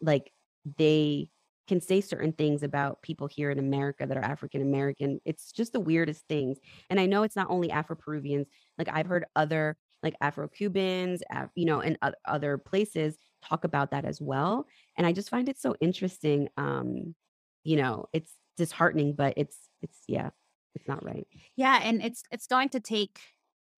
like 0.00 0.32
they 0.78 1.28
can 1.68 1.80
say 1.80 2.00
certain 2.00 2.32
things 2.32 2.62
about 2.62 3.02
people 3.02 3.28
here 3.28 3.50
in 3.50 3.58
America 3.58 4.06
that 4.06 4.16
are 4.16 4.24
African 4.24 4.62
American. 4.62 5.20
It's 5.24 5.52
just 5.52 5.72
the 5.72 5.80
weirdest 5.80 6.26
things. 6.28 6.58
And 6.90 6.98
I 6.98 7.06
know 7.06 7.22
it's 7.22 7.36
not 7.36 7.50
only 7.50 7.70
Afro 7.70 7.96
Peruvians. 7.96 8.48
Like 8.78 8.88
I've 8.92 9.06
heard 9.06 9.26
other 9.36 9.76
like 10.02 10.14
Afro 10.20 10.48
Cubans, 10.48 11.22
you 11.54 11.64
know, 11.64 11.80
and 11.80 11.96
other 12.26 12.58
places 12.58 13.16
talk 13.44 13.64
about 13.64 13.92
that 13.92 14.04
as 14.04 14.20
well. 14.20 14.66
And 14.96 15.06
I 15.06 15.12
just 15.12 15.30
find 15.30 15.48
it 15.48 15.60
so 15.60 15.76
interesting. 15.80 16.48
Um, 16.56 17.14
you 17.62 17.76
know, 17.76 18.06
it's 18.12 18.32
disheartening, 18.56 19.14
but 19.14 19.34
it's 19.36 19.56
it's 19.80 19.98
yeah. 20.08 20.30
it's 20.74 20.88
not 20.88 21.04
right. 21.04 21.26
Yeah, 21.56 21.80
and 21.82 22.02
it's 22.02 22.22
it's 22.30 22.46
going 22.46 22.70
to 22.70 22.80
take 22.80 23.20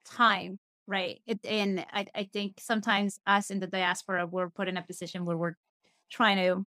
time, 0.07 0.59
right? 0.87 1.21
It, 1.27 1.41
and 1.45 1.85
I 1.93 2.07
I 2.15 2.29
think 2.33 2.55
sometimes 2.61 3.19
us 3.27 3.51
in 3.51 3.61
the 3.61 3.67
diaspora 3.67 4.27
we're 4.27 4.51
put 4.51 4.69
in 4.69 4.77
a 4.77 4.83
position 4.83 5.25
where 5.25 5.37
we're 5.37 5.57
trying 6.11 6.39
to 6.39 6.65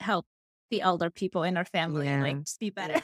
help 0.00 0.26
the 0.70 0.80
elder 0.82 1.10
people 1.10 1.42
in 1.44 1.56
our 1.56 1.64
family 1.64 2.04
Yeah. 2.04 2.18
like 2.18 2.38
just 2.44 2.60
be 2.60 2.70
better. 2.70 3.00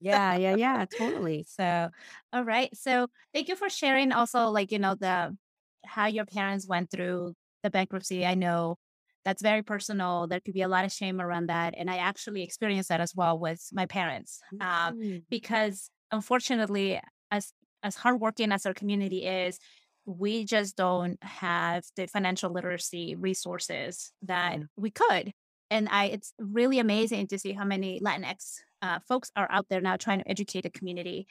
Yeah, 0.00 0.34
yeah, 0.36 0.52
yeah, 0.52 0.84
totally. 0.86 1.44
So, 1.48 1.88
all 2.32 2.44
right. 2.44 2.74
So, 2.76 3.08
thank 3.32 3.48
you 3.48 3.56
for 3.56 3.70
sharing 3.70 4.12
also 4.12 4.48
like, 4.50 4.70
you 4.72 4.78
know, 4.78 4.94
the 4.94 5.36
how 5.84 6.06
your 6.06 6.26
parents 6.26 6.66
went 6.66 6.90
through 6.90 7.34
the 7.62 7.70
bankruptcy. 7.70 8.26
I 8.26 8.34
know 8.34 8.76
that's 9.24 9.40
very 9.42 9.62
personal. 9.62 10.26
There 10.26 10.40
could 10.40 10.52
be 10.54 10.62
a 10.62 10.68
lot 10.68 10.84
of 10.84 10.92
shame 10.92 11.20
around 11.20 11.46
that, 11.48 11.74
and 11.76 11.90
I 11.90 11.96
actually 11.98 12.42
experienced 12.42 12.88
that 12.90 13.00
as 13.00 13.14
well 13.14 13.38
with 13.38 13.66
my 13.72 13.86
parents. 13.86 14.40
Um, 14.60 14.94
Mm. 14.94 15.24
because 15.30 15.90
unfortunately, 16.10 17.00
as 17.30 17.52
as 17.82 17.96
hardworking 17.96 18.52
as 18.52 18.66
our 18.66 18.74
community 18.74 19.24
is, 19.26 19.58
we 20.06 20.44
just 20.44 20.76
don't 20.76 21.22
have 21.24 21.84
the 21.96 22.06
financial 22.08 22.50
literacy 22.52 23.14
resources 23.14 24.12
that 24.22 24.60
we 24.76 24.90
could. 24.90 25.32
And 25.74 25.88
I, 25.90 26.04
it's 26.04 26.32
really 26.38 26.78
amazing 26.78 27.26
to 27.26 27.38
see 27.38 27.52
how 27.52 27.64
many 27.64 27.98
Latinx 27.98 28.60
uh, 28.80 29.00
folks 29.08 29.32
are 29.34 29.50
out 29.50 29.66
there 29.68 29.80
now 29.80 29.96
trying 29.96 30.20
to 30.20 30.30
educate 30.30 30.60
the 30.60 30.70
community. 30.70 31.26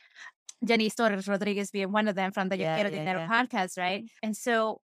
Jannese 0.66 0.96
Torres 0.96 1.30
Rodriguez 1.30 1.72
being 1.72 1.94
one 1.94 2.10
of 2.10 2.16
them 2.16 2.34
from 2.34 2.50
the 2.50 2.58
Yo 2.58 2.64
Yeah, 2.64 2.76
Quiero 2.76 2.90
yeah, 2.90 2.98
Dinero 2.98 3.20
yeah. 3.22 3.30
podcast, 3.30 3.78
right? 3.78 4.04
And 4.22 4.36
so 4.36 4.82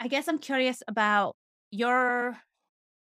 I 0.00 0.08
guess 0.08 0.28
I'm 0.28 0.38
curious 0.38 0.82
about 0.88 1.36
your 1.70 2.38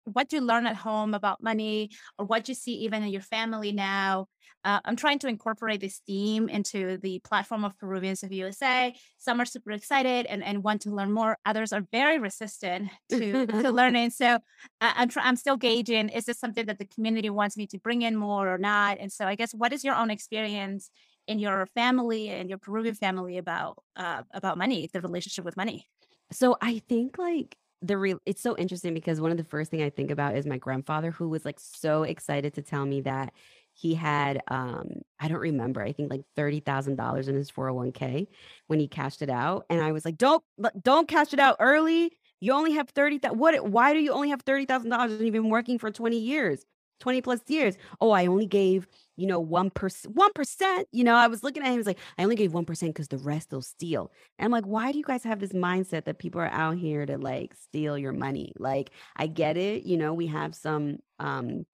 what 0.08 0.32
you 0.32 0.41
learn 0.41 0.65
at 0.65 0.76
home 0.76 1.13
about 1.13 1.43
money 1.43 1.89
or 2.17 2.26
what 2.26 2.48
you 2.48 2.56
see 2.56 2.74
even 2.74 3.04
in 3.04 3.10
your 3.10 3.22
family 3.22 3.72
now. 3.72 4.28
Uh, 4.63 4.80
I'm 4.84 4.96
trying 4.96 5.20
to 5.20 5.28
incorporate 5.28 5.82
this 5.82 6.02
theme 6.08 6.50
into 6.50 6.98
the 6.98 7.20
platform 7.20 7.63
of 7.63 7.78
Peruvians 7.78 8.24
of 8.24 8.32
USA. 8.32 8.93
Some 9.17 9.39
are 9.39 9.46
super 9.46 9.72
excited 9.72 10.26
and, 10.26 10.43
and 10.43 10.63
want 10.63 10.82
to 10.82 10.91
learn 10.91 11.12
more. 11.12 11.38
Others 11.46 11.74
are 11.74 11.84
very 11.91 12.20
resistant 12.20 12.89
to, 13.10 13.46
to 13.48 13.72
learning. 13.72 14.10
So 14.12 14.26
uh, 14.36 14.39
I'm, 14.82 15.10
try- 15.10 15.24
I'm 15.24 15.36
still 15.36 15.58
gauging, 15.58 16.10
is 16.10 16.26
this 16.26 16.39
something 16.39 16.65
that 16.65 16.80
the 16.80 16.86
community 16.86 17.30
wants 17.30 17.58
me 17.58 17.67
to 17.67 17.80
bring 17.80 18.02
in 18.02 18.15
more 18.15 18.54
or 18.54 18.58
not? 18.58 18.98
And 19.00 19.12
so 19.12 19.26
I 19.26 19.36
guess 19.36 19.54
what 19.54 19.74
is 19.74 19.84
your 19.84 19.96
own 19.96 20.10
experience 20.10 20.89
in 21.28 21.39
your 21.39 21.65
family 21.67 22.30
and 22.30 22.50
your 22.50 22.58
Peruvian 22.58 22.96
family 22.96 23.38
about 23.38 23.78
uh, 23.96 24.24
about 24.34 24.58
money, 24.58 24.89
the 24.91 25.02
relationship 25.02 25.43
with 25.43 25.58
money? 25.58 25.88
So 26.32 26.58
I 26.62 26.82
think 26.88 27.17
like 27.17 27.58
the 27.81 27.97
real 27.97 28.19
it's 28.25 28.41
so 28.41 28.57
interesting 28.57 28.93
because 28.93 29.21
one 29.21 29.31
of 29.31 29.37
the 29.37 29.43
first 29.43 29.69
thing 29.71 29.83
I 29.83 29.89
think 29.89 30.09
about 30.11 30.35
is 30.35 30.45
my 30.47 30.57
grandfather 30.57 31.11
who 31.11 31.29
was 31.29 31.45
like 31.45 31.59
so 31.59 32.03
excited 32.03 32.53
to 32.55 32.61
tell 32.63 32.85
me 32.85 33.01
that 33.01 33.33
he 33.73 33.93
had 33.93 34.41
um 34.49 34.87
I 35.19 35.27
don't 35.27 35.39
remember, 35.39 35.81
I 35.83 35.91
think 35.93 36.09
like 36.11 36.21
$30,000 36.35 37.27
in 37.27 37.35
his 37.35 37.49
401k 37.51 38.27
when 38.67 38.79
he 38.79 38.87
cashed 38.87 39.21
it 39.21 39.29
out 39.29 39.65
and 39.69 39.81
I 39.81 39.91
was 39.91 40.05
like, 40.05 40.17
"Don't 40.17 40.43
don't 40.81 41.07
cash 41.07 41.33
it 41.33 41.39
out 41.39 41.57
early. 41.59 42.11
You 42.39 42.53
only 42.53 42.73
have 42.73 42.89
30 42.89 43.19
what 43.31 43.69
why 43.69 43.93
do 43.93 43.99
you 43.99 44.11
only 44.11 44.29
have 44.29 44.41
$30,000 44.41 45.11
and 45.11 45.21
you've 45.25 45.33
been 45.33 45.49
working 45.49 45.77
for 45.79 45.91
20 45.91 46.17
years? 46.19 46.65
20 46.99 47.21
plus 47.21 47.41
years. 47.47 47.77
Oh, 48.01 48.11
I 48.11 48.25
only 48.25 48.47
gave, 48.47 48.87
you 49.17 49.27
know, 49.27 49.43
1%, 49.43 49.71
1%. 50.08 50.84
You 50.91 51.03
know, 51.03 51.15
I 51.15 51.27
was 51.27 51.43
looking 51.43 51.63
at 51.63 51.67
him, 51.67 51.71
he 51.73 51.77
was 51.77 51.88
like, 51.88 51.99
I 52.17 52.23
only 52.23 52.36
gave 52.36 52.51
1% 52.53 52.65
because 52.88 53.08
the 53.10 53.17
rest 53.17 53.51
will 53.51 53.62
steal. 53.62 54.12
And 54.39 54.45
I'm 54.45 54.51
like, 54.51 54.65
why 54.65 54.91
do 54.91 54.97
you 54.97 55.03
guys 55.03 55.23
have 55.23 55.39
this 55.39 55.51
mindset 55.53 56.06
that 56.06 56.19
people 56.19 56.39
are 56.39 56.47
out 56.51 56.77
here 56.77 57.06
to 57.06 57.17
like 57.17 57.53
steal 57.56 57.97
your 57.97 58.13
money? 58.13 58.53
Like, 58.58 58.91
I 59.15 59.27
get 59.27 59.58
it. 59.58 59.84
You 59.84 59.97
know, 59.97 60.13
we 60.13 60.27
have 60.27 60.56
some, 60.56 60.97
um, 61.19 61.65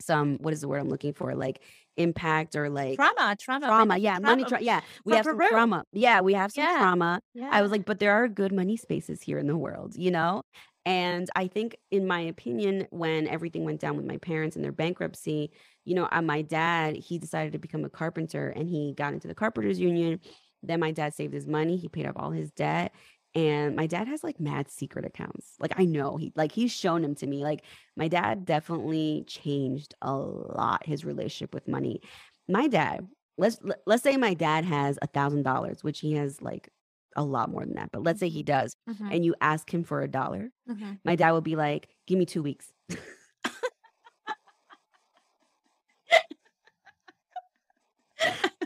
some, 0.00 0.36
what 0.38 0.52
is 0.52 0.60
the 0.60 0.68
word 0.68 0.80
I'm 0.80 0.88
looking 0.88 1.12
for? 1.14 1.34
Like 1.34 1.60
impact 1.96 2.56
or 2.56 2.70
like 2.70 2.96
Trauma, 2.96 3.36
trauma, 3.38 3.66
trauma. 3.66 3.84
money, 3.86 4.00
Yeah. 4.02 4.18
Money. 4.18 4.42
trauma 4.44 4.48
Tra- 4.48 4.62
yeah. 4.62 4.80
We 5.04 5.14
have 5.14 5.24
some 5.24 5.38
trauma. 5.38 5.84
Yeah. 5.92 6.20
We 6.22 6.32
have 6.34 6.52
some 6.52 6.64
Yeah. 6.64 6.78
trauma. 6.78 7.20
Yeah. 7.34 7.50
I 7.52 7.60
was 7.62 7.70
like, 7.70 7.84
but 7.84 7.98
there 7.98 8.12
are 8.12 8.26
good 8.28 8.52
money 8.52 8.76
spaces 8.78 9.20
here 9.20 9.38
in 9.38 9.46
the 9.46 9.56
world, 9.56 9.96
you 9.96 10.10
know? 10.10 10.42
And 10.86 11.28
I 11.36 11.46
think, 11.46 11.76
in 11.90 12.06
my 12.06 12.20
opinion, 12.20 12.86
when 12.90 13.26
everything 13.28 13.64
went 13.64 13.80
down 13.80 13.96
with 13.96 14.06
my 14.06 14.16
parents 14.16 14.56
and 14.56 14.64
their 14.64 14.72
bankruptcy, 14.72 15.52
you 15.84 15.94
know, 15.94 16.08
uh, 16.10 16.22
my 16.22 16.42
dad, 16.42 16.96
he 16.96 17.18
decided 17.18 17.52
to 17.52 17.58
become 17.58 17.84
a 17.84 17.90
carpenter 17.90 18.48
and 18.48 18.68
he 18.68 18.94
got 18.96 19.12
into 19.12 19.28
the 19.28 19.34
carpenters 19.34 19.78
union. 19.78 20.20
Then 20.62 20.80
my 20.80 20.90
dad 20.90 21.14
saved 21.14 21.34
his 21.34 21.46
money, 21.46 21.76
he 21.76 21.88
paid 21.88 22.06
off 22.06 22.16
all 22.16 22.30
his 22.30 22.50
debt. 22.50 22.92
And 23.34 23.76
my 23.76 23.86
dad 23.86 24.08
has 24.08 24.24
like 24.24 24.40
mad 24.40 24.70
secret 24.70 25.04
accounts. 25.04 25.54
Like 25.60 25.78
I 25.78 25.84
know 25.84 26.16
he 26.16 26.32
like 26.34 26.50
he's 26.50 26.72
shown 26.72 27.02
them 27.02 27.14
to 27.16 27.26
me. 27.26 27.44
Like 27.44 27.62
my 27.96 28.08
dad 28.08 28.44
definitely 28.44 29.24
changed 29.28 29.94
a 30.02 30.12
lot 30.12 30.84
his 30.84 31.04
relationship 31.04 31.54
with 31.54 31.68
money. 31.68 32.00
My 32.48 32.66
dad, 32.66 33.06
let's 33.38 33.58
let's 33.86 34.02
say 34.02 34.16
my 34.16 34.34
dad 34.34 34.64
has 34.64 34.98
a 35.00 35.06
thousand 35.06 35.44
dollars, 35.44 35.84
which 35.84 36.00
he 36.00 36.14
has 36.14 36.42
like 36.42 36.70
a 37.16 37.24
lot 37.24 37.50
more 37.50 37.64
than 37.64 37.74
that, 37.74 37.90
but 37.92 38.02
let's 38.02 38.20
say 38.20 38.28
he 38.28 38.42
does, 38.42 38.76
Mhm, 38.88 39.14
and 39.14 39.24
you 39.24 39.34
ask 39.40 39.72
him 39.72 39.84
for 39.84 40.02
a 40.02 40.08
dollar, 40.08 40.50
mhm. 40.68 40.98
my 41.04 41.16
dad 41.16 41.32
will 41.32 41.40
be 41.40 41.56
like, 41.56 41.88
"Give 42.06 42.18
me 42.18 42.26
two 42.26 42.42
weeks." 42.42 42.72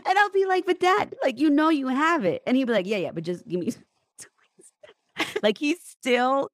and 0.05 0.17
I'll 0.17 0.29
be 0.31 0.45
like, 0.45 0.65
"But 0.65 0.79
dad, 0.79 1.15
like 1.23 1.39
you 1.39 1.49
know 1.49 1.69
you 1.69 1.87
have 1.87 2.25
it," 2.25 2.41
and 2.45 2.55
he'll 2.57 2.67
be 2.67 2.73
like, 2.73 2.87
"Yeah, 2.87 2.97
yeah, 2.97 3.11
but 3.11 3.23
just 3.23 3.47
give 3.47 3.59
me 3.59 3.71
two 4.19 4.29
weeks." 4.57 4.71
like 5.43 5.57
he's 5.57 5.79
still 5.81 6.49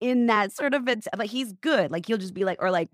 in 0.00 0.26
that 0.26 0.52
sort 0.52 0.74
of 0.74 0.88
it, 0.88 1.06
like 1.16 1.30
he's 1.30 1.52
good. 1.54 1.90
Like 1.90 2.06
he'll 2.06 2.18
just 2.18 2.34
be 2.34 2.44
like, 2.44 2.58
or 2.62 2.70
like. 2.70 2.88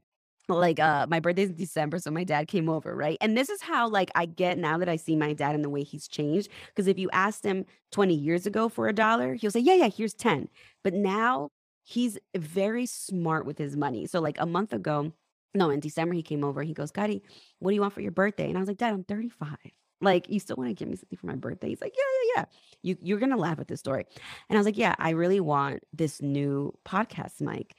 Like 0.59 0.81
uh 0.81 1.07
my 1.09 1.21
birthday's 1.21 1.51
in 1.51 1.57
December, 1.57 1.99
so 1.99 2.11
my 2.11 2.25
dad 2.25 2.49
came 2.49 2.69
over, 2.69 2.95
right? 2.95 3.17
And 3.21 3.37
this 3.37 3.49
is 3.49 3.63
how 3.63 3.89
like 3.89 4.11
I 4.15 4.27
get 4.27 4.59
now 4.59 4.79
that 4.79 4.89
I 4.89 4.97
see 4.97 5.17
my 5.17 5.33
dad 5.33 5.55
and 5.55 5.65
the 5.65 5.71
way 5.71 5.83
he's 5.83 6.09
changed. 6.09 6.49
Because 6.69 6.87
if 6.87 6.99
you 6.99 7.09
asked 7.13 7.45
him 7.45 7.65
20 7.93 8.15
years 8.15 8.47
ago 8.47 8.69
for 8.69 8.89
a 8.89 8.93
dollar, 8.93 9.35
he'll 9.35 9.51
say, 9.51 9.61
Yeah, 9.61 9.75
yeah, 9.75 9.89
here's 9.89 10.15
10. 10.15 10.49
But 10.85 10.95
now 10.95 11.51
he's 11.85 12.19
very 12.37 12.87
smart 12.87 13.47
with 13.47 13.59
his 13.59 13.77
money. 13.77 14.07
So 14.07 14.21
like 14.21 14.37
a 14.41 14.47
month 14.47 14.73
ago, 14.73 15.13
no, 15.55 15.71
in 15.71 15.81
December 15.81 16.15
he 16.15 16.23
came 16.23 16.45
over. 16.45 16.63
He 16.63 16.75
goes, 16.75 16.93
Gotti, 16.93 17.23
what 17.59 17.71
do 17.71 17.75
you 17.75 17.81
want 17.81 17.95
for 17.95 18.01
your 18.01 18.13
birthday? 18.13 18.49
And 18.49 18.57
I 18.57 18.61
was 18.61 18.69
like, 18.69 18.79
Dad, 18.79 18.93
I'm 18.95 19.05
35. 19.05 19.57
Like, 20.01 20.31
you 20.31 20.41
still 20.41 20.57
want 20.57 20.71
to 20.71 20.75
give 20.75 20.89
me 20.89 20.97
something 20.97 21.19
for 21.19 21.27
my 21.27 21.35
birthday? 21.35 21.69
He's 21.69 21.81
like, 21.81 21.95
Yeah, 21.97 22.05
yeah, 22.05 22.33
yeah. 22.37 22.45
You 22.83 22.97
you're 23.03 23.19
gonna 23.19 23.37
laugh 23.37 23.59
at 23.61 23.69
this 23.69 23.81
story. 23.81 24.07
And 24.49 24.57
I 24.57 24.61
was 24.61 24.67
like, 24.67 24.79
Yeah, 24.79 24.95
I 24.99 25.11
really 25.11 25.41
want 25.41 25.83
this 25.93 26.23
new 26.23 26.73
podcast 26.87 27.41
mic. 27.41 27.75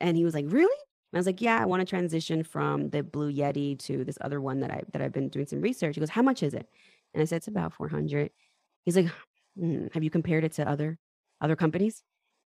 And 0.00 0.16
he 0.16 0.24
was 0.24 0.34
like, 0.34 0.46
Really? 0.48 0.76
And 1.16 1.18
I 1.18 1.20
was 1.20 1.26
like, 1.26 1.40
Yeah, 1.40 1.58
I 1.58 1.64
want 1.64 1.80
to 1.80 1.86
transition 1.86 2.42
from 2.44 2.90
the 2.90 3.02
Blue 3.02 3.32
Yeti 3.32 3.78
to 3.86 4.04
this 4.04 4.18
other 4.20 4.38
one 4.38 4.60
that 4.60 4.70
I 4.70 4.82
that 4.92 5.00
I've 5.00 5.14
been 5.14 5.30
doing 5.30 5.46
some 5.46 5.62
research. 5.62 5.94
He 5.96 6.00
goes, 6.00 6.10
How 6.10 6.20
much 6.20 6.42
is 6.42 6.52
it? 6.52 6.68
And 7.14 7.22
I 7.22 7.24
said, 7.24 7.36
It's 7.36 7.48
about 7.48 7.72
400. 7.72 8.30
He's 8.84 8.96
like, 8.96 9.06
"Hmm, 9.58 9.86
Have 9.94 10.04
you 10.04 10.10
compared 10.10 10.44
it 10.44 10.52
to 10.52 10.68
other 10.68 10.98
other 11.40 11.56
companies? 11.56 12.02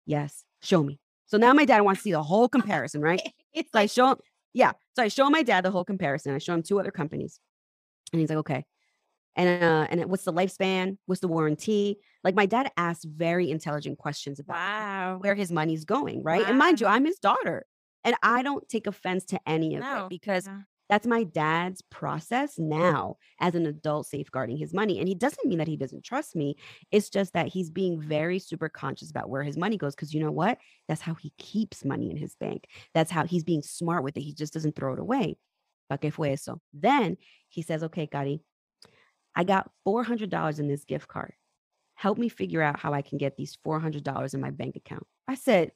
Yes. 0.04 0.44
Show 0.62 0.82
me. 0.82 0.98
So 1.26 1.38
now 1.38 1.52
my 1.52 1.64
dad 1.64 1.82
wants 1.82 2.00
to 2.00 2.02
see 2.02 2.10
the 2.10 2.24
whole 2.24 2.48
comparison, 2.48 3.00
right? 3.00 3.22
It's 3.54 3.70
So 3.70 3.78
I 3.78 3.82
like 3.82 3.90
show 3.90 4.10
him, 4.10 4.16
yeah. 4.52 4.72
So 4.96 5.04
I 5.04 5.08
show 5.08 5.30
my 5.30 5.44
dad 5.44 5.64
the 5.64 5.70
whole 5.70 5.84
comparison. 5.84 6.34
I 6.34 6.38
show 6.38 6.52
him 6.52 6.64
two 6.64 6.80
other 6.80 6.90
companies. 6.90 7.38
And 8.12 8.18
he's 8.18 8.30
like, 8.30 8.38
okay. 8.38 8.64
And 9.36 9.62
uh, 9.62 9.86
and 9.90 10.04
what's 10.06 10.24
the 10.24 10.32
lifespan? 10.32 10.98
What's 11.06 11.20
the 11.20 11.28
warranty? 11.28 11.98
Like 12.24 12.34
my 12.34 12.46
dad 12.46 12.72
asks 12.76 13.04
very 13.04 13.48
intelligent 13.48 13.98
questions 13.98 14.40
about 14.40 14.56
wow. 14.56 15.18
where 15.20 15.36
his 15.36 15.52
money's 15.52 15.84
going, 15.84 16.24
right? 16.24 16.44
And 16.48 16.58
mind 16.58 16.80
you, 16.80 16.88
I'm 16.88 17.04
his 17.04 17.20
daughter. 17.20 17.64
And 18.06 18.16
I 18.22 18.42
don't 18.42 18.66
take 18.68 18.86
offense 18.86 19.26
to 19.26 19.40
any 19.46 19.74
of 19.74 19.82
No, 19.82 20.06
it 20.06 20.08
because 20.08 20.46
no. 20.46 20.62
that's 20.88 21.06
my 21.06 21.24
dad's 21.24 21.82
process 21.82 22.58
now 22.58 23.16
as 23.40 23.54
an 23.54 23.66
adult 23.66 24.06
safeguarding 24.06 24.56
his 24.56 24.72
money. 24.72 24.98
And 25.00 25.08
he 25.08 25.14
doesn't 25.14 25.46
mean 25.46 25.58
that 25.58 25.68
he 25.68 25.76
doesn't 25.76 26.04
trust 26.04 26.34
me. 26.36 26.56
It's 26.92 27.10
just 27.10 27.34
that 27.34 27.48
he's 27.48 27.70
being 27.70 28.00
very 28.00 28.38
super 28.38 28.68
conscious 28.70 29.10
about 29.10 29.28
where 29.28 29.42
his 29.42 29.58
money 29.58 29.76
goes. 29.76 29.94
Cause 29.96 30.14
you 30.14 30.20
know 30.20 30.30
what? 30.32 30.58
That's 30.88 31.02
how 31.02 31.14
he 31.14 31.32
keeps 31.36 31.84
money 31.84 32.10
in 32.10 32.16
his 32.16 32.34
bank. 32.36 32.68
That's 32.94 33.10
how 33.10 33.26
he's 33.26 33.44
being 33.44 33.62
smart 33.62 34.04
with 34.04 34.16
it. 34.16 34.22
He 34.22 34.32
just 34.32 34.54
doesn't 34.54 34.76
throw 34.76 34.94
it 34.94 35.00
away. 35.00 35.36
¿Pa 35.90 35.98
qué 35.98 36.12
fue 36.12 36.32
eso? 36.32 36.60
Then 36.72 37.16
he 37.48 37.62
says, 37.62 37.82
okay, 37.84 38.06
Gotti, 38.06 38.40
I 39.34 39.44
got 39.44 39.70
$400 39.86 40.58
in 40.58 40.68
this 40.68 40.84
gift 40.84 41.08
card. 41.08 41.34
Help 41.94 42.18
me 42.18 42.28
figure 42.28 42.62
out 42.62 42.78
how 42.78 42.92
I 42.92 43.02
can 43.02 43.18
get 43.18 43.36
these 43.36 43.56
$400 43.66 44.34
in 44.34 44.40
my 44.40 44.50
bank 44.50 44.76
account. 44.76 45.06
I 45.28 45.34
said. 45.34 45.72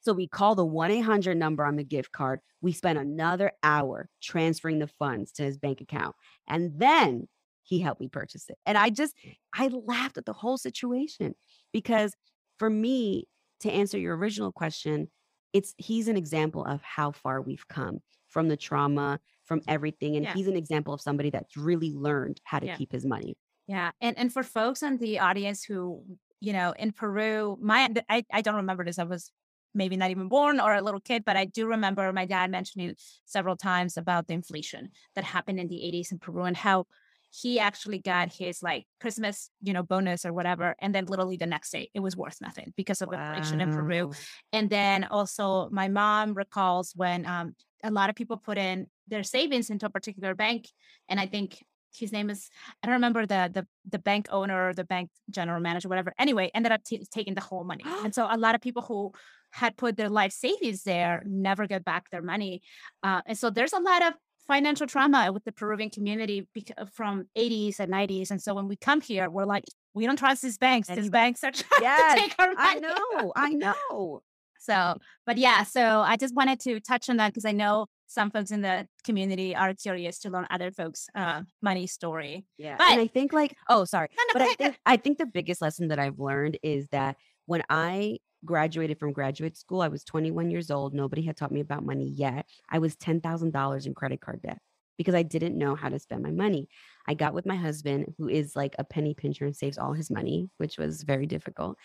So 0.00 0.12
we 0.12 0.26
call 0.28 0.54
the 0.54 0.64
1 0.66 0.90
800 0.90 1.36
number 1.36 1.64
on 1.64 1.76
the 1.76 1.84
gift 1.84 2.12
card. 2.12 2.40
We 2.60 2.72
spent 2.72 2.98
another 2.98 3.52
hour 3.62 4.08
transferring 4.22 4.78
the 4.78 4.86
funds 4.86 5.32
to 5.32 5.42
his 5.42 5.58
bank 5.58 5.80
account. 5.80 6.16
And 6.48 6.78
then 6.80 7.28
he 7.62 7.80
helped 7.80 8.00
me 8.00 8.08
purchase 8.08 8.48
it. 8.48 8.58
And 8.66 8.76
I 8.78 8.90
just, 8.90 9.14
I 9.54 9.68
laughed 9.68 10.16
at 10.18 10.24
the 10.26 10.32
whole 10.32 10.58
situation 10.58 11.34
because 11.72 12.14
for 12.58 12.70
me, 12.70 13.28
to 13.60 13.70
answer 13.70 13.98
your 13.98 14.16
original 14.16 14.52
question, 14.52 15.08
it's 15.52 15.74
he's 15.76 16.08
an 16.08 16.16
example 16.16 16.64
of 16.64 16.80
how 16.82 17.12
far 17.12 17.42
we've 17.42 17.68
come 17.68 17.98
from 18.28 18.48
the 18.48 18.56
trauma, 18.56 19.20
from 19.44 19.60
everything. 19.68 20.16
And 20.16 20.24
Yeah. 20.24 20.32
he's 20.32 20.46
an 20.46 20.56
example 20.56 20.94
of 20.94 21.00
somebody 21.00 21.28
that's 21.30 21.56
really 21.56 21.92
learned 21.92 22.40
how 22.44 22.58
to 22.58 22.68
Yeah. 22.68 22.68
keep 22.68 22.92
his 22.92 23.04
money. 23.04 23.36
Yeah, 23.66 23.92
and 24.00 24.18
and 24.18 24.32
for 24.32 24.42
folks 24.42 24.82
in 24.82 24.98
the 24.98 25.18
audience 25.20 25.62
who, 25.64 26.04
you 26.40 26.52
know, 26.52 26.72
in 26.72 26.92
Peru, 26.92 27.56
my 27.60 27.88
I 28.08 28.24
I 28.32 28.42
don't 28.42 28.56
remember 28.56 28.84
this. 28.84 28.98
I 28.98 29.04
was 29.04 29.30
maybe 29.74 29.96
not 29.96 30.10
even 30.10 30.28
born 30.28 30.60
or 30.60 30.74
a 30.74 30.82
little 30.82 31.00
kid, 31.00 31.24
but 31.24 31.36
I 31.36 31.44
do 31.44 31.66
remember 31.66 32.12
my 32.12 32.26
dad 32.26 32.50
mentioning 32.50 32.94
several 33.24 33.56
times 33.56 33.96
about 33.96 34.26
the 34.26 34.34
inflation 34.34 34.90
that 35.14 35.24
happened 35.24 35.60
in 35.60 35.68
the 35.68 35.76
80s 35.76 36.12
in 36.12 36.18
Peru 36.18 36.44
and 36.44 36.56
how 36.56 36.86
he 37.32 37.60
actually 37.60 37.98
got 37.98 38.32
his 38.32 38.62
like 38.62 38.86
Christmas, 39.00 39.50
you 39.62 39.72
know, 39.72 39.84
bonus 39.84 40.26
or 40.26 40.32
whatever. 40.32 40.74
And 40.80 40.94
then 40.94 41.06
literally 41.06 41.36
the 41.36 41.46
next 41.46 41.70
day 41.70 41.90
it 41.94 42.00
was 42.00 42.16
worth 42.16 42.40
nothing 42.40 42.72
because 42.76 43.02
of 43.02 43.08
wow. 43.08 43.28
inflation 43.28 43.60
in 43.60 43.72
Peru. 43.72 44.10
And 44.52 44.68
then 44.68 45.04
also 45.04 45.68
my 45.70 45.88
mom 45.88 46.34
recalls 46.34 46.92
when 46.96 47.26
um, 47.26 47.54
a 47.84 47.90
lot 47.90 48.10
of 48.10 48.16
people 48.16 48.36
put 48.36 48.58
in 48.58 48.88
their 49.06 49.22
savings 49.22 49.70
into 49.70 49.86
a 49.86 49.90
particular 49.90 50.34
bank. 50.34 50.68
And 51.08 51.20
I 51.20 51.26
think 51.26 51.62
his 51.96 52.12
name 52.12 52.30
is 52.30 52.48
I 52.82 52.86
don't 52.86 52.94
remember 52.94 53.26
the 53.26 53.50
the 53.52 53.66
the 53.88 53.98
bank 53.98 54.28
owner, 54.30 54.68
or 54.68 54.74
the 54.74 54.84
bank 54.84 55.10
general 55.28 55.60
manager, 55.60 55.88
whatever. 55.88 56.14
Anyway, 56.18 56.50
ended 56.54 56.72
up 56.72 56.84
t- 56.84 57.04
taking 57.10 57.34
the 57.34 57.40
whole 57.40 57.64
money, 57.64 57.84
and 58.04 58.14
so 58.14 58.28
a 58.30 58.36
lot 58.36 58.54
of 58.54 58.60
people 58.60 58.82
who 58.82 59.12
had 59.50 59.76
put 59.76 59.96
their 59.96 60.08
life 60.08 60.32
savings 60.32 60.82
there 60.84 61.22
never 61.26 61.66
get 61.66 61.84
back 61.84 62.10
their 62.10 62.22
money, 62.22 62.62
uh, 63.02 63.20
and 63.26 63.38
so 63.38 63.50
there's 63.50 63.72
a 63.72 63.80
lot 63.80 64.02
of 64.02 64.14
financial 64.46 64.86
trauma 64.86 65.30
with 65.32 65.44
the 65.44 65.52
Peruvian 65.52 65.90
community 65.90 66.48
from 66.92 67.26
80s 67.38 67.78
and 67.78 67.92
90s, 67.92 68.30
and 68.30 68.42
so 68.42 68.54
when 68.54 68.68
we 68.68 68.76
come 68.76 69.00
here, 69.00 69.30
we're 69.30 69.44
like, 69.44 69.64
we 69.94 70.06
don't 70.06 70.16
trust 70.16 70.42
these 70.42 70.58
banks. 70.58 70.88
These 70.88 71.10
banks 71.10 71.42
are 71.44 71.50
trying 71.52 71.82
yes, 71.82 72.14
to 72.14 72.20
take 72.20 72.34
our 72.38 72.54
money. 72.54 72.58
I 72.58 72.74
know, 72.80 73.32
I 73.36 73.50
know. 73.50 74.22
So, 74.60 74.98
but 75.24 75.38
yeah, 75.38 75.62
so 75.62 76.00
I 76.00 76.18
just 76.18 76.34
wanted 76.34 76.60
to 76.60 76.80
touch 76.80 77.08
on 77.08 77.16
that 77.16 77.28
because 77.28 77.46
I 77.46 77.52
know 77.52 77.86
some 78.06 78.30
folks 78.30 78.50
in 78.50 78.60
the 78.60 78.86
community 79.04 79.56
are 79.56 79.72
curious 79.72 80.18
to 80.20 80.30
learn 80.30 80.46
other 80.50 80.70
folks' 80.70 81.06
uh, 81.14 81.42
money 81.62 81.86
story. 81.86 82.44
Yeah, 82.58 82.76
but 82.76 82.88
and 82.90 83.00
I 83.00 83.06
think 83.06 83.32
like, 83.32 83.56
oh, 83.70 83.84
sorry, 83.84 84.08
no, 84.16 84.22
no, 84.28 84.32
but 84.34 84.42
I 84.42 84.54
think 84.54 84.78
I 84.84 84.96
think 84.98 85.16
the 85.16 85.26
biggest 85.26 85.62
lesson 85.62 85.88
that 85.88 85.98
I've 85.98 86.18
learned 86.18 86.58
is 86.62 86.86
that 86.88 87.16
when 87.46 87.62
I 87.70 88.18
graduated 88.44 88.98
from 88.98 89.12
graduate 89.12 89.56
school, 89.56 89.82
I 89.82 89.88
was 89.88 90.04
21 90.04 90.50
years 90.50 90.70
old. 90.70 90.94
Nobody 90.94 91.22
had 91.22 91.36
taught 91.36 91.52
me 91.52 91.60
about 91.60 91.84
money 91.84 92.08
yet. 92.08 92.46
I 92.68 92.78
was 92.78 92.96
$10,000 92.96 93.86
in 93.86 93.94
credit 93.94 94.20
card 94.20 94.42
debt 94.42 94.58
because 95.00 95.14
I 95.14 95.22
didn't 95.22 95.56
know 95.56 95.74
how 95.74 95.88
to 95.88 95.98
spend 95.98 96.22
my 96.22 96.30
money. 96.30 96.68
I 97.08 97.14
got 97.14 97.32
with 97.32 97.46
my 97.46 97.56
husband, 97.56 98.12
who 98.18 98.28
is 98.28 98.54
like 98.54 98.74
a 98.78 98.84
penny 98.84 99.14
pincher 99.14 99.46
and 99.46 99.56
saves 99.56 99.78
all 99.78 99.94
his 99.94 100.10
money, 100.10 100.50
which 100.58 100.76
was 100.76 101.04
very 101.04 101.24
difficult. 101.24 101.78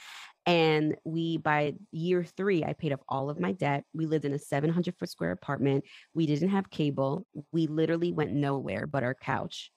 And 0.46 0.98
we, 1.06 1.38
by 1.38 1.76
year 1.94 2.26
three, 2.26 2.66
I 2.66 2.74
paid 2.74 2.92
off 2.92 3.00
all 3.08 3.30
of 3.30 3.40
my 3.40 3.54
debt. 3.54 3.86
We 3.94 4.06
lived 4.06 4.26
in 4.26 4.34
a 4.34 4.38
700 4.38 4.96
foot 4.98 5.10
square 5.10 5.32
apartment. 5.32 5.86
We 6.14 6.26
didn't 6.26 6.50
have 6.50 6.70
cable. 6.70 7.26
We 7.54 7.68
literally 7.68 8.12
went 8.12 8.34
nowhere 8.34 8.86
but 8.86 9.04
our 9.04 9.16
couch 9.16 9.72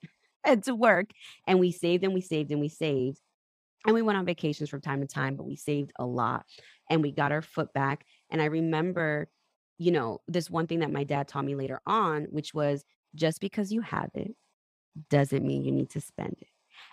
and 0.45 0.61
to 0.64 0.74
work. 0.74 1.11
And 1.47 1.61
we 1.61 1.70
saved 1.70 2.03
and 2.03 2.14
we 2.14 2.20
saved 2.20 2.51
and 2.51 2.61
we 2.61 2.68
saved. 2.68 3.20
And 3.89 3.95
we 3.95 4.03
went 4.03 4.18
on 4.18 4.26
vacations 4.26 4.70
from 4.70 4.82
time 4.82 5.01
to 5.01 5.09
time, 5.09 5.36
but 5.36 5.47
we 5.47 5.57
saved 5.57 5.93
a 5.99 6.07
lot 6.07 6.47
and 6.91 7.03
we 7.03 7.11
got 7.11 7.32
our 7.32 7.43
foot 7.43 7.72
back. 7.72 8.07
And 8.30 8.43
I 8.43 8.47
remember, 8.47 9.30
you 9.78 9.93
know, 9.93 10.20
this 10.28 10.51
one 10.51 10.68
thing 10.68 10.80
that 10.80 10.93
my 10.93 11.05
dad 11.05 11.28
taught 11.28 11.47
me 11.47 11.57
later 11.57 11.80
on, 11.86 12.26
which 12.26 12.55
was 12.55 12.84
just 13.16 13.41
because 13.41 13.72
you 13.72 13.80
have 13.80 14.11
it 14.14 14.36
doesn't 15.11 15.47
mean 15.47 15.64
you 15.64 15.72
need 15.72 15.91
to 15.91 16.01
spend 16.01 16.36
it. 16.41 16.49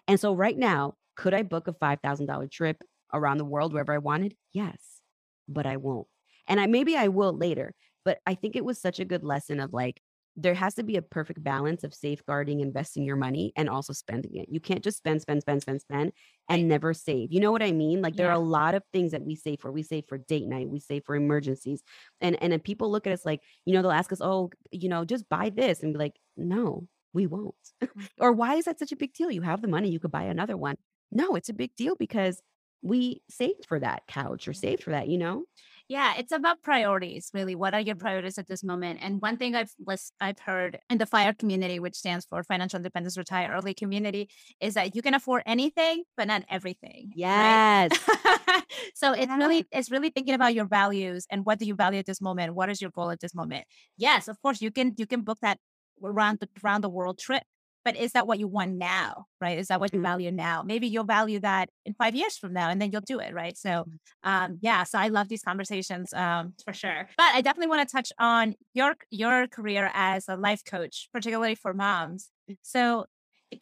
And 0.07 0.19
so 0.19 0.35
right 0.35 0.57
now, 0.57 0.95
could 1.15 1.33
I 1.33 1.43
book 1.43 1.67
a 1.67 1.73
$5,000 1.73 2.51
trip 2.51 2.81
around 3.13 3.37
the 3.39 3.45
world 3.45 3.73
wherever 3.73 3.93
I 3.93 3.99
wanted? 3.99 4.35
Yes, 4.53 5.01
but 5.47 5.65
I 5.65 5.77
won't. 5.77 6.07
And 6.47 6.59
I 6.59 6.67
maybe 6.67 6.97
I 6.97 7.07
will 7.09 7.33
later, 7.35 7.73
but 8.05 8.19
I 8.27 8.35
think 8.35 8.55
it 8.55 8.65
was 8.65 8.79
such 8.79 8.99
a 8.99 9.05
good 9.05 9.23
lesson 9.23 9.59
of 9.59 9.73
like 9.73 10.01
there 10.37 10.53
has 10.53 10.75
to 10.75 10.83
be 10.83 10.97
a 10.97 11.01
perfect 11.01 11.41
balance 11.43 11.83
of 11.83 11.93
safeguarding 11.93 12.59
investing 12.59 13.03
your 13.03 13.15
money 13.15 13.53
and 13.55 13.69
also 13.69 13.93
spending 13.93 14.35
it. 14.35 14.49
You 14.49 14.59
can't 14.59 14.83
just 14.83 14.97
spend, 14.97 15.21
spend, 15.21 15.41
spend, 15.41 15.61
spend, 15.61 15.81
spend 15.81 16.11
and 16.49 16.67
never 16.67 16.93
save. 16.93 17.31
You 17.31 17.39
know 17.39 17.51
what 17.51 17.63
I 17.63 17.71
mean? 17.71 18.01
Like 18.01 18.15
there 18.15 18.27
yeah. 18.27 18.33
are 18.33 18.35
a 18.35 18.39
lot 18.39 18.75
of 18.75 18.83
things 18.91 19.11
that 19.11 19.23
we 19.23 19.35
save 19.35 19.61
for. 19.61 19.71
We 19.71 19.83
save 19.83 20.05
for 20.07 20.17
date 20.17 20.47
night, 20.47 20.69
we 20.69 20.79
save 20.79 21.05
for 21.05 21.15
emergencies. 21.15 21.83
And 22.19 22.41
and 22.41 22.63
people 22.63 22.91
look 22.91 23.07
at 23.07 23.13
us 23.13 23.25
like, 23.25 23.41
you 23.65 23.73
know, 23.73 23.81
they'll 23.81 23.91
ask 23.91 24.11
us, 24.11 24.21
"Oh, 24.21 24.49
you 24.71 24.89
know, 24.89 25.05
just 25.05 25.29
buy 25.29 25.49
this." 25.49 25.83
And 25.83 25.93
be 25.93 25.99
like, 25.99 26.19
"No, 26.35 26.87
we 27.13 27.27
won't." 27.27 27.55
Mm. 27.81 28.07
or 28.19 28.31
why 28.33 28.55
is 28.55 28.65
that 28.65 28.79
such 28.79 28.91
a 28.91 28.97
big 28.97 29.13
deal? 29.13 29.31
You 29.31 29.41
have 29.41 29.61
the 29.61 29.67
money, 29.67 29.89
you 29.89 29.99
could 29.99 30.11
buy 30.11 30.23
another 30.23 30.57
one. 30.57 30.75
No, 31.11 31.35
it's 31.35 31.49
a 31.49 31.53
big 31.53 31.75
deal 31.75 31.95
because 31.95 32.41
we 32.81 33.21
saved 33.29 33.65
for 33.67 33.79
that 33.79 34.03
couch 34.07 34.47
or 34.47 34.53
saved 34.53 34.83
for 34.83 34.91
that, 34.91 35.07
you 35.07 35.17
know? 35.17 35.45
Yeah, 35.87 36.15
it's 36.17 36.31
about 36.31 36.63
priorities, 36.63 37.29
really. 37.33 37.53
What 37.53 37.75
are 37.75 37.79
your 37.79 37.95
priorities 37.95 38.39
at 38.39 38.47
this 38.47 38.63
moment? 38.63 38.99
And 39.03 39.21
one 39.21 39.37
thing 39.37 39.53
I've 39.55 39.71
list, 39.85 40.13
I've 40.19 40.39
heard 40.39 40.79
in 40.89 40.97
the 40.97 41.05
FIRE 41.05 41.33
community, 41.33 41.79
which 41.79 41.95
stands 41.95 42.25
for 42.25 42.43
Financial 42.43 42.77
Independence 42.77 43.17
Retire 43.17 43.51
Early 43.53 43.75
Community, 43.75 44.29
is 44.59 44.73
that 44.73 44.95
you 44.95 45.03
can 45.03 45.13
afford 45.13 45.43
anything, 45.45 46.03
but 46.17 46.27
not 46.27 46.43
everything. 46.49 47.11
Yes. 47.15 47.91
Right? 48.07 48.63
so 48.95 49.13
it's 49.13 49.31
really 49.31 49.65
it's 49.71 49.91
really 49.91 50.09
thinking 50.09 50.33
about 50.33 50.55
your 50.55 50.65
values 50.65 51.27
and 51.29 51.45
what 51.45 51.59
do 51.59 51.65
you 51.65 51.75
value 51.75 51.99
at 51.99 52.07
this 52.07 52.21
moment? 52.21 52.55
What 52.55 52.69
is 52.69 52.81
your 52.81 52.89
goal 52.89 53.11
at 53.11 53.19
this 53.19 53.35
moment? 53.35 53.65
Yes, 53.95 54.27
of 54.27 54.41
course 54.41 54.61
you 54.61 54.71
can 54.71 54.93
you 54.97 55.05
can 55.05 55.21
book 55.21 55.37
that 55.41 55.59
around 56.03 56.39
the 56.39 56.49
around 56.63 56.81
the 56.81 56.89
world 56.89 57.19
trip 57.19 57.43
but 57.85 57.95
is 57.95 58.11
that 58.13 58.27
what 58.27 58.39
you 58.39 58.47
want 58.47 58.73
now 58.73 59.27
right? 59.39 59.59
Is 59.59 59.67
that 59.67 59.79
what 59.79 59.93
you 59.93 59.97
mm-hmm. 59.97 60.07
value 60.07 60.31
now? 60.31 60.63
Maybe 60.63 60.87
you'll 60.87 61.03
value 61.03 61.39
that 61.41 61.69
in 61.85 61.93
five 61.93 62.15
years 62.15 62.35
from 62.37 62.51
now 62.51 62.69
and 62.69 62.81
then 62.81 62.91
you'll 62.91 63.01
do 63.01 63.19
it 63.19 63.33
right? 63.33 63.57
So 63.57 63.69
mm-hmm. 63.69 64.29
um 64.29 64.57
yeah 64.61 64.83
so 64.83 64.97
i 64.97 65.07
love 65.07 65.29
these 65.29 65.43
conversations 65.43 66.11
um 66.13 66.53
for 66.65 66.73
sure. 66.73 67.07
But 67.17 67.31
i 67.35 67.41
definitely 67.41 67.69
want 67.69 67.87
to 67.87 67.95
touch 67.95 68.11
on 68.19 68.55
your 68.73 68.95
your 69.11 69.47
career 69.47 69.91
as 69.93 70.27
a 70.27 70.35
life 70.35 70.63
coach 70.65 71.09
particularly 71.13 71.55
for 71.55 71.73
moms. 71.73 72.29
Mm. 72.49 72.57
so 72.61 73.05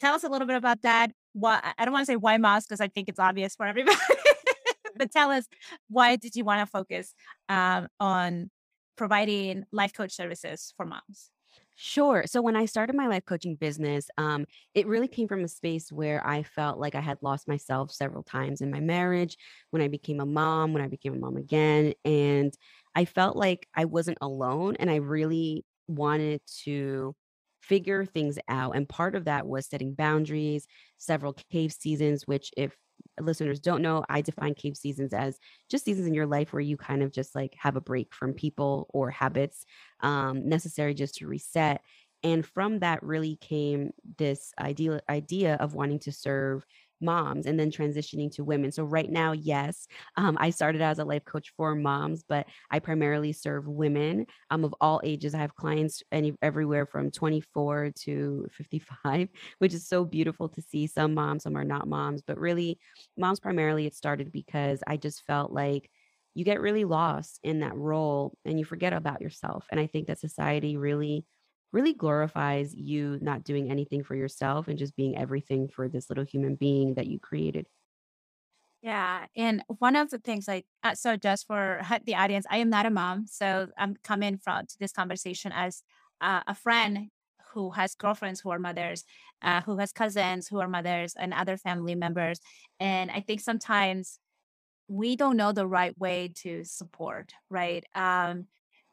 tell 0.00 0.14
us 0.14 0.24
a 0.24 0.28
little 0.28 0.46
bit 0.46 0.56
about 0.56 0.82
that. 0.82 1.12
What 1.34 1.62
i 1.78 1.84
don't 1.84 1.92
want 1.92 2.06
to 2.06 2.12
say 2.12 2.16
why 2.16 2.36
moms 2.38 2.66
because 2.66 2.80
i 2.80 2.88
think 2.88 3.08
it's 3.08 3.18
obvious 3.18 3.54
for 3.56 3.66
everybody 3.66 3.98
but 4.96 5.10
tell 5.10 5.30
us 5.30 5.46
why 5.88 6.16
did 6.16 6.36
you 6.36 6.44
want 6.44 6.60
to 6.60 6.66
focus 6.66 7.14
um, 7.48 7.88
on 7.98 8.50
providing 8.96 9.64
life 9.72 9.92
coach 9.92 10.12
services 10.12 10.72
for 10.76 10.86
moms 10.86 11.30
Sure. 11.76 12.22
So 12.26 12.40
when 12.40 12.54
I 12.54 12.66
started 12.66 12.94
my 12.94 13.08
life 13.08 13.24
coaching 13.26 13.56
business, 13.56 14.08
um, 14.16 14.46
it 14.74 14.86
really 14.86 15.08
came 15.08 15.26
from 15.26 15.42
a 15.42 15.48
space 15.48 15.90
where 15.90 16.24
I 16.24 16.44
felt 16.44 16.78
like 16.78 16.94
I 16.94 17.00
had 17.00 17.18
lost 17.20 17.48
myself 17.48 17.90
several 17.90 18.22
times 18.22 18.60
in 18.60 18.70
my 18.70 18.78
marriage, 18.80 19.36
when 19.70 19.82
I 19.82 19.88
became 19.88 20.20
a 20.20 20.26
mom, 20.26 20.72
when 20.72 20.82
I 20.82 20.88
became 20.88 21.14
a 21.14 21.18
mom 21.18 21.36
again. 21.36 21.92
And 22.04 22.54
I 22.94 23.04
felt 23.04 23.36
like 23.36 23.66
I 23.74 23.86
wasn't 23.86 24.18
alone 24.20 24.76
and 24.78 24.88
I 24.88 24.96
really 24.96 25.64
wanted 25.88 26.42
to 26.64 27.14
figure 27.60 28.04
things 28.04 28.38
out. 28.48 28.76
And 28.76 28.88
part 28.88 29.16
of 29.16 29.24
that 29.24 29.46
was 29.48 29.66
setting 29.66 29.94
boundaries, 29.94 30.66
several 30.98 31.32
cave 31.50 31.72
seasons, 31.72 32.24
which, 32.26 32.50
if 32.56 32.76
listeners 33.20 33.60
don't 33.60 33.82
know, 33.82 34.04
I 34.08 34.20
define 34.20 34.54
cave 34.54 34.76
seasons 34.76 35.12
as 35.12 35.38
just 35.70 35.84
seasons 35.84 36.06
in 36.06 36.14
your 36.14 36.26
life 36.26 36.52
where 36.52 36.60
you 36.60 36.76
kind 36.76 37.02
of 37.02 37.12
just 37.12 37.34
like 37.34 37.54
have 37.58 37.76
a 37.76 37.80
break 37.80 38.12
from 38.14 38.34
people 38.34 38.88
or 38.90 39.10
habits 39.10 39.64
um, 40.00 40.48
necessary 40.48 40.94
just 40.94 41.16
to 41.16 41.26
reset. 41.26 41.80
And 42.22 42.44
from 42.44 42.80
that 42.80 43.02
really 43.02 43.36
came 43.36 43.92
this 44.16 44.52
idea 44.58 45.00
idea 45.08 45.56
of 45.56 45.74
wanting 45.74 45.98
to 46.00 46.12
serve 46.12 46.64
moms 47.04 47.46
and 47.46 47.58
then 47.58 47.70
transitioning 47.70 48.30
to 48.32 48.44
women. 48.44 48.72
So 48.72 48.84
right 48.84 49.10
now, 49.10 49.32
yes, 49.32 49.86
um, 50.16 50.36
I 50.40 50.50
started 50.50 50.80
as 50.80 50.98
a 50.98 51.04
life 51.04 51.24
coach 51.24 51.52
for 51.56 51.74
moms, 51.74 52.24
but 52.28 52.46
I 52.70 52.78
primarily 52.78 53.32
serve 53.32 53.68
women 53.68 54.26
um, 54.50 54.64
of 54.64 54.74
all 54.80 55.00
ages. 55.04 55.34
I 55.34 55.38
have 55.38 55.54
clients 55.54 56.02
any 56.10 56.34
everywhere 56.42 56.86
from 56.86 57.10
24 57.10 57.92
to 58.00 58.48
55, 58.52 59.28
which 59.58 59.74
is 59.74 59.86
so 59.86 60.04
beautiful 60.04 60.48
to 60.48 60.62
see. 60.62 60.86
Some 60.86 61.14
moms, 61.14 61.44
some 61.44 61.56
are 61.56 61.64
not 61.64 61.88
moms, 61.88 62.22
but 62.22 62.38
really, 62.38 62.78
moms 63.16 63.40
primarily. 63.40 63.86
It 63.86 63.94
started 63.94 64.32
because 64.32 64.82
I 64.86 64.96
just 64.96 65.24
felt 65.26 65.52
like 65.52 65.90
you 66.34 66.44
get 66.44 66.60
really 66.60 66.84
lost 66.84 67.38
in 67.42 67.60
that 67.60 67.76
role 67.76 68.36
and 68.44 68.58
you 68.58 68.64
forget 68.64 68.92
about 68.92 69.20
yourself. 69.20 69.66
And 69.70 69.78
I 69.78 69.86
think 69.86 70.08
that 70.08 70.18
society 70.18 70.76
really 70.76 71.24
really 71.74 71.92
glorifies 71.92 72.74
you 72.74 73.18
not 73.20 73.42
doing 73.42 73.70
anything 73.70 74.04
for 74.04 74.14
yourself 74.14 74.68
and 74.68 74.78
just 74.78 74.96
being 74.96 75.18
everything 75.18 75.68
for 75.68 75.88
this 75.88 76.08
little 76.08 76.24
human 76.24 76.54
being 76.54 76.94
that 76.94 77.08
you 77.08 77.18
created. 77.18 77.66
Yeah. 78.80 79.26
And 79.34 79.64
one 79.66 79.96
of 79.96 80.10
the 80.10 80.18
things 80.18 80.48
I, 80.48 80.64
uh, 80.82 80.94
so 80.94 81.16
just 81.16 81.46
for 81.46 81.80
the 82.04 82.14
audience, 82.14 82.46
I 82.50 82.58
am 82.58 82.70
not 82.70 82.86
a 82.86 82.90
mom. 82.90 83.26
So 83.26 83.68
I'm 83.78 83.96
coming 84.04 84.36
from 84.38 84.66
this 84.78 84.92
conversation 84.92 85.52
as 85.54 85.82
uh, 86.20 86.42
a 86.46 86.54
friend 86.54 87.08
who 87.52 87.70
has 87.70 87.94
girlfriends 87.94 88.40
who 88.40 88.50
are 88.50 88.58
mothers, 88.58 89.04
uh, 89.42 89.62
who 89.62 89.78
has 89.78 89.92
cousins 89.92 90.48
who 90.48 90.60
are 90.60 90.68
mothers 90.68 91.14
and 91.18 91.32
other 91.32 91.56
family 91.56 91.94
members. 91.94 92.40
And 92.78 93.10
I 93.10 93.20
think 93.20 93.40
sometimes 93.40 94.18
we 94.88 95.16
don't 95.16 95.36
know 95.36 95.52
the 95.52 95.66
right 95.66 95.96
way 95.98 96.32
to 96.42 96.64
support, 96.64 97.32
right? 97.48 97.84
Um, 97.94 98.48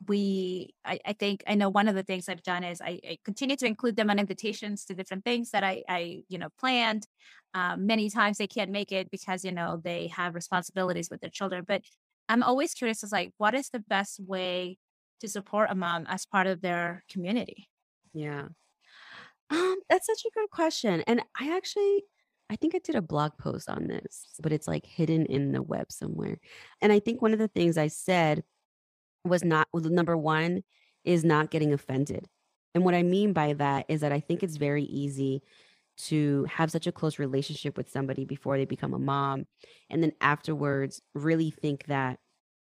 we 0.08 0.74
I, 0.86 1.00
I, 1.06 1.14
think 1.14 1.44
i 1.48 1.56
know 1.56 1.70
one 1.70 1.88
of 1.88 1.96
the 1.96 2.04
things 2.04 2.28
i've 2.28 2.44
done 2.44 2.64
is 2.64 2.82
I, 2.82 3.00
I, 3.08 3.18
continue 3.24 3.56
to 3.58 3.66
include 3.66 3.96
them 3.96 4.10
on 4.10 4.20
invitations 4.20 4.86
to 4.86 4.96
different 4.96 5.24
things 5.24 5.52
that 5.52 5.64
i 5.64 5.84
i 5.88 6.24
you 6.28 6.38
know 6.38 6.50
planned 6.60 7.08
um, 7.54 7.86
many 7.86 8.10
times 8.10 8.38
they 8.38 8.48
can't 8.48 8.72
make 8.72 8.92
it 8.92 9.12
because 9.12 9.44
you 9.44 9.52
know 9.52 9.82
they 9.84 10.08
have 10.08 10.36
responsibilities 10.36 11.10
with 11.10 11.22
their 11.22 11.30
children 11.30 11.66
but 11.68 11.82
i'm 12.30 12.44
always 12.44 12.74
curious 12.74 13.04
as 13.04 13.12
like 13.12 13.32
what 13.38 13.54
is 13.54 13.70
the 13.70 13.80
best 13.80 14.20
way 14.20 14.78
to 15.20 15.28
support 15.28 15.70
a 15.70 15.76
mom 15.76 16.06
as 16.08 16.26
part 16.26 16.48
of 16.48 16.62
their 16.62 17.04
community 17.10 17.68
yeah 18.14 18.46
um 19.50 19.76
that's 19.90 20.08
such 20.08 20.26
a 20.26 20.40
good 20.40 20.50
question 20.50 21.04
and 21.08 21.22
i 21.40 21.56
actually 21.56 22.04
I 22.50 22.58
think 22.58 22.76
I 22.76 22.80
did 22.84 22.96
a 22.96 23.02
blog 23.02 23.38
post 23.38 23.70
on 23.70 23.88
this, 23.88 24.26
but 24.42 24.52
it's 24.52 24.68
like 24.68 24.86
hidden 24.86 25.26
in 25.28 25.54
the 25.54 25.62
web 25.62 25.90
somewhere. 25.90 26.38
And 26.82 26.92
I 26.92 27.00
think 27.00 27.22
one 27.22 27.32
of 27.32 27.40
the 27.40 27.48
things 27.48 27.78
I 27.78 27.88
said 27.88 28.44
was 29.24 29.44
not 29.44 29.68
number 29.74 30.18
one 30.18 30.64
is 31.04 31.24
not 31.24 31.52
getting 31.52 31.74
offended. 31.74 32.28
And 32.74 32.86
what 32.86 32.94
I 32.94 33.04
mean 33.04 33.34
by 33.34 33.54
that 33.54 33.86
is 33.90 34.02
that 34.02 34.12
I 34.12 34.20
think 34.20 34.44
it's 34.44 34.58
very 34.58 34.84
easy 34.84 35.42
to 35.98 36.46
have 36.46 36.72
such 36.72 36.88
a 36.88 36.92
close 36.92 37.20
relationship 37.20 37.78
with 37.78 37.90
somebody 37.90 38.26
before 38.26 38.58
they 38.58 38.66
become 38.66 38.94
a 38.94 39.00
mom 39.00 39.46
and 39.90 40.02
then 40.02 40.12
afterwards 40.22 41.02
really 41.14 41.52
think 41.52 41.86
that 41.86 42.18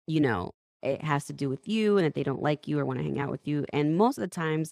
you 0.08 0.20
know 0.20 0.52
it 0.82 1.02
has 1.04 1.26
to 1.26 1.34
do 1.34 1.50
with 1.50 1.68
you 1.68 1.98
and 1.98 2.06
that 2.06 2.14
they 2.14 2.24
don't 2.24 2.42
like 2.42 2.68
you 2.68 2.78
or 2.78 2.86
want 2.86 3.00
to 3.00 3.04
hang 3.04 3.20
out 3.20 3.32
with 3.32 3.48
you 3.48 3.66
and 3.72 3.98
most 3.98 4.18
of 4.18 4.22
the 4.22 4.28
times 4.28 4.72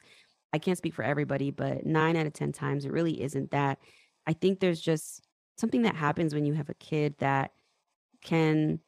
i 0.53 0.59
can't 0.59 0.77
speak 0.77 0.93
for 0.93 1.03
everybody 1.03 1.49
but 1.49 1.85
9 1.85 2.15
out 2.15 2.27
of 2.27 2.33
10 2.33 2.51
times 2.51 2.85
it 2.85 2.91
really 2.91 3.21
isn't 3.21 3.51
that 3.51 3.79
i 4.27 4.33
think 4.33 4.59
there's 4.59 4.81
just 4.81 5.23
something 5.57 5.83
that 5.83 5.95
happens 5.95 6.35
when 6.35 6.45
you 6.45 6.53
have 6.53 6.69
a 6.69 6.75
kid 6.75 7.15
that 7.19 7.51
can 8.21 8.79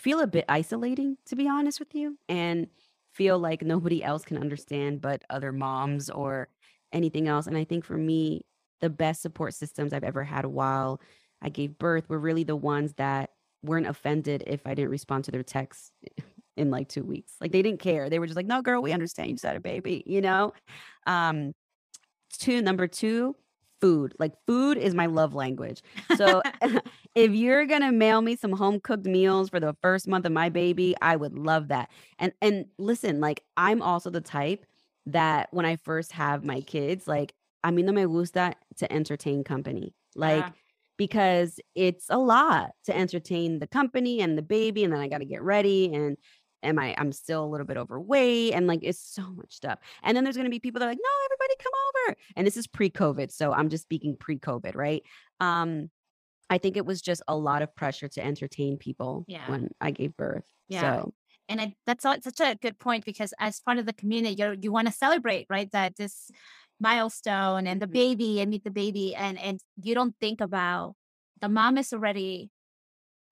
feel 0.00 0.20
a 0.20 0.26
bit 0.26 0.44
isolating 0.48 1.16
to 1.26 1.36
be 1.36 1.48
honest 1.48 1.78
with 1.78 1.94
you 1.94 2.16
and 2.28 2.66
feel 3.12 3.38
like 3.38 3.62
nobody 3.62 4.02
else 4.02 4.24
can 4.24 4.38
understand 4.38 5.00
but 5.00 5.22
other 5.30 5.52
moms 5.52 6.08
or 6.10 6.48
anything 6.92 7.28
else 7.28 7.46
and 7.46 7.56
i 7.56 7.64
think 7.64 7.84
for 7.84 7.96
me 7.96 8.42
the 8.80 8.90
best 8.90 9.22
support 9.22 9.54
systems 9.54 9.92
I've 9.92 10.04
ever 10.04 10.24
had 10.24 10.44
while 10.46 11.00
I 11.42 11.48
gave 11.48 11.78
birth 11.78 12.08
were 12.08 12.18
really 12.18 12.44
the 12.44 12.56
ones 12.56 12.94
that 12.94 13.30
weren't 13.62 13.86
offended 13.86 14.44
if 14.46 14.66
I 14.66 14.74
didn't 14.74 14.90
respond 14.90 15.24
to 15.24 15.30
their 15.30 15.42
texts 15.42 15.92
in 16.56 16.70
like 16.70 16.88
two 16.88 17.04
weeks. 17.04 17.34
Like 17.40 17.52
they 17.52 17.62
didn't 17.62 17.80
care. 17.80 18.10
They 18.10 18.18
were 18.18 18.26
just 18.26 18.36
like, 18.36 18.46
no, 18.46 18.62
girl, 18.62 18.82
we 18.82 18.92
understand 18.92 19.30
you 19.30 19.36
said 19.36 19.56
a 19.56 19.60
baby, 19.60 20.02
you 20.06 20.20
know? 20.20 20.52
Um, 21.06 21.52
two, 22.38 22.62
number 22.62 22.86
two, 22.86 23.36
food. 23.80 24.14
Like 24.18 24.32
food 24.46 24.78
is 24.78 24.94
my 24.94 25.06
love 25.06 25.34
language. 25.34 25.82
So 26.16 26.42
if 27.14 27.32
you're 27.32 27.66
gonna 27.66 27.92
mail 27.92 28.22
me 28.22 28.36
some 28.36 28.52
home 28.52 28.80
cooked 28.80 29.06
meals 29.06 29.50
for 29.50 29.60
the 29.60 29.76
first 29.82 30.08
month 30.08 30.26
of 30.26 30.32
my 30.32 30.48
baby, 30.48 30.94
I 31.00 31.16
would 31.16 31.38
love 31.38 31.68
that. 31.68 31.90
And 32.18 32.32
and 32.40 32.66
listen, 32.78 33.20
like 33.20 33.42
I'm 33.56 33.82
also 33.82 34.10
the 34.10 34.20
type 34.20 34.66
that 35.06 35.48
when 35.52 35.66
I 35.66 35.76
first 35.76 36.12
have 36.12 36.44
my 36.44 36.60
kids, 36.60 37.08
like 37.08 37.34
I 37.62 37.70
mean, 37.70 37.86
no 37.86 37.92
me 37.92 38.04
gusta 38.04 38.54
to 38.78 38.92
entertain 38.92 39.44
company. 39.44 39.94
Like, 40.16 40.44
yeah. 40.44 40.50
because 40.96 41.60
it's 41.74 42.06
a 42.08 42.18
lot 42.18 42.70
to 42.84 42.96
entertain 42.96 43.58
the 43.58 43.66
company 43.66 44.20
and 44.20 44.36
the 44.36 44.42
baby, 44.42 44.84
and 44.84 44.92
then 44.92 45.00
I 45.00 45.08
got 45.08 45.18
to 45.18 45.24
get 45.24 45.42
ready 45.42 45.92
and 45.92 46.16
am 46.62 46.78
I 46.78 46.94
I'm 46.98 47.12
still 47.12 47.44
a 47.44 47.46
little 47.46 47.66
bit 47.66 47.76
overweight 47.76 48.54
and 48.54 48.66
like 48.66 48.80
it's 48.82 49.00
so 49.00 49.22
much 49.22 49.52
stuff. 49.52 49.78
And 50.02 50.16
then 50.16 50.24
there's 50.24 50.36
going 50.36 50.44
to 50.46 50.50
be 50.50 50.60
people 50.60 50.80
that 50.80 50.86
are 50.86 50.90
like, 50.90 50.98
"No, 51.02 51.24
everybody 51.26 51.54
come 51.62 51.72
over." 51.88 52.16
And 52.36 52.46
this 52.46 52.56
is 52.56 52.66
pre-COVID, 52.66 53.30
so 53.30 53.52
I'm 53.52 53.68
just 53.68 53.84
speaking 53.84 54.16
pre-COVID, 54.18 54.74
right? 54.74 55.02
Um 55.40 55.90
I 56.48 56.58
think 56.58 56.76
it 56.76 56.84
was 56.84 57.00
just 57.00 57.22
a 57.28 57.36
lot 57.36 57.62
of 57.62 57.74
pressure 57.76 58.08
to 58.08 58.24
entertain 58.24 58.76
people 58.76 59.24
yeah. 59.28 59.48
when 59.48 59.70
I 59.80 59.92
gave 59.92 60.16
birth. 60.16 60.44
Yeah. 60.68 60.80
So 60.80 61.14
and 61.48 61.60
I, 61.60 61.74
that's 61.84 62.04
all, 62.04 62.16
such 62.22 62.40
a 62.40 62.54
good 62.54 62.78
point 62.78 63.04
because 63.04 63.34
as 63.38 63.60
part 63.60 63.78
of 63.78 63.86
the 63.86 63.92
community, 63.92 64.36
you 64.40 64.56
you 64.60 64.72
want 64.72 64.86
to 64.86 64.92
celebrate, 64.92 65.46
right? 65.50 65.70
That 65.72 65.96
this 65.96 66.30
milestone 66.80 67.66
and 67.66 67.80
the 67.80 67.86
mm-hmm. 67.86 67.92
baby 67.92 68.40
and 68.40 68.50
meet 68.50 68.64
the 68.64 68.70
baby 68.70 69.14
and 69.14 69.38
and 69.38 69.60
you 69.82 69.94
don't 69.94 70.14
think 70.20 70.40
about 70.40 70.94
the 71.40 71.48
mom 71.48 71.78
is 71.78 71.92
already 71.92 72.50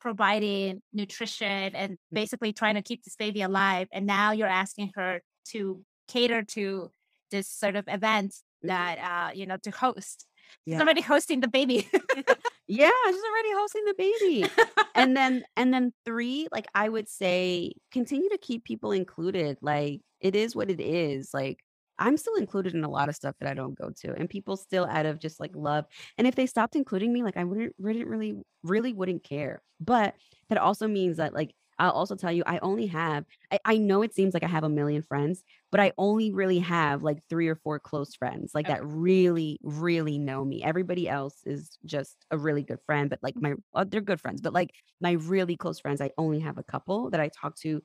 providing 0.00 0.82
nutrition 0.92 1.74
and 1.74 1.92
mm-hmm. 1.92 2.14
basically 2.14 2.52
trying 2.52 2.74
to 2.74 2.82
keep 2.82 3.02
this 3.04 3.16
baby 3.16 3.42
alive 3.42 3.88
and 3.92 4.06
now 4.06 4.32
you're 4.32 4.48
asking 4.48 4.90
her 4.94 5.20
to 5.46 5.82
cater 6.08 6.42
to 6.42 6.90
this 7.30 7.48
sort 7.48 7.76
of 7.76 7.84
event 7.88 8.30
mm-hmm. 8.30 8.68
that 8.68 8.98
uh 8.98 9.30
you 9.34 9.46
know 9.46 9.56
to 9.62 9.70
host 9.70 10.26
yeah. 10.64 10.76
she's 10.76 10.82
already 10.82 11.00
hosting 11.00 11.40
the 11.40 11.48
baby 11.48 11.88
yeah 12.66 12.90
she's 13.06 13.24
already 13.24 13.52
hosting 13.54 13.84
the 13.84 13.94
baby 13.98 14.46
and 14.94 15.16
then 15.16 15.44
and 15.56 15.72
then 15.72 15.92
three 16.04 16.48
like 16.52 16.66
i 16.74 16.88
would 16.88 17.08
say 17.08 17.72
continue 17.92 18.28
to 18.30 18.38
keep 18.38 18.64
people 18.64 18.92
included 18.92 19.58
like 19.60 20.00
it 20.20 20.34
is 20.34 20.56
what 20.56 20.70
it 20.70 20.80
is 20.80 21.30
like 21.32 21.58
I'm 21.98 22.16
still 22.16 22.36
included 22.36 22.74
in 22.74 22.84
a 22.84 22.90
lot 22.90 23.08
of 23.08 23.14
stuff 23.14 23.34
that 23.40 23.48
I 23.48 23.54
don't 23.54 23.78
go 23.78 23.90
to, 24.02 24.14
and 24.14 24.28
people 24.28 24.56
still 24.56 24.86
out 24.86 25.06
of 25.06 25.18
just 25.18 25.40
like 25.40 25.52
love. 25.54 25.86
And 26.16 26.26
if 26.26 26.34
they 26.34 26.46
stopped 26.46 26.76
including 26.76 27.12
me, 27.12 27.22
like 27.22 27.36
I 27.36 27.44
wouldn't, 27.44 27.74
wouldn't 27.78 28.06
really, 28.06 28.36
really 28.62 28.92
wouldn't 28.92 29.24
care. 29.24 29.62
But 29.80 30.14
that 30.48 30.58
also 30.58 30.88
means 30.88 31.18
that 31.18 31.34
like 31.34 31.54
I'll 31.78 31.92
also 31.92 32.16
tell 32.16 32.32
you, 32.32 32.42
I 32.46 32.58
only 32.58 32.86
have, 32.88 33.24
I, 33.52 33.58
I, 33.64 33.76
know 33.78 34.02
it 34.02 34.14
seems 34.14 34.34
like 34.34 34.42
I 34.42 34.48
have 34.48 34.64
a 34.64 34.68
million 34.68 35.02
friends, 35.02 35.44
but 35.70 35.80
I 35.80 35.92
only 35.96 36.32
really 36.32 36.58
have 36.58 37.02
like 37.02 37.18
three 37.30 37.46
or 37.46 37.54
four 37.54 37.78
close 37.78 38.14
friends, 38.16 38.50
like 38.52 38.66
that 38.66 38.84
really, 38.84 39.60
really 39.62 40.18
know 40.18 40.44
me. 40.44 40.62
Everybody 40.62 41.08
else 41.08 41.36
is 41.46 41.78
just 41.84 42.16
a 42.32 42.38
really 42.38 42.62
good 42.62 42.80
friend, 42.84 43.08
but 43.08 43.20
like 43.22 43.36
my, 43.36 43.54
uh, 43.74 43.84
they're 43.86 44.00
good 44.00 44.20
friends, 44.20 44.40
but 44.40 44.52
like 44.52 44.72
my 45.00 45.12
really 45.12 45.56
close 45.56 45.78
friends, 45.78 46.00
I 46.00 46.10
only 46.18 46.40
have 46.40 46.58
a 46.58 46.64
couple 46.64 47.10
that 47.10 47.20
I 47.20 47.28
talk 47.28 47.56
to 47.60 47.80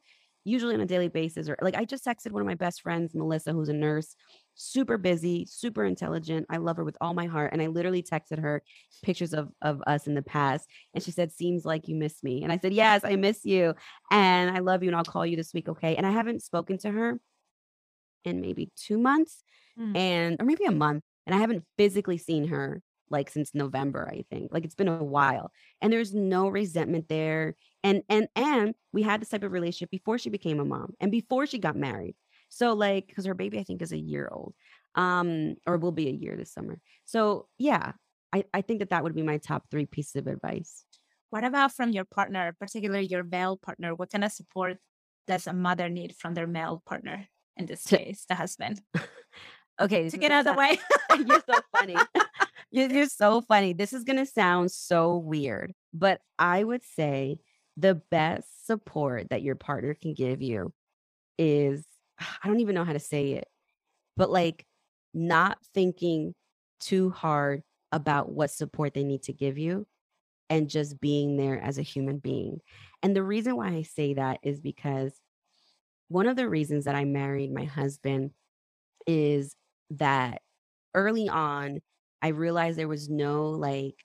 usually 0.46 0.74
on 0.74 0.82
a 0.82 0.86
daily 0.86 1.08
basis 1.08 1.48
or 1.48 1.58
like 1.62 1.76
I 1.76 1.86
just 1.86 2.06
texted 2.06 2.32
one 2.32 2.42
of 2.42 2.48
my 2.48 2.56
best 2.56 2.82
friends, 2.82 3.16
Melissa, 3.16 3.54
who's 3.54 3.70
a 3.70 3.74
nurse, 3.74 4.16
super 4.56 4.98
busy, 4.98 5.46
super 5.50 5.86
intelligent. 5.86 6.46
I 6.50 6.58
love 6.58 6.78
her 6.78 6.84
with 6.84 6.98
all 7.00 7.14
my 7.14 7.28
heart. 7.28 7.54
And 7.54 7.62
I 7.62 7.68
literally 7.68 8.04
texted 8.04 8.40
her 8.40 8.62
pictures 9.04 9.34
of, 9.34 9.50
of 9.62 9.82
us 9.88 10.08
in 10.08 10.16
the 10.16 10.22
past. 10.22 10.68
And 10.94 11.04
she 11.04 11.12
said, 11.12 11.32
Seems 11.32 11.66
like 11.66 11.88
you 11.88 11.96
miss 11.96 12.24
me. 12.24 12.44
And 12.44 12.52
I 12.52 12.58
said, 12.58 12.74
Yes, 12.74 13.02
I 13.04 13.16
miss 13.16 13.46
you. 13.46 13.74
And 14.12 14.56
I 14.56 14.60
love 14.60 14.84
you. 14.84 14.90
And 14.90 14.96
I'll 14.96 15.04
call 15.04 15.26
you 15.26 15.36
this 15.36 15.54
week. 15.54 15.70
Okay. 15.70 15.96
And 15.96 16.06
I 16.06 16.12
haven't 16.12 16.44
spoken 16.44 16.78
to 16.80 16.92
her 16.92 17.20
in 18.26 18.42
maybe 18.42 18.72
two 18.76 18.98
months 18.98 19.44
mm. 19.80 19.96
and 19.98 20.38
or 20.40 20.46
maybe 20.46 20.66
a 20.66 20.72
month. 20.72 21.04
And 21.26 21.34
I 21.34 21.40
haven't 21.40 21.64
physically 21.78 22.18
seen 22.18 22.48
her 22.50 22.82
like 23.14 23.30
since 23.30 23.54
November, 23.54 24.10
I 24.12 24.26
think. 24.30 24.52
Like 24.52 24.66
it's 24.66 24.76
been 24.76 24.90
a 24.90 25.04
while. 25.04 25.52
And 25.82 25.94
there's 25.94 26.14
no 26.14 26.50
resentment 26.50 27.08
there. 27.08 27.56
And 27.84 28.04
and 28.10 28.28
and 28.36 28.76
we 28.92 29.04
had 29.04 29.22
this 29.22 29.30
type 29.30 29.44
of 29.44 29.54
relationship 29.54 29.92
before 29.92 30.18
she 30.18 30.30
became 30.30 30.60
a 30.60 30.66
mom 30.66 30.96
and 31.00 31.12
before 31.12 31.46
she 31.46 31.60
got 31.60 31.78
married. 31.78 32.16
So 32.50 32.74
like 32.74 33.14
cuz 33.16 33.26
her 33.26 33.34
baby 33.34 33.60
I 33.60 33.64
think 33.64 33.82
is 33.82 33.94
a 33.94 33.98
year 33.98 34.28
old. 34.30 34.54
Um 34.96 35.56
or 35.66 35.78
will 35.78 35.94
be 35.94 36.10
a 36.10 36.12
year 36.12 36.36
this 36.36 36.52
summer. 36.52 36.80
So 37.06 37.48
yeah, 37.58 37.94
I 38.34 38.44
I 38.54 38.62
think 38.62 38.80
that 38.80 38.90
that 38.90 39.04
would 39.04 39.16
be 39.16 39.24
my 39.24 39.38
top 39.38 39.70
3 39.72 39.86
pieces 39.86 40.16
of 40.18 40.28
advice. 40.28 40.84
What 41.30 41.44
about 41.44 41.72
from 41.72 41.92
your 41.92 42.06
partner, 42.06 42.56
particularly 42.60 43.08
your 43.08 43.24
male 43.24 43.58
partner? 43.58 43.96
What 43.96 44.12
kind 44.12 44.24
of 44.24 44.32
support 44.32 44.78
does 45.26 45.48
a 45.48 45.54
mother 45.54 45.90
need 45.90 46.16
from 46.16 46.34
their 46.34 46.48
male 46.48 46.84
partner? 46.86 47.28
In 47.58 47.66
this 47.66 47.86
case, 47.86 48.26
the 48.28 48.36
husband. 48.36 48.82
okay, 49.80 50.10
to 50.10 50.18
get 50.18 50.32
out 50.32 50.46
of 50.46 50.54
the 50.54 50.60
way. 50.60 50.80
You're 51.28 51.44
so 51.50 51.60
funny. 51.76 51.96
You're, 52.72 53.08
so 53.08 53.42
funny. 53.42 53.74
This 53.74 53.94
is 53.94 54.04
going 54.04 54.18
to 54.18 54.26
sound 54.26 54.72
so 54.72 55.18
weird, 55.18 55.74
but 55.94 56.22
I 56.40 56.64
would 56.64 56.84
say 56.84 57.38
the 57.78 57.96
best 57.96 58.66
support 58.66 59.30
that 59.30 59.42
your 59.42 59.56
partner 59.56 59.94
can 59.94 60.14
give 60.14 60.42
you 60.42 60.74
is 61.38 61.86
I 62.20 62.48
don't 62.48 62.60
even 62.60 62.76
know 62.76 62.86
how 62.86 62.94
to 62.94 63.00
say 63.00 63.34
it, 63.34 63.48
but 64.18 64.30
like 64.30 64.66
not 65.14 65.58
thinking 65.74 66.34
too 66.80 67.10
hard 67.10 67.64
about 67.92 68.32
what 68.32 68.52
support 68.52 68.94
they 68.94 69.04
need 69.04 69.24
to 69.24 69.34
give 69.34 69.58
you 69.58 69.86
and 70.50 70.70
just 70.70 71.00
being 71.00 71.38
there 71.38 71.60
as 71.62 71.78
a 71.78 71.84
human 71.84 72.18
being. 72.18 72.60
And 73.02 73.16
the 73.16 73.24
reason 73.24 73.56
why 73.56 73.70
I 73.70 73.82
say 73.84 74.16
that 74.16 74.40
is 74.44 74.60
because 74.60 75.14
one 76.10 76.28
of 76.28 76.36
the 76.36 76.50
reasons 76.50 76.86
that 76.86 76.96
I 76.96 77.06
married 77.06 77.54
my 77.54 77.66
husband 77.66 78.32
is 79.08 79.56
that 79.92 80.42
early 80.94 81.30
on, 81.30 81.80
I 82.24 82.30
realized 82.30 82.80
there 82.80 82.88
was 82.88 83.10
no 83.10 83.50
like 83.50 83.96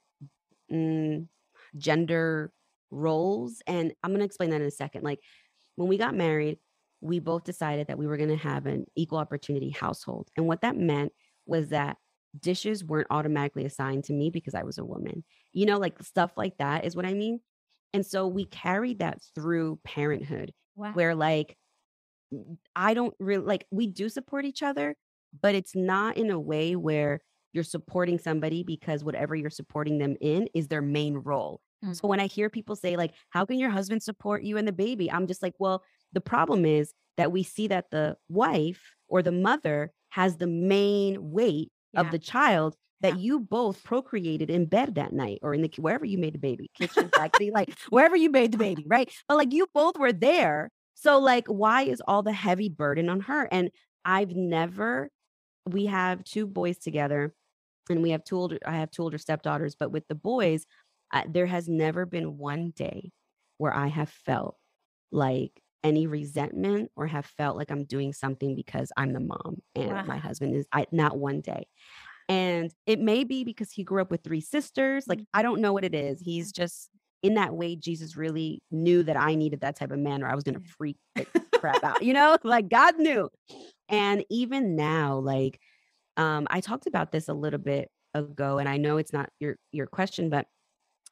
mm, 0.71 1.25
gender 1.77 2.51
roles. 2.91 3.61
And 3.65 3.93
I'm 4.03 4.11
going 4.11 4.19
to 4.19 4.25
explain 4.25 4.49
that 4.51 4.61
in 4.61 4.67
a 4.67 4.71
second. 4.71 5.03
Like 5.03 5.19
when 5.75 5.87
we 5.87 5.97
got 5.97 6.15
married, 6.15 6.57
we 7.01 7.19
both 7.19 7.45
decided 7.45 7.87
that 7.87 7.97
we 7.97 8.07
were 8.07 8.17
going 8.17 8.29
to 8.29 8.35
have 8.35 8.65
an 8.65 8.85
equal 8.95 9.19
opportunity 9.19 9.69
household. 9.69 10.29
And 10.35 10.47
what 10.47 10.61
that 10.61 10.75
meant 10.75 11.13
was 11.45 11.69
that 11.69 11.97
dishes 12.39 12.83
weren't 12.83 13.07
automatically 13.09 13.65
assigned 13.65 14.03
to 14.05 14.13
me 14.13 14.29
because 14.29 14.53
I 14.53 14.63
was 14.63 14.77
a 14.77 14.85
woman. 14.85 15.23
You 15.53 15.65
know, 15.65 15.77
like 15.77 16.01
stuff 16.03 16.31
like 16.35 16.57
that 16.57 16.85
is 16.85 16.95
what 16.95 17.05
I 17.05 17.13
mean. 17.13 17.39
And 17.93 18.05
so 18.05 18.27
we 18.27 18.45
carried 18.45 18.99
that 18.99 19.19
through 19.33 19.79
parenthood, 19.83 20.53
wow. 20.75 20.91
where 20.91 21.15
like 21.15 21.57
I 22.75 22.93
don't 22.93 23.15
really 23.19 23.45
like 23.45 23.65
we 23.71 23.87
do 23.87 24.09
support 24.09 24.45
each 24.45 24.61
other, 24.61 24.95
but 25.41 25.55
it's 25.55 25.75
not 25.75 26.17
in 26.17 26.29
a 26.29 26.39
way 26.39 26.75
where 26.75 27.21
you're 27.53 27.63
supporting 27.63 28.19
somebody 28.19 28.63
because 28.63 29.03
whatever 29.03 29.35
you're 29.35 29.49
supporting 29.49 29.97
them 29.97 30.15
in 30.21 30.47
is 30.53 30.67
their 30.67 30.81
main 30.81 31.17
role. 31.17 31.61
Mm-hmm. 31.83 31.93
So 31.93 32.07
when 32.07 32.19
I 32.19 32.27
hear 32.27 32.49
people 32.49 32.75
say, 32.75 32.95
like, 32.95 33.13
how 33.29 33.45
can 33.45 33.57
your 33.57 33.69
husband 33.69 34.03
support 34.03 34.43
you 34.43 34.57
and 34.57 34.67
the 34.67 34.73
baby? 34.73 35.11
I'm 35.11 35.27
just 35.27 35.41
like, 35.41 35.55
well, 35.59 35.83
the 36.13 36.21
problem 36.21 36.65
is 36.65 36.93
that 37.17 37.31
we 37.31 37.43
see 37.43 37.67
that 37.67 37.91
the 37.91 38.17
wife 38.27 38.95
or 39.07 39.21
the 39.21 39.31
mother 39.31 39.91
has 40.09 40.37
the 40.37 40.47
main 40.47 41.31
weight 41.31 41.71
yeah. 41.93 42.01
of 42.01 42.11
the 42.11 42.19
child 42.19 42.75
that 43.01 43.15
yeah. 43.15 43.21
you 43.21 43.39
both 43.39 43.83
procreated 43.83 44.49
in 44.49 44.65
bed 44.65 44.95
that 44.95 45.13
night 45.13 45.39
or 45.41 45.53
in 45.53 45.61
the 45.61 45.71
wherever 45.77 46.05
you 46.05 46.17
made 46.17 46.33
the 46.33 46.39
baby, 46.39 46.69
kitchen, 46.77 47.09
factory, 47.15 47.51
like 47.51 47.73
wherever 47.89 48.15
you 48.15 48.29
made 48.29 48.51
the 48.51 48.57
baby, 48.57 48.85
right? 48.87 49.09
But 49.27 49.37
like 49.37 49.53
you 49.53 49.67
both 49.73 49.97
were 49.97 50.11
there. 50.11 50.69
So 50.95 51.17
like 51.19 51.47
why 51.47 51.83
is 51.83 52.01
all 52.07 52.23
the 52.23 52.33
heavy 52.33 52.67
burden 52.67 53.07
on 53.09 53.21
her? 53.21 53.47
And 53.51 53.71
I've 54.03 54.35
never 54.35 55.09
we 55.65 55.85
have 55.85 56.23
two 56.23 56.47
boys 56.47 56.77
together 56.77 57.33
and 57.89 58.01
we 58.01 58.11
have 58.11 58.23
two 58.23 58.37
older 58.37 58.57
i 58.65 58.77
have 58.77 58.91
two 58.91 59.03
older 59.03 59.17
stepdaughters 59.17 59.75
but 59.79 59.91
with 59.91 60.07
the 60.07 60.15
boys 60.15 60.65
there 61.27 61.47
has 61.47 61.67
never 61.67 62.05
been 62.05 62.37
one 62.37 62.71
day 62.75 63.11
where 63.57 63.73
i 63.73 63.87
have 63.87 64.09
felt 64.09 64.55
like 65.11 65.61
any 65.83 66.07
resentment 66.07 66.91
or 66.95 67.07
have 67.07 67.25
felt 67.25 67.57
like 67.57 67.71
i'm 67.71 67.85
doing 67.85 68.13
something 68.13 68.55
because 68.55 68.91
i'm 68.97 69.13
the 69.13 69.19
mom 69.19 69.57
and 69.75 69.89
wow. 69.89 70.03
my 70.05 70.17
husband 70.17 70.55
is 70.55 70.67
I, 70.71 70.85
not 70.91 71.17
one 71.17 71.41
day 71.41 71.65
And 72.29 72.71
it 72.85 72.99
may 72.99 73.23
be 73.23 73.43
because 73.43 73.71
he 73.71 73.83
grew 73.83 74.01
up 74.01 74.11
with 74.11 74.23
three 74.23 74.39
sisters. 74.39 75.07
Like, 75.07 75.17
mm-hmm. 75.17 75.39
I 75.39 75.41
don't 75.41 75.61
know 75.61 75.73
what 75.73 75.83
it 75.83 75.95
is. 75.95 76.21
He's 76.21 76.51
just 76.51 76.91
in 77.21 77.33
that 77.33 77.53
way, 77.53 77.75
Jesus 77.75 78.15
really 78.15 78.61
knew 78.71 79.03
that 79.03 79.17
I 79.17 79.35
needed 79.35 79.61
that 79.61 79.75
type 79.75 79.91
of 79.91 79.99
man 79.99 80.23
or 80.23 80.27
I 80.27 80.35
was 80.35 80.43
going 80.43 80.61
to 80.61 80.69
freak 80.77 80.97
the 81.15 81.25
crap 81.55 81.83
out, 81.83 82.01
you 82.01 82.13
know, 82.19 82.37
like 82.43 82.69
God 82.69 82.97
knew. 82.97 83.29
And 83.89 84.23
even 84.29 84.75
now, 84.75 85.17
like, 85.17 85.59
um, 86.19 86.47
I 86.51 86.61
talked 86.61 86.87
about 86.87 87.13
this 87.13 87.29
a 87.29 87.35
little 87.35 87.59
bit 87.59 87.89
ago, 88.15 88.59
and 88.59 88.69
I 88.69 88.77
know 88.77 88.97
it's 88.99 89.13
not 89.13 89.31
your 89.41 89.57
your 89.73 89.87
question, 89.87 90.29
but 90.31 90.47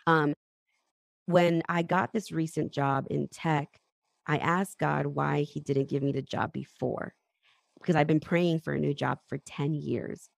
um, 0.07 0.33
when 1.27 1.63
I 1.69 1.83
got 1.83 2.13
this 2.13 2.31
recent 2.31 2.71
job 2.73 3.07
in 3.09 3.27
tech, 3.29 3.79
I 4.27 4.37
asked 4.37 4.79
God 4.79 5.07
why 5.07 5.41
He 5.43 5.59
didn't 5.61 5.89
give 5.89 6.03
me 6.03 6.11
the 6.13 6.21
job 6.21 6.53
before, 6.53 7.13
because 7.81 7.95
I've 7.95 8.07
been 8.07 8.19
praying 8.21 8.61
for 8.61 8.73
a 8.73 8.79
new 8.79 8.93
job 8.93 9.19
for 9.27 9.37
ten 9.39 9.73
years, 9.75 10.29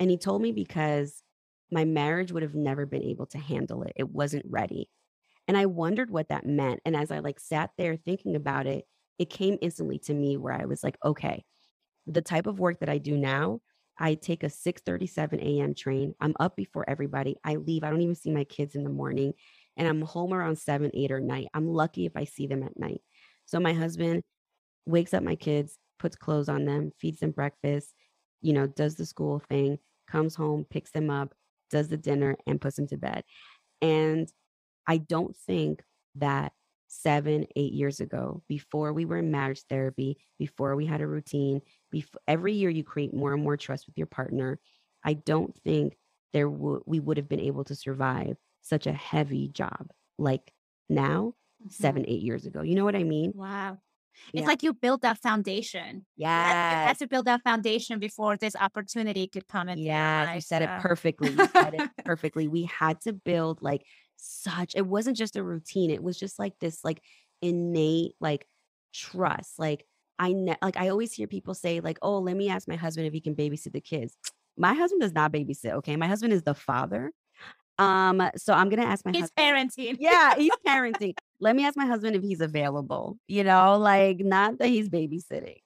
and 0.00 0.10
He 0.10 0.18
told 0.18 0.42
me 0.42 0.52
because 0.52 1.22
my 1.72 1.84
marriage 1.84 2.32
would 2.32 2.44
have 2.44 2.54
never 2.56 2.86
been 2.86 3.04
able 3.04 3.26
to 3.28 3.38
handle 3.38 3.82
it; 3.84 3.92
it 3.96 4.10
wasn't 4.10 4.46
ready. 4.48 4.90
And 5.48 5.56
I 5.58 5.66
wondered 5.66 6.10
what 6.10 6.28
that 6.30 6.46
meant. 6.46 6.80
And 6.84 6.96
as 6.96 7.10
I 7.10 7.20
like 7.20 7.40
sat 7.40 7.70
there 7.78 7.96
thinking 7.96 8.36
about 8.36 8.66
it, 8.66 8.86
it 9.18 9.30
came 9.30 9.58
instantly 9.62 9.98
to 10.00 10.14
me 10.14 10.36
where 10.36 10.54
I 10.54 10.66
was 10.66 10.84
like, 10.84 10.96
okay, 11.04 11.44
the 12.06 12.22
type 12.22 12.46
of 12.46 12.60
work 12.60 12.80
that 12.80 12.88
I 12.88 12.98
do 12.98 13.16
now, 13.16 13.60
I 14.00 14.14
take 14.14 14.42
a 14.42 14.50
6:37 14.50 15.40
a.m. 15.40 15.74
train. 15.74 16.14
I'm 16.20 16.34
up 16.40 16.56
before 16.56 16.88
everybody. 16.88 17.36
I 17.44 17.56
leave. 17.56 17.84
I 17.84 17.90
don't 17.90 18.00
even 18.00 18.14
see 18.14 18.30
my 18.30 18.44
kids 18.44 18.74
in 18.74 18.84
the 18.84 18.90
morning 18.90 19.34
and 19.76 19.86
I'm 19.86 20.02
home 20.02 20.32
around 20.32 20.58
7, 20.58 20.90
8 20.94 21.12
or 21.12 21.20
night. 21.20 21.48
I'm 21.54 21.68
lucky 21.68 22.06
if 22.06 22.12
I 22.16 22.24
see 22.24 22.46
them 22.46 22.62
at 22.62 22.78
night. 22.78 23.02
So 23.46 23.60
my 23.60 23.72
husband 23.72 24.22
wakes 24.86 25.14
up 25.14 25.22
my 25.22 25.36
kids, 25.36 25.78
puts 25.98 26.16
clothes 26.16 26.48
on 26.48 26.64
them, 26.64 26.92
feeds 26.98 27.20
them 27.20 27.30
breakfast, 27.30 27.94
you 28.40 28.52
know, 28.52 28.66
does 28.66 28.96
the 28.96 29.06
school 29.06 29.42
thing, 29.48 29.78
comes 30.08 30.34
home, 30.34 30.66
picks 30.70 30.90
them 30.90 31.10
up, 31.10 31.34
does 31.70 31.88
the 31.88 31.96
dinner 31.96 32.36
and 32.46 32.60
puts 32.60 32.76
them 32.76 32.86
to 32.88 32.96
bed. 32.96 33.24
And 33.82 34.30
I 34.86 34.98
don't 34.98 35.36
think 35.36 35.82
that 36.16 36.52
seven, 36.92 37.46
eight 37.54 37.72
years 37.72 38.00
ago, 38.00 38.42
before 38.48 38.92
we 38.92 39.04
were 39.04 39.18
in 39.18 39.30
marriage 39.30 39.62
therapy, 39.70 40.18
before 40.38 40.74
we 40.74 40.86
had 40.86 41.00
a 41.00 41.06
routine, 41.06 41.60
before 41.90 42.20
every 42.26 42.52
year 42.52 42.68
you 42.68 42.82
create 42.82 43.14
more 43.14 43.32
and 43.32 43.42
more 43.42 43.56
trust 43.56 43.86
with 43.86 43.96
your 43.96 44.08
partner. 44.08 44.58
I 45.04 45.14
don't 45.14 45.56
think 45.62 45.96
there 46.32 46.48
w- 46.48 46.82
we 46.86 46.98
would 46.98 47.16
have 47.16 47.28
been 47.28 47.40
able 47.40 47.62
to 47.64 47.76
survive 47.76 48.36
such 48.62 48.88
a 48.88 48.92
heavy 48.92 49.48
job 49.48 49.86
like 50.18 50.52
now, 50.88 51.34
mm-hmm. 51.62 51.70
seven, 51.70 52.04
eight 52.08 52.22
years 52.22 52.44
ago. 52.44 52.62
You 52.62 52.74
know 52.74 52.84
what 52.84 52.96
I 52.96 53.04
mean? 53.04 53.32
Wow. 53.36 53.78
It's 54.34 54.42
yeah. 54.42 54.48
like 54.48 54.64
you 54.64 54.74
build 54.74 55.02
that 55.02 55.18
foundation. 55.18 56.04
Yeah. 56.16 56.82
You 56.82 56.88
had 56.88 56.98
to 56.98 57.06
build 57.06 57.26
that 57.26 57.42
foundation 57.42 58.00
before 58.00 58.36
this 58.36 58.56
opportunity 58.56 59.28
could 59.28 59.46
come 59.46 59.68
in. 59.68 59.78
Yeah, 59.78 60.34
you 60.34 60.40
said 60.40 60.62
it 60.62 60.70
perfectly. 60.80 61.30
You 61.30 61.46
said 61.46 61.74
it 61.74 61.90
perfectly. 62.04 62.48
We 62.48 62.64
had 62.64 63.00
to 63.02 63.12
build 63.12 63.62
like 63.62 63.86
such 64.20 64.74
it 64.74 64.86
wasn't 64.86 65.16
just 65.16 65.36
a 65.36 65.42
routine 65.42 65.90
it 65.90 66.02
was 66.02 66.18
just 66.18 66.38
like 66.38 66.58
this 66.60 66.84
like 66.84 67.02
innate 67.42 68.14
like 68.20 68.46
trust 68.92 69.58
like 69.58 69.86
i 70.18 70.32
ne- 70.32 70.56
like 70.62 70.76
i 70.76 70.88
always 70.88 71.12
hear 71.12 71.26
people 71.26 71.54
say 71.54 71.80
like 71.80 71.98
oh 72.02 72.18
let 72.18 72.36
me 72.36 72.48
ask 72.48 72.68
my 72.68 72.76
husband 72.76 73.06
if 73.06 73.12
he 73.12 73.20
can 73.20 73.34
babysit 73.34 73.72
the 73.72 73.80
kids. 73.80 74.16
My 74.56 74.74
husband 74.74 75.00
does 75.00 75.12
not 75.12 75.32
babysit 75.32 75.72
okay? 75.76 75.96
My 75.96 76.06
husband 76.06 76.32
is 76.32 76.42
the 76.42 76.54
father 76.54 77.12
um 77.78 78.20
so 78.36 78.52
i'm 78.52 78.68
gonna 78.68 78.82
ask 78.82 79.06
my 79.06 79.10
husband. 79.10 79.16
he's 79.16 79.46
husband 79.46 79.70
parenting. 79.70 79.96
Yeah 79.98 80.34
he's 80.36 80.52
parenting. 80.66 81.14
Let 81.40 81.56
me 81.56 81.64
ask 81.64 81.76
my 81.76 81.86
husband 81.86 82.14
if 82.14 82.22
he's 82.22 82.40
available 82.40 83.16
you 83.26 83.44
know? 83.44 83.78
Like 83.78 84.18
not 84.18 84.58
that 84.58 84.68
he's 84.68 84.88
babysitting 84.88 85.60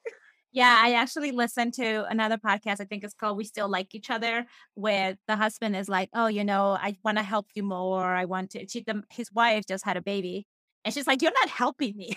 yeah, 0.54 0.78
I 0.80 0.92
actually 0.92 1.32
listened 1.32 1.74
to 1.74 2.06
another 2.08 2.38
podcast. 2.38 2.80
I 2.80 2.84
think 2.84 3.02
it's 3.02 3.12
called 3.12 3.36
We 3.36 3.44
Still 3.44 3.68
Like 3.68 3.92
Each 3.92 4.08
Other, 4.08 4.46
where 4.74 5.16
the 5.26 5.34
husband 5.34 5.74
is 5.74 5.88
like, 5.88 6.08
Oh, 6.14 6.28
you 6.28 6.44
know, 6.44 6.78
I 6.80 6.96
want 7.04 7.18
to 7.18 7.24
help 7.24 7.48
you 7.54 7.64
more. 7.64 8.04
I 8.04 8.24
want 8.24 8.50
to. 8.50 8.66
She, 8.68 8.84
the, 8.86 9.02
his 9.10 9.32
wife 9.32 9.66
just 9.66 9.84
had 9.84 9.96
a 9.96 10.00
baby. 10.00 10.46
And 10.84 10.94
she's 10.94 11.08
like, 11.08 11.22
You're 11.22 11.32
not 11.32 11.48
helping 11.48 11.96
me. 11.96 12.16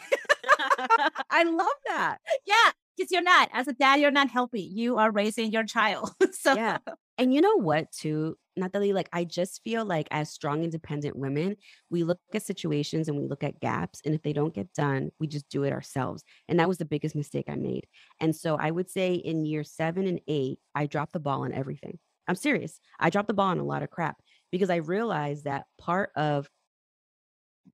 I 1.32 1.44
love 1.44 1.68
that. 1.88 2.20
Yeah, 2.46 2.72
because 2.96 3.12
you're 3.12 3.24
not. 3.24 3.50
As 3.52 3.68
a 3.68 3.74
dad, 3.74 4.00
you're 4.00 4.12
not 4.12 4.30
helping. 4.30 4.70
You 4.72 4.98
are 4.98 5.12
raising 5.12 5.52
your 5.52 5.64
child. 5.64 6.12
so, 6.32 6.54
yeah. 6.54 6.78
And 7.18 7.34
you 7.34 7.42
know 7.42 7.58
what, 7.58 7.92
too? 7.92 8.38
Natalie, 8.58 8.94
like 8.94 9.10
I 9.14 9.24
just 9.24 9.62
feel 9.64 9.86
like 9.86 10.08
as 10.12 10.30
strong, 10.32 10.64
independent 10.64 11.16
women, 11.16 11.56
we 11.90 12.04
look 12.04 12.20
at 12.34 12.44
situations 12.44 13.08
and 13.08 13.18
we 13.18 13.26
look 13.26 13.44
at 13.44 13.60
gaps. 13.60 14.02
And 14.06 14.14
if 14.16 14.22
they 14.24 14.34
don't 14.34 14.54
get 14.54 14.74
done, 14.74 15.12
we 15.20 15.28
just 15.28 15.50
do 15.50 15.64
it 15.64 15.74
ourselves. 15.74 16.24
And 16.48 16.60
that 16.60 16.68
was 16.68 16.78
the 16.78 16.86
biggest 16.86 17.16
mistake 17.16 17.46
I 17.48 17.56
made. 17.56 17.86
And 18.20 18.36
so 18.36 18.58
I 18.60 18.72
would 18.72 18.90
say 18.90 19.14
in 19.14 19.46
year 19.46 19.64
seven 19.64 20.08
and 20.08 20.20
eight, 20.28 20.60
I 20.76 20.88
dropped 20.88 21.14
the 21.14 21.20
ball 21.20 21.44
on 21.44 21.54
everything. 21.54 22.00
I'm 22.28 22.36
serious. 22.36 22.80
I 23.00 23.10
dropped 23.10 23.28
the 23.28 23.34
ball 23.34 23.48
on 23.48 23.60
a 23.60 23.64
lot 23.64 23.84
of 23.84 23.90
crap 23.90 24.18
because 24.52 24.70
I 24.70 24.78
realized 24.78 25.46
that 25.46 25.66
part 25.80 26.12
of 26.16 26.50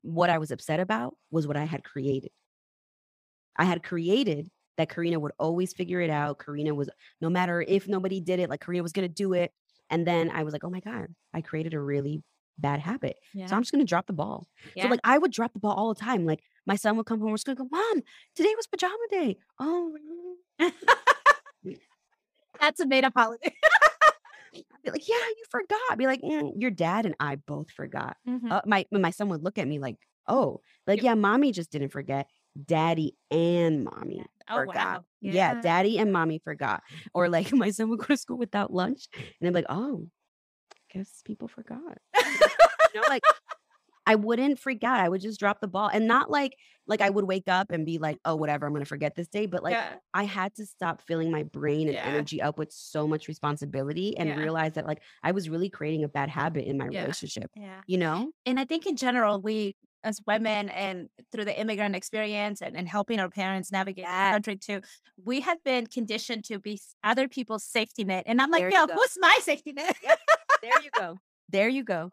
what 0.01 0.29
I 0.29 0.37
was 0.37 0.51
upset 0.51 0.79
about 0.79 1.15
was 1.31 1.47
what 1.47 1.57
I 1.57 1.65
had 1.65 1.83
created. 1.83 2.31
I 3.57 3.65
had 3.65 3.83
created 3.83 4.49
that 4.77 4.89
Karina 4.89 5.19
would 5.19 5.33
always 5.37 5.73
figure 5.73 6.01
it 6.01 6.09
out. 6.09 6.39
Karina 6.39 6.73
was, 6.73 6.89
no 7.21 7.29
matter 7.29 7.61
if 7.61 7.87
nobody 7.87 8.19
did 8.19 8.39
it, 8.39 8.49
like 8.49 8.61
Karina 8.61 8.83
was 8.83 8.91
going 8.91 9.07
to 9.07 9.13
do 9.13 9.33
it. 9.33 9.51
And 9.89 10.07
then 10.07 10.31
I 10.31 10.43
was 10.43 10.53
like, 10.53 10.63
oh 10.63 10.69
my 10.69 10.79
God, 10.79 11.07
I 11.33 11.41
created 11.41 11.73
a 11.73 11.79
really 11.79 12.23
bad 12.57 12.79
habit. 12.79 13.17
Yeah. 13.33 13.47
So 13.47 13.55
I'm 13.55 13.61
just 13.61 13.71
gonna 13.71 13.83
drop 13.83 14.07
the 14.07 14.13
ball. 14.13 14.47
Yeah. 14.75 14.83
So 14.83 14.89
like 14.89 14.99
I 15.03 15.17
would 15.17 15.31
drop 15.31 15.53
the 15.53 15.59
ball 15.59 15.73
all 15.73 15.93
the 15.93 15.99
time. 15.99 16.25
Like 16.25 16.43
my 16.65 16.75
son 16.75 16.97
would 16.97 17.05
come 17.05 17.19
home, 17.19 17.29
we're 17.29 17.35
just 17.35 17.45
gonna 17.45 17.55
go, 17.55 17.67
Mom, 17.71 18.01
today 18.35 18.53
was 18.55 18.67
pajama 18.67 18.95
day. 19.09 19.37
Oh 19.59 19.95
that's 22.59 22.79
a 22.79 22.85
made 22.85 23.03
up 23.03 23.13
holiday. 23.15 23.53
I'd 24.53 24.63
be 24.83 24.91
like, 24.91 25.07
yeah, 25.07 25.15
you 25.15 25.43
forgot. 25.49 25.79
I'd 25.89 25.97
be 25.97 26.05
like, 26.05 26.21
mm, 26.21 26.51
your 26.55 26.71
dad 26.71 27.05
and 27.05 27.15
I 27.19 27.35
both 27.35 27.71
forgot. 27.71 28.17
Mm-hmm. 28.27 28.51
Uh, 28.51 28.61
my 28.65 28.85
my 28.91 29.09
son 29.09 29.29
would 29.29 29.43
look 29.43 29.57
at 29.57 29.67
me 29.67 29.79
like, 29.79 29.97
oh, 30.27 30.61
like 30.87 31.01
yeah, 31.01 31.15
mommy 31.15 31.51
just 31.51 31.71
didn't 31.71 31.89
forget. 31.89 32.27
Daddy 32.65 33.15
and 33.31 33.83
mommy 33.83 34.23
oh, 34.49 34.55
forgot. 34.55 34.75
Wow. 34.75 35.05
Yeah. 35.21 35.33
yeah. 35.33 35.61
daddy 35.61 35.97
and 35.97 36.11
mommy 36.11 36.39
forgot. 36.43 36.83
Or 37.13 37.29
like 37.29 37.51
my 37.53 37.71
son 37.71 37.89
would 37.89 37.99
go 37.99 38.05
to 38.05 38.17
school 38.17 38.37
without 38.37 38.73
lunch 38.73 39.07
and 39.39 39.47
I'm 39.47 39.53
like, 39.53 39.65
oh, 39.69 40.07
guess 40.91 41.21
people 41.25 41.47
forgot. 41.47 41.97
you 42.15 43.01
know, 43.01 43.07
like 43.09 43.23
I 44.05 44.15
wouldn't 44.15 44.59
freak 44.59 44.83
out. 44.83 44.99
I 44.99 45.09
would 45.09 45.21
just 45.21 45.39
drop 45.39 45.59
the 45.59 45.67
ball. 45.67 45.89
And 45.91 46.07
not 46.07 46.29
like 46.29 46.55
like 46.85 47.01
I 47.01 47.09
would 47.09 47.25
wake 47.25 47.47
up 47.47 47.71
and 47.71 47.85
be 47.85 47.97
like, 47.97 48.19
oh, 48.25 48.35
whatever, 48.35 48.65
I'm 48.65 48.73
gonna 48.73 48.85
forget 48.85 49.15
this 49.15 49.27
day. 49.27 49.45
But 49.45 49.63
like 49.63 49.73
yeah. 49.73 49.93
I 50.13 50.23
had 50.23 50.53
to 50.55 50.65
stop 50.65 51.01
filling 51.01 51.31
my 51.31 51.43
brain 51.43 51.87
and 51.87 51.95
yeah. 51.95 52.05
energy 52.05 52.41
up 52.41 52.57
with 52.57 52.71
so 52.71 53.07
much 53.07 53.27
responsibility 53.27 54.17
and 54.17 54.29
yeah. 54.29 54.35
realize 54.35 54.73
that 54.73 54.85
like 54.85 55.01
I 55.23 55.31
was 55.31 55.49
really 55.49 55.69
creating 55.69 56.03
a 56.03 56.09
bad 56.09 56.29
habit 56.29 56.65
in 56.65 56.77
my 56.77 56.85
relationship. 56.85 57.49
Yeah. 57.55 57.81
You 57.87 57.97
know? 57.97 58.31
And 58.45 58.59
I 58.59 58.65
think 58.65 58.85
in 58.85 58.97
general, 58.97 59.41
we 59.41 59.75
as 60.03 60.19
women 60.27 60.69
and 60.69 61.09
through 61.31 61.45
the 61.45 61.57
immigrant 61.57 61.95
experience 61.95 62.61
and, 62.61 62.75
and 62.75 62.87
helping 62.87 63.19
our 63.19 63.29
parents 63.29 63.71
navigate 63.71 64.03
yeah. 64.03 64.31
the 64.31 64.35
country 64.35 64.55
too, 64.57 64.81
we 65.23 65.41
have 65.41 65.63
been 65.63 65.87
conditioned 65.87 66.43
to 66.45 66.59
be 66.59 66.79
other 67.03 67.27
people's 67.27 67.63
safety 67.63 68.03
net. 68.03 68.23
And 68.25 68.41
I'm 68.41 68.51
like, 68.51 68.71
yo, 68.71 68.87
who's 68.87 69.17
my 69.19 69.37
safety 69.41 69.71
net? 69.71 69.95
there 70.61 70.81
you 70.83 70.89
go. 70.97 71.17
There 71.49 71.67
you 71.67 71.83
go. 71.83 72.09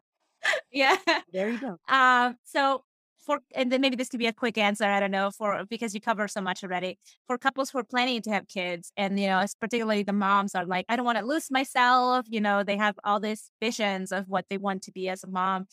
Yeah. 0.73 0.97
There 1.33 1.51
you 1.51 1.59
go. 1.59 1.79
Um, 1.89 2.37
so 2.45 2.85
for 3.19 3.41
and 3.55 3.71
then 3.71 3.81
maybe 3.81 3.97
this 3.97 4.09
could 4.09 4.21
be 4.21 4.27
a 4.27 4.33
quick 4.33 4.57
answer. 4.57 4.85
I 4.85 5.01
don't 5.01 5.11
know 5.11 5.31
for 5.31 5.65
because 5.69 5.95
you 5.95 6.01
cover 6.01 6.29
so 6.29 6.41
much 6.41 6.63
already. 6.63 6.99
For 7.27 7.39
couples 7.39 7.71
who 7.71 7.79
are 7.79 7.85
planning 7.85 8.23
to 8.23 8.31
have 8.31 8.49
kids, 8.49 8.93
and 8.97 9.19
you 9.19 9.27
know, 9.27 9.45
particularly 9.61 10.05
the 10.05 10.13
moms 10.13 10.55
are 10.55 10.65
like, 10.65 10.87
I 10.89 10.97
don't 10.97 11.05
want 11.05 11.19
to 11.19 11.25
lose 11.25 11.51
myself. 11.51 12.27
You 12.29 12.41
know, 12.41 12.63
they 12.63 12.77
have 12.77 12.99
all 13.05 13.21
these 13.21 13.51
visions 13.61 14.13
of 14.13 14.29
what 14.29 14.47
they 14.49 14.59
want 14.59 14.83
to 14.83 14.93
be 14.93 15.09
as 15.09 15.25
a 15.25 15.29
mom 15.29 15.67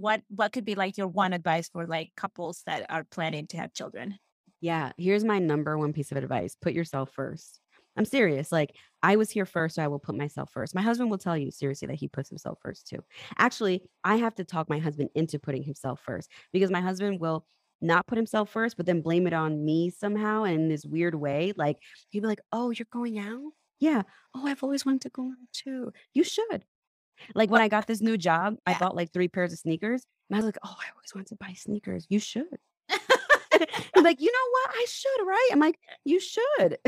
what 0.00 0.22
what 0.28 0.52
could 0.52 0.64
be 0.64 0.74
like 0.74 0.96
your 0.96 1.06
one 1.06 1.32
advice 1.32 1.68
for 1.68 1.86
like 1.86 2.10
couples 2.16 2.62
that 2.66 2.86
are 2.88 3.04
planning 3.04 3.46
to 3.46 3.58
have 3.58 3.72
children 3.74 4.18
yeah 4.60 4.92
here's 4.96 5.24
my 5.24 5.38
number 5.38 5.76
one 5.76 5.92
piece 5.92 6.10
of 6.10 6.16
advice 6.16 6.56
put 6.60 6.72
yourself 6.72 7.10
first 7.12 7.59
i'm 7.96 8.04
serious 8.04 8.50
like 8.52 8.74
i 9.02 9.16
was 9.16 9.30
here 9.30 9.46
first 9.46 9.76
so 9.76 9.82
i 9.82 9.88
will 9.88 9.98
put 9.98 10.16
myself 10.16 10.50
first 10.50 10.74
my 10.74 10.82
husband 10.82 11.10
will 11.10 11.18
tell 11.18 11.36
you 11.36 11.50
seriously 11.50 11.86
that 11.86 11.96
he 11.96 12.08
puts 12.08 12.28
himself 12.28 12.58
first 12.60 12.86
too 12.86 12.98
actually 13.38 13.82
i 14.04 14.16
have 14.16 14.34
to 14.34 14.44
talk 14.44 14.68
my 14.68 14.78
husband 14.78 15.10
into 15.14 15.38
putting 15.38 15.62
himself 15.62 16.00
first 16.04 16.30
because 16.52 16.70
my 16.70 16.80
husband 16.80 17.20
will 17.20 17.44
not 17.80 18.06
put 18.06 18.18
himself 18.18 18.50
first 18.50 18.76
but 18.76 18.86
then 18.86 19.00
blame 19.00 19.26
it 19.26 19.32
on 19.32 19.64
me 19.64 19.90
somehow 19.90 20.44
in 20.44 20.68
this 20.68 20.84
weird 20.84 21.14
way 21.14 21.52
like 21.56 21.78
he'd 22.10 22.20
be 22.20 22.26
like 22.26 22.40
oh 22.52 22.70
you're 22.70 22.86
going 22.92 23.18
out 23.18 23.52
yeah 23.78 24.02
oh 24.34 24.46
i've 24.46 24.62
always 24.62 24.84
wanted 24.84 25.00
to 25.00 25.08
go 25.10 25.24
out 25.24 25.52
too 25.52 25.92
you 26.12 26.22
should 26.22 26.64
like 27.34 27.50
when 27.50 27.60
I 27.60 27.68
got 27.68 27.86
this 27.86 28.00
new 28.00 28.16
job, 28.16 28.56
I 28.64 28.72
bought 28.78 28.96
like 28.96 29.12
three 29.12 29.28
pairs 29.28 29.52
of 29.52 29.58
sneakers. 29.58 30.06
And 30.30 30.36
I 30.36 30.38
was 30.38 30.46
like, 30.46 30.56
oh, 30.64 30.74
I 30.80 30.86
always 30.94 31.14
wanted 31.14 31.28
to 31.28 31.36
buy 31.36 31.52
sneakers. 31.52 32.06
You 32.08 32.18
should. 32.18 32.46
Like, 33.96 34.20
you 34.20 34.32
know 34.32 34.50
what? 34.50 34.70
I 34.70 34.86
should, 34.88 35.26
right? 35.26 35.48
I'm 35.52 35.60
like, 35.60 35.78
you 36.04 36.20
should. 36.20 36.78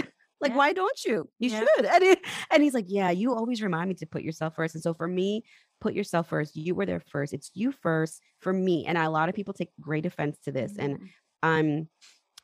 Like, 0.42 0.52
yeah. 0.52 0.56
why 0.58 0.72
don't 0.72 1.04
you? 1.04 1.28
You 1.38 1.50
yeah. 1.50 1.60
should. 1.60 1.86
And, 1.86 2.04
he, 2.04 2.16
and 2.50 2.62
he's 2.62 2.74
like, 2.74 2.86
yeah, 2.88 3.10
you 3.10 3.34
always 3.34 3.62
remind 3.62 3.88
me 3.88 3.94
to 3.96 4.06
put 4.06 4.22
yourself 4.22 4.56
first. 4.56 4.74
And 4.74 4.82
so 4.82 4.92
for 4.92 5.08
me, 5.08 5.44
put 5.80 5.94
yourself 5.94 6.28
first. 6.28 6.56
You 6.56 6.74
were 6.74 6.86
there 6.86 7.00
first. 7.00 7.32
It's 7.32 7.50
you 7.54 7.72
first 7.72 8.20
for 8.40 8.52
me. 8.52 8.84
And 8.86 8.98
a 8.98 9.08
lot 9.08 9.28
of 9.28 9.34
people 9.34 9.54
take 9.54 9.70
great 9.80 10.06
offense 10.06 10.38
to 10.44 10.52
this. 10.52 10.72
Mm-hmm. 10.72 10.80
And 10.80 10.98
I'm 11.42 11.88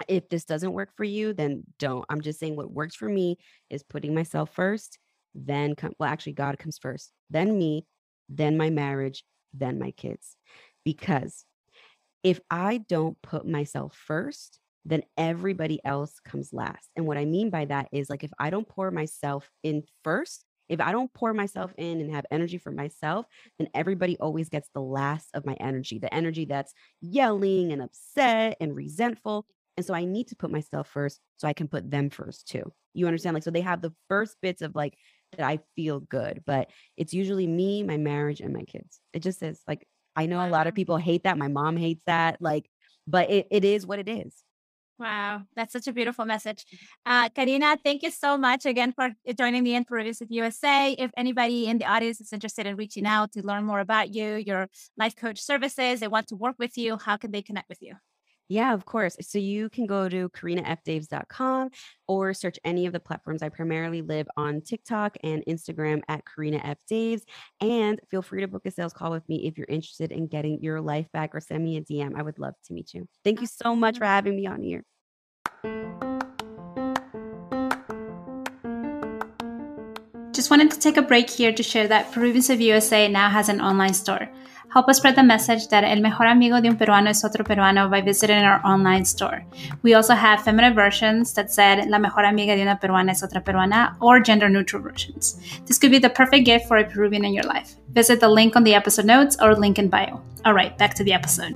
if 0.07 0.28
this 0.28 0.44
doesn't 0.44 0.72
work 0.72 0.90
for 0.96 1.03
you, 1.03 1.32
then 1.32 1.64
don't. 1.80 2.05
I'm 2.09 2.20
just 2.20 2.38
saying 2.38 2.55
what 2.55 2.70
works 2.70 2.94
for 2.94 3.09
me 3.09 3.36
is 3.68 3.82
putting 3.82 4.14
myself 4.14 4.51
first 4.55 4.96
then 5.34 5.74
come, 5.74 5.92
well, 5.99 6.11
actually, 6.11 6.32
God 6.32 6.59
comes 6.59 6.78
first, 6.78 7.12
then 7.30 7.57
me, 7.59 7.86
then 8.28 8.57
my 8.57 8.70
marriage, 8.70 9.24
then 9.55 9.78
my 9.78 9.90
kids. 9.92 10.36
Because 10.84 11.44
if 12.22 12.40
I 12.51 12.78
don't 12.78 13.20
put 13.22 13.46
myself 13.46 13.94
first, 13.94 14.59
then 14.89 15.03
everybody 15.16 15.80
else 15.84 16.18
comes 16.24 16.53
last. 16.53 16.89
And 16.97 17.07
what 17.07 17.18
I 17.18 17.24
mean 17.24 17.51
by 17.51 17.66
that 17.66 17.89
is 17.93 18.09
like 18.09 18.24
if 18.24 18.30
I 18.39 18.51
don't 18.51 18.68
pour 18.68 18.91
myself 18.91 19.49
in 19.62 19.82
first, 20.03 20.45
if 20.68 20.80
I 20.80 20.93
don't 20.93 21.12
pour 21.12 21.32
myself 21.32 21.72
in 21.76 22.01
and 22.01 22.14
have 22.14 22.26
energy 22.30 22.59
for 22.59 22.70
myself, 22.70 23.26
then 23.59 23.68
everybody 23.74 24.16
always 24.18 24.49
gets 24.49 24.68
the 24.74 24.82
last 24.82 25.28
of 25.34 25.47
my 25.47 25.55
energy, 25.61 25.99
the 25.99 26.12
energy 26.12 26.45
that's 26.45 26.72
yelling 27.01 27.72
and 27.72 27.82
upset 27.82 28.57
and 28.61 28.74
resentful. 28.74 29.47
And 29.76 29.86
so 29.86 29.95
I 29.95 30.05
need 30.05 30.28
to 30.28 30.36
put 30.36 30.51
myself 30.51 30.89
first 30.89 31.20
so 31.36 31.49
I 31.49 31.53
can 31.53 31.68
put 31.68 31.91
them 31.91 32.11
first 32.11 32.49
too. 32.49 32.72
You 32.95 33.07
understand? 33.07 33.34
Like, 33.34 33.45
so 33.45 33.51
they 33.51 33.61
have 33.61 33.80
the 33.80 33.95
first 34.09 34.36
bits 34.43 34.61
of 34.61 34.74
like 34.74 34.97
that 35.36 35.47
I 35.47 35.61
feel 35.76 36.01
good, 36.01 36.43
but 36.47 36.68
it's 36.97 37.14
usually 37.14 37.47
me, 37.47 37.82
my 37.82 37.97
marriage, 37.97 38.41
and 38.41 38.53
my 38.53 38.62
kids. 38.62 39.01
It 39.12 39.20
just 39.20 39.43
is 39.43 39.61
like, 39.68 39.86
I 40.16 40.26
know 40.26 40.45
a 40.45 40.49
lot 40.51 40.66
of 40.66 40.74
people 40.74 40.97
hate 40.97 41.24
that. 41.24 41.39
My 41.39 41.49
mom 41.49 41.76
hates 41.76 42.03
that. 42.07 42.41
Like, 42.41 42.68
but 43.07 43.30
it, 43.30 43.47
it 43.51 43.64
is 43.64 43.86
what 43.86 43.99
it 43.99 44.09
is. 44.09 44.34
Wow, 44.99 45.42
that's 45.55 45.72
such 45.72 45.86
a 45.86 45.92
beautiful 45.92 46.24
message. 46.24 46.64
Uh, 47.07 47.28
Karina, 47.28 47.76
thank 47.84 48.03
you 48.03 48.11
so 48.11 48.36
much 48.36 48.66
again 48.66 48.92
for 48.92 49.11
joining 49.38 49.62
me 49.62 49.76
in 49.76 49.84
Peruvians 49.84 50.18
with 50.18 50.30
USA. 50.32 50.92
If 50.99 51.12
anybody 51.16 51.66
in 51.66 51.78
the 51.78 51.84
audience 51.84 52.20
is 52.20 52.32
interested 52.32 52.66
in 52.66 52.74
reaching 52.74 53.07
out 53.07 53.30
to 53.32 53.46
learn 53.46 53.64
more 53.64 53.78
about 53.78 54.12
you, 54.12 54.34
your 54.34 54.68
life 54.96 55.14
coach 55.14 55.40
services, 55.40 56.01
they 56.01 56.09
want 56.09 56.26
to 56.28 56.36
work 56.36 56.57
with 56.59 56.76
you, 56.76 56.99
how 56.99 57.16
can 57.16 57.30
they 57.30 57.42
connect 57.42 57.68
with 57.68 57.78
you? 57.80 57.94
Yeah, 58.49 58.72
of 58.72 58.86
course. 58.86 59.16
So 59.20 59.38
you 59.38 59.68
can 59.68 59.86
go 59.86 60.09
to 60.09 60.30
karinafdaves.com 60.30 61.68
or 62.07 62.32
search 62.32 62.59
any 62.64 62.86
of 62.86 62.94
the 62.94 63.01
platforms. 63.01 63.42
I 63.42 63.51
primarily 63.51 64.01
live 64.01 64.26
on 64.36 64.62
TikTok 64.62 65.18
and 65.22 65.44
Instagram 65.46 66.01
at 66.09 66.24
Karina 66.24 66.61
F. 66.64 66.78
Daves. 66.90 67.22
And 67.61 68.01
feel 68.11 68.22
free 68.22 68.40
to 68.40 68.49
book 68.49 68.62
a 68.64 68.70
sales 68.70 68.94
call 68.94 69.11
with 69.11 69.28
me 69.28 69.46
if 69.46 69.59
you're 69.59 69.66
interested 69.68 70.12
in 70.12 70.28
getting 70.28 70.62
your 70.62 70.80
life 70.80 71.07
back 71.12 71.34
or 71.34 71.40
send 71.40 71.62
me 71.62 71.76
a 71.76 71.82
DM. 71.82 72.18
I 72.18 72.22
would 72.22 72.38
love 72.38 72.55
to 72.64 72.72
meet 72.72 72.94
you. 72.94 73.07
Thank 73.22 73.42
you 73.42 73.46
so 73.46 73.76
much 73.76 73.99
for 73.99 74.07
having 74.07 74.36
me 74.36 74.46
on 74.46 74.62
here. 74.62 74.82
Just 80.32 80.51
wanted 80.51 80.70
to 80.70 80.78
take 80.78 80.96
a 80.96 81.03
break 81.03 81.28
here 81.28 81.53
to 81.53 81.62
share 81.62 81.88
that 81.88 82.12
Peruvians 82.12 82.49
of 82.49 82.61
USA 82.61 83.09
now 83.09 83.28
has 83.28 83.49
an 83.49 83.61
online 83.61 83.92
store. 83.92 84.28
Help 84.71 84.87
us 84.89 84.99
spread 84.99 85.16
the 85.16 85.23
message 85.23 85.69
that 85.69 85.83
el 85.83 86.01
mejor 86.03 86.27
amigo 86.27 86.61
de 86.61 86.69
un 86.69 86.77
peruano 86.77 87.09
es 87.09 87.25
otro 87.25 87.43
peruano 87.43 87.91
by 87.91 88.03
visiting 88.03 88.45
our 88.45 88.61
online 88.66 89.03
store. 89.03 89.43
We 89.83 89.95
also 89.95 90.14
have 90.14 90.43
feminine 90.43 90.75
versions 90.75 91.33
that 91.35 91.51
said 91.51 91.89
la 91.89 91.99
mejor 91.99 92.25
amiga 92.25 92.55
de 92.55 92.62
una 92.62 92.79
peruana 92.81 93.12
es 93.12 93.23
otra 93.23 93.43
peruana 93.43 93.97
or 94.01 94.21
gender 94.21 94.51
neutral 94.51 94.83
versions. 94.83 95.41
This 95.64 95.79
could 95.79 95.91
be 95.91 95.99
the 95.99 96.11
perfect 96.11 96.45
gift 96.45 96.69
for 96.69 96.77
a 96.77 96.85
Peruvian 96.85 97.25
in 97.25 97.33
your 97.33 97.45
life. 97.45 97.77
Visit 97.95 98.21
the 98.21 98.29
link 98.29 98.57
on 98.57 98.64
the 98.64 98.75
episode 98.75 99.07
notes 99.07 99.39
or 99.41 99.55
link 99.55 99.79
in 99.79 99.89
bio. 99.89 100.21
All 100.45 100.53
right, 100.53 100.77
back 100.77 100.93
to 100.95 101.05
the 101.05 101.14
episode. 101.14 101.55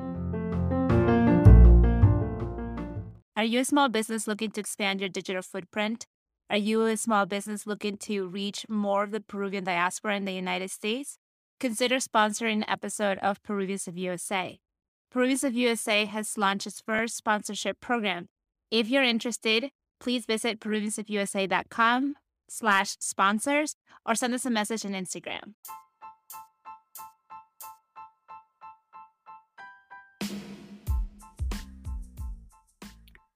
Are 3.37 3.45
you 3.45 3.61
a 3.61 3.65
small 3.67 3.91
business 3.91 4.27
looking 4.27 4.53
to 4.53 4.61
expand 4.61 5.01
your 5.01 5.11
digital 5.11 5.43
footprint? 5.43 6.07
Are 6.49 6.57
you 6.57 6.87
a 6.87 6.97
small 6.97 7.27
business 7.27 7.67
looking 7.67 7.99
to 7.99 8.27
reach 8.27 8.65
more 8.71 9.05
of 9.05 9.11
the 9.11 9.21
Peruvian 9.21 9.65
diaspora 9.65 10.17
in 10.17 10.25
the 10.25 10.33
United 10.33 10.71
States? 10.71 11.19
Consider 11.63 11.99
sponsoring 11.99 12.55
an 12.55 12.65
episode 12.69 13.19
of 13.19 13.41
Peruvians 13.45 13.87
of 13.87 13.97
USA. 13.97 14.59
Peruvians 15.13 15.45
of 15.45 15.55
USA 15.55 16.07
has 16.07 16.37
launched 16.37 16.67
its 16.67 16.81
first 16.81 17.17
sponsorship 17.17 17.79
program. 17.81 18.27
If 18.73 18.89
you're 18.89 19.05
interested, 19.05 19.71
please 20.01 20.27
visit 20.27 20.59
peruviansofusa.com 20.59 22.17
slash 22.49 22.97
sponsors 22.99 23.77
or 24.05 24.17
send 24.17 24.35
us 24.35 24.45
a 24.45 24.51
message 24.51 24.85
on 24.85 24.91
Instagram. 24.91 25.55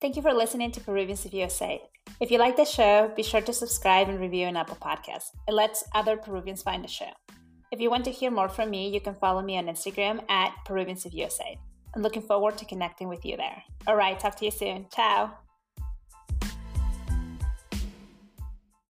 Thank 0.00 0.16
you 0.16 0.22
for 0.22 0.32
listening 0.32 0.72
to 0.72 0.80
Peruvians 0.80 1.24
of 1.24 1.32
USA. 1.32 1.80
If 2.20 2.32
you 2.32 2.38
like 2.38 2.56
the 2.56 2.64
show, 2.64 3.12
be 3.14 3.22
sure 3.22 3.42
to 3.42 3.52
subscribe 3.52 4.08
and 4.08 4.18
review 4.18 4.46
an 4.46 4.56
Apple 4.56 4.78
Podcast. 4.82 5.26
It 5.46 5.54
lets 5.54 5.84
other 5.94 6.16
Peruvians 6.16 6.64
find 6.64 6.82
the 6.82 6.88
show. 6.88 7.12
If 7.72 7.80
you 7.80 7.90
want 7.90 8.04
to 8.04 8.10
hear 8.10 8.30
more 8.30 8.48
from 8.48 8.70
me, 8.70 8.88
you 8.88 9.00
can 9.00 9.14
follow 9.14 9.42
me 9.42 9.58
on 9.58 9.66
Instagram 9.66 10.22
at 10.30 10.54
Peruvians 10.64 11.04
of 11.04 11.12
USA. 11.12 11.58
I'm 11.94 12.02
looking 12.02 12.22
forward 12.22 12.58
to 12.58 12.64
connecting 12.64 13.08
with 13.08 13.24
you 13.24 13.36
there. 13.36 13.62
All 13.86 13.96
right, 13.96 14.18
talk 14.18 14.36
to 14.36 14.44
you 14.44 14.50
soon. 14.50 14.86
Ciao. 14.94 15.45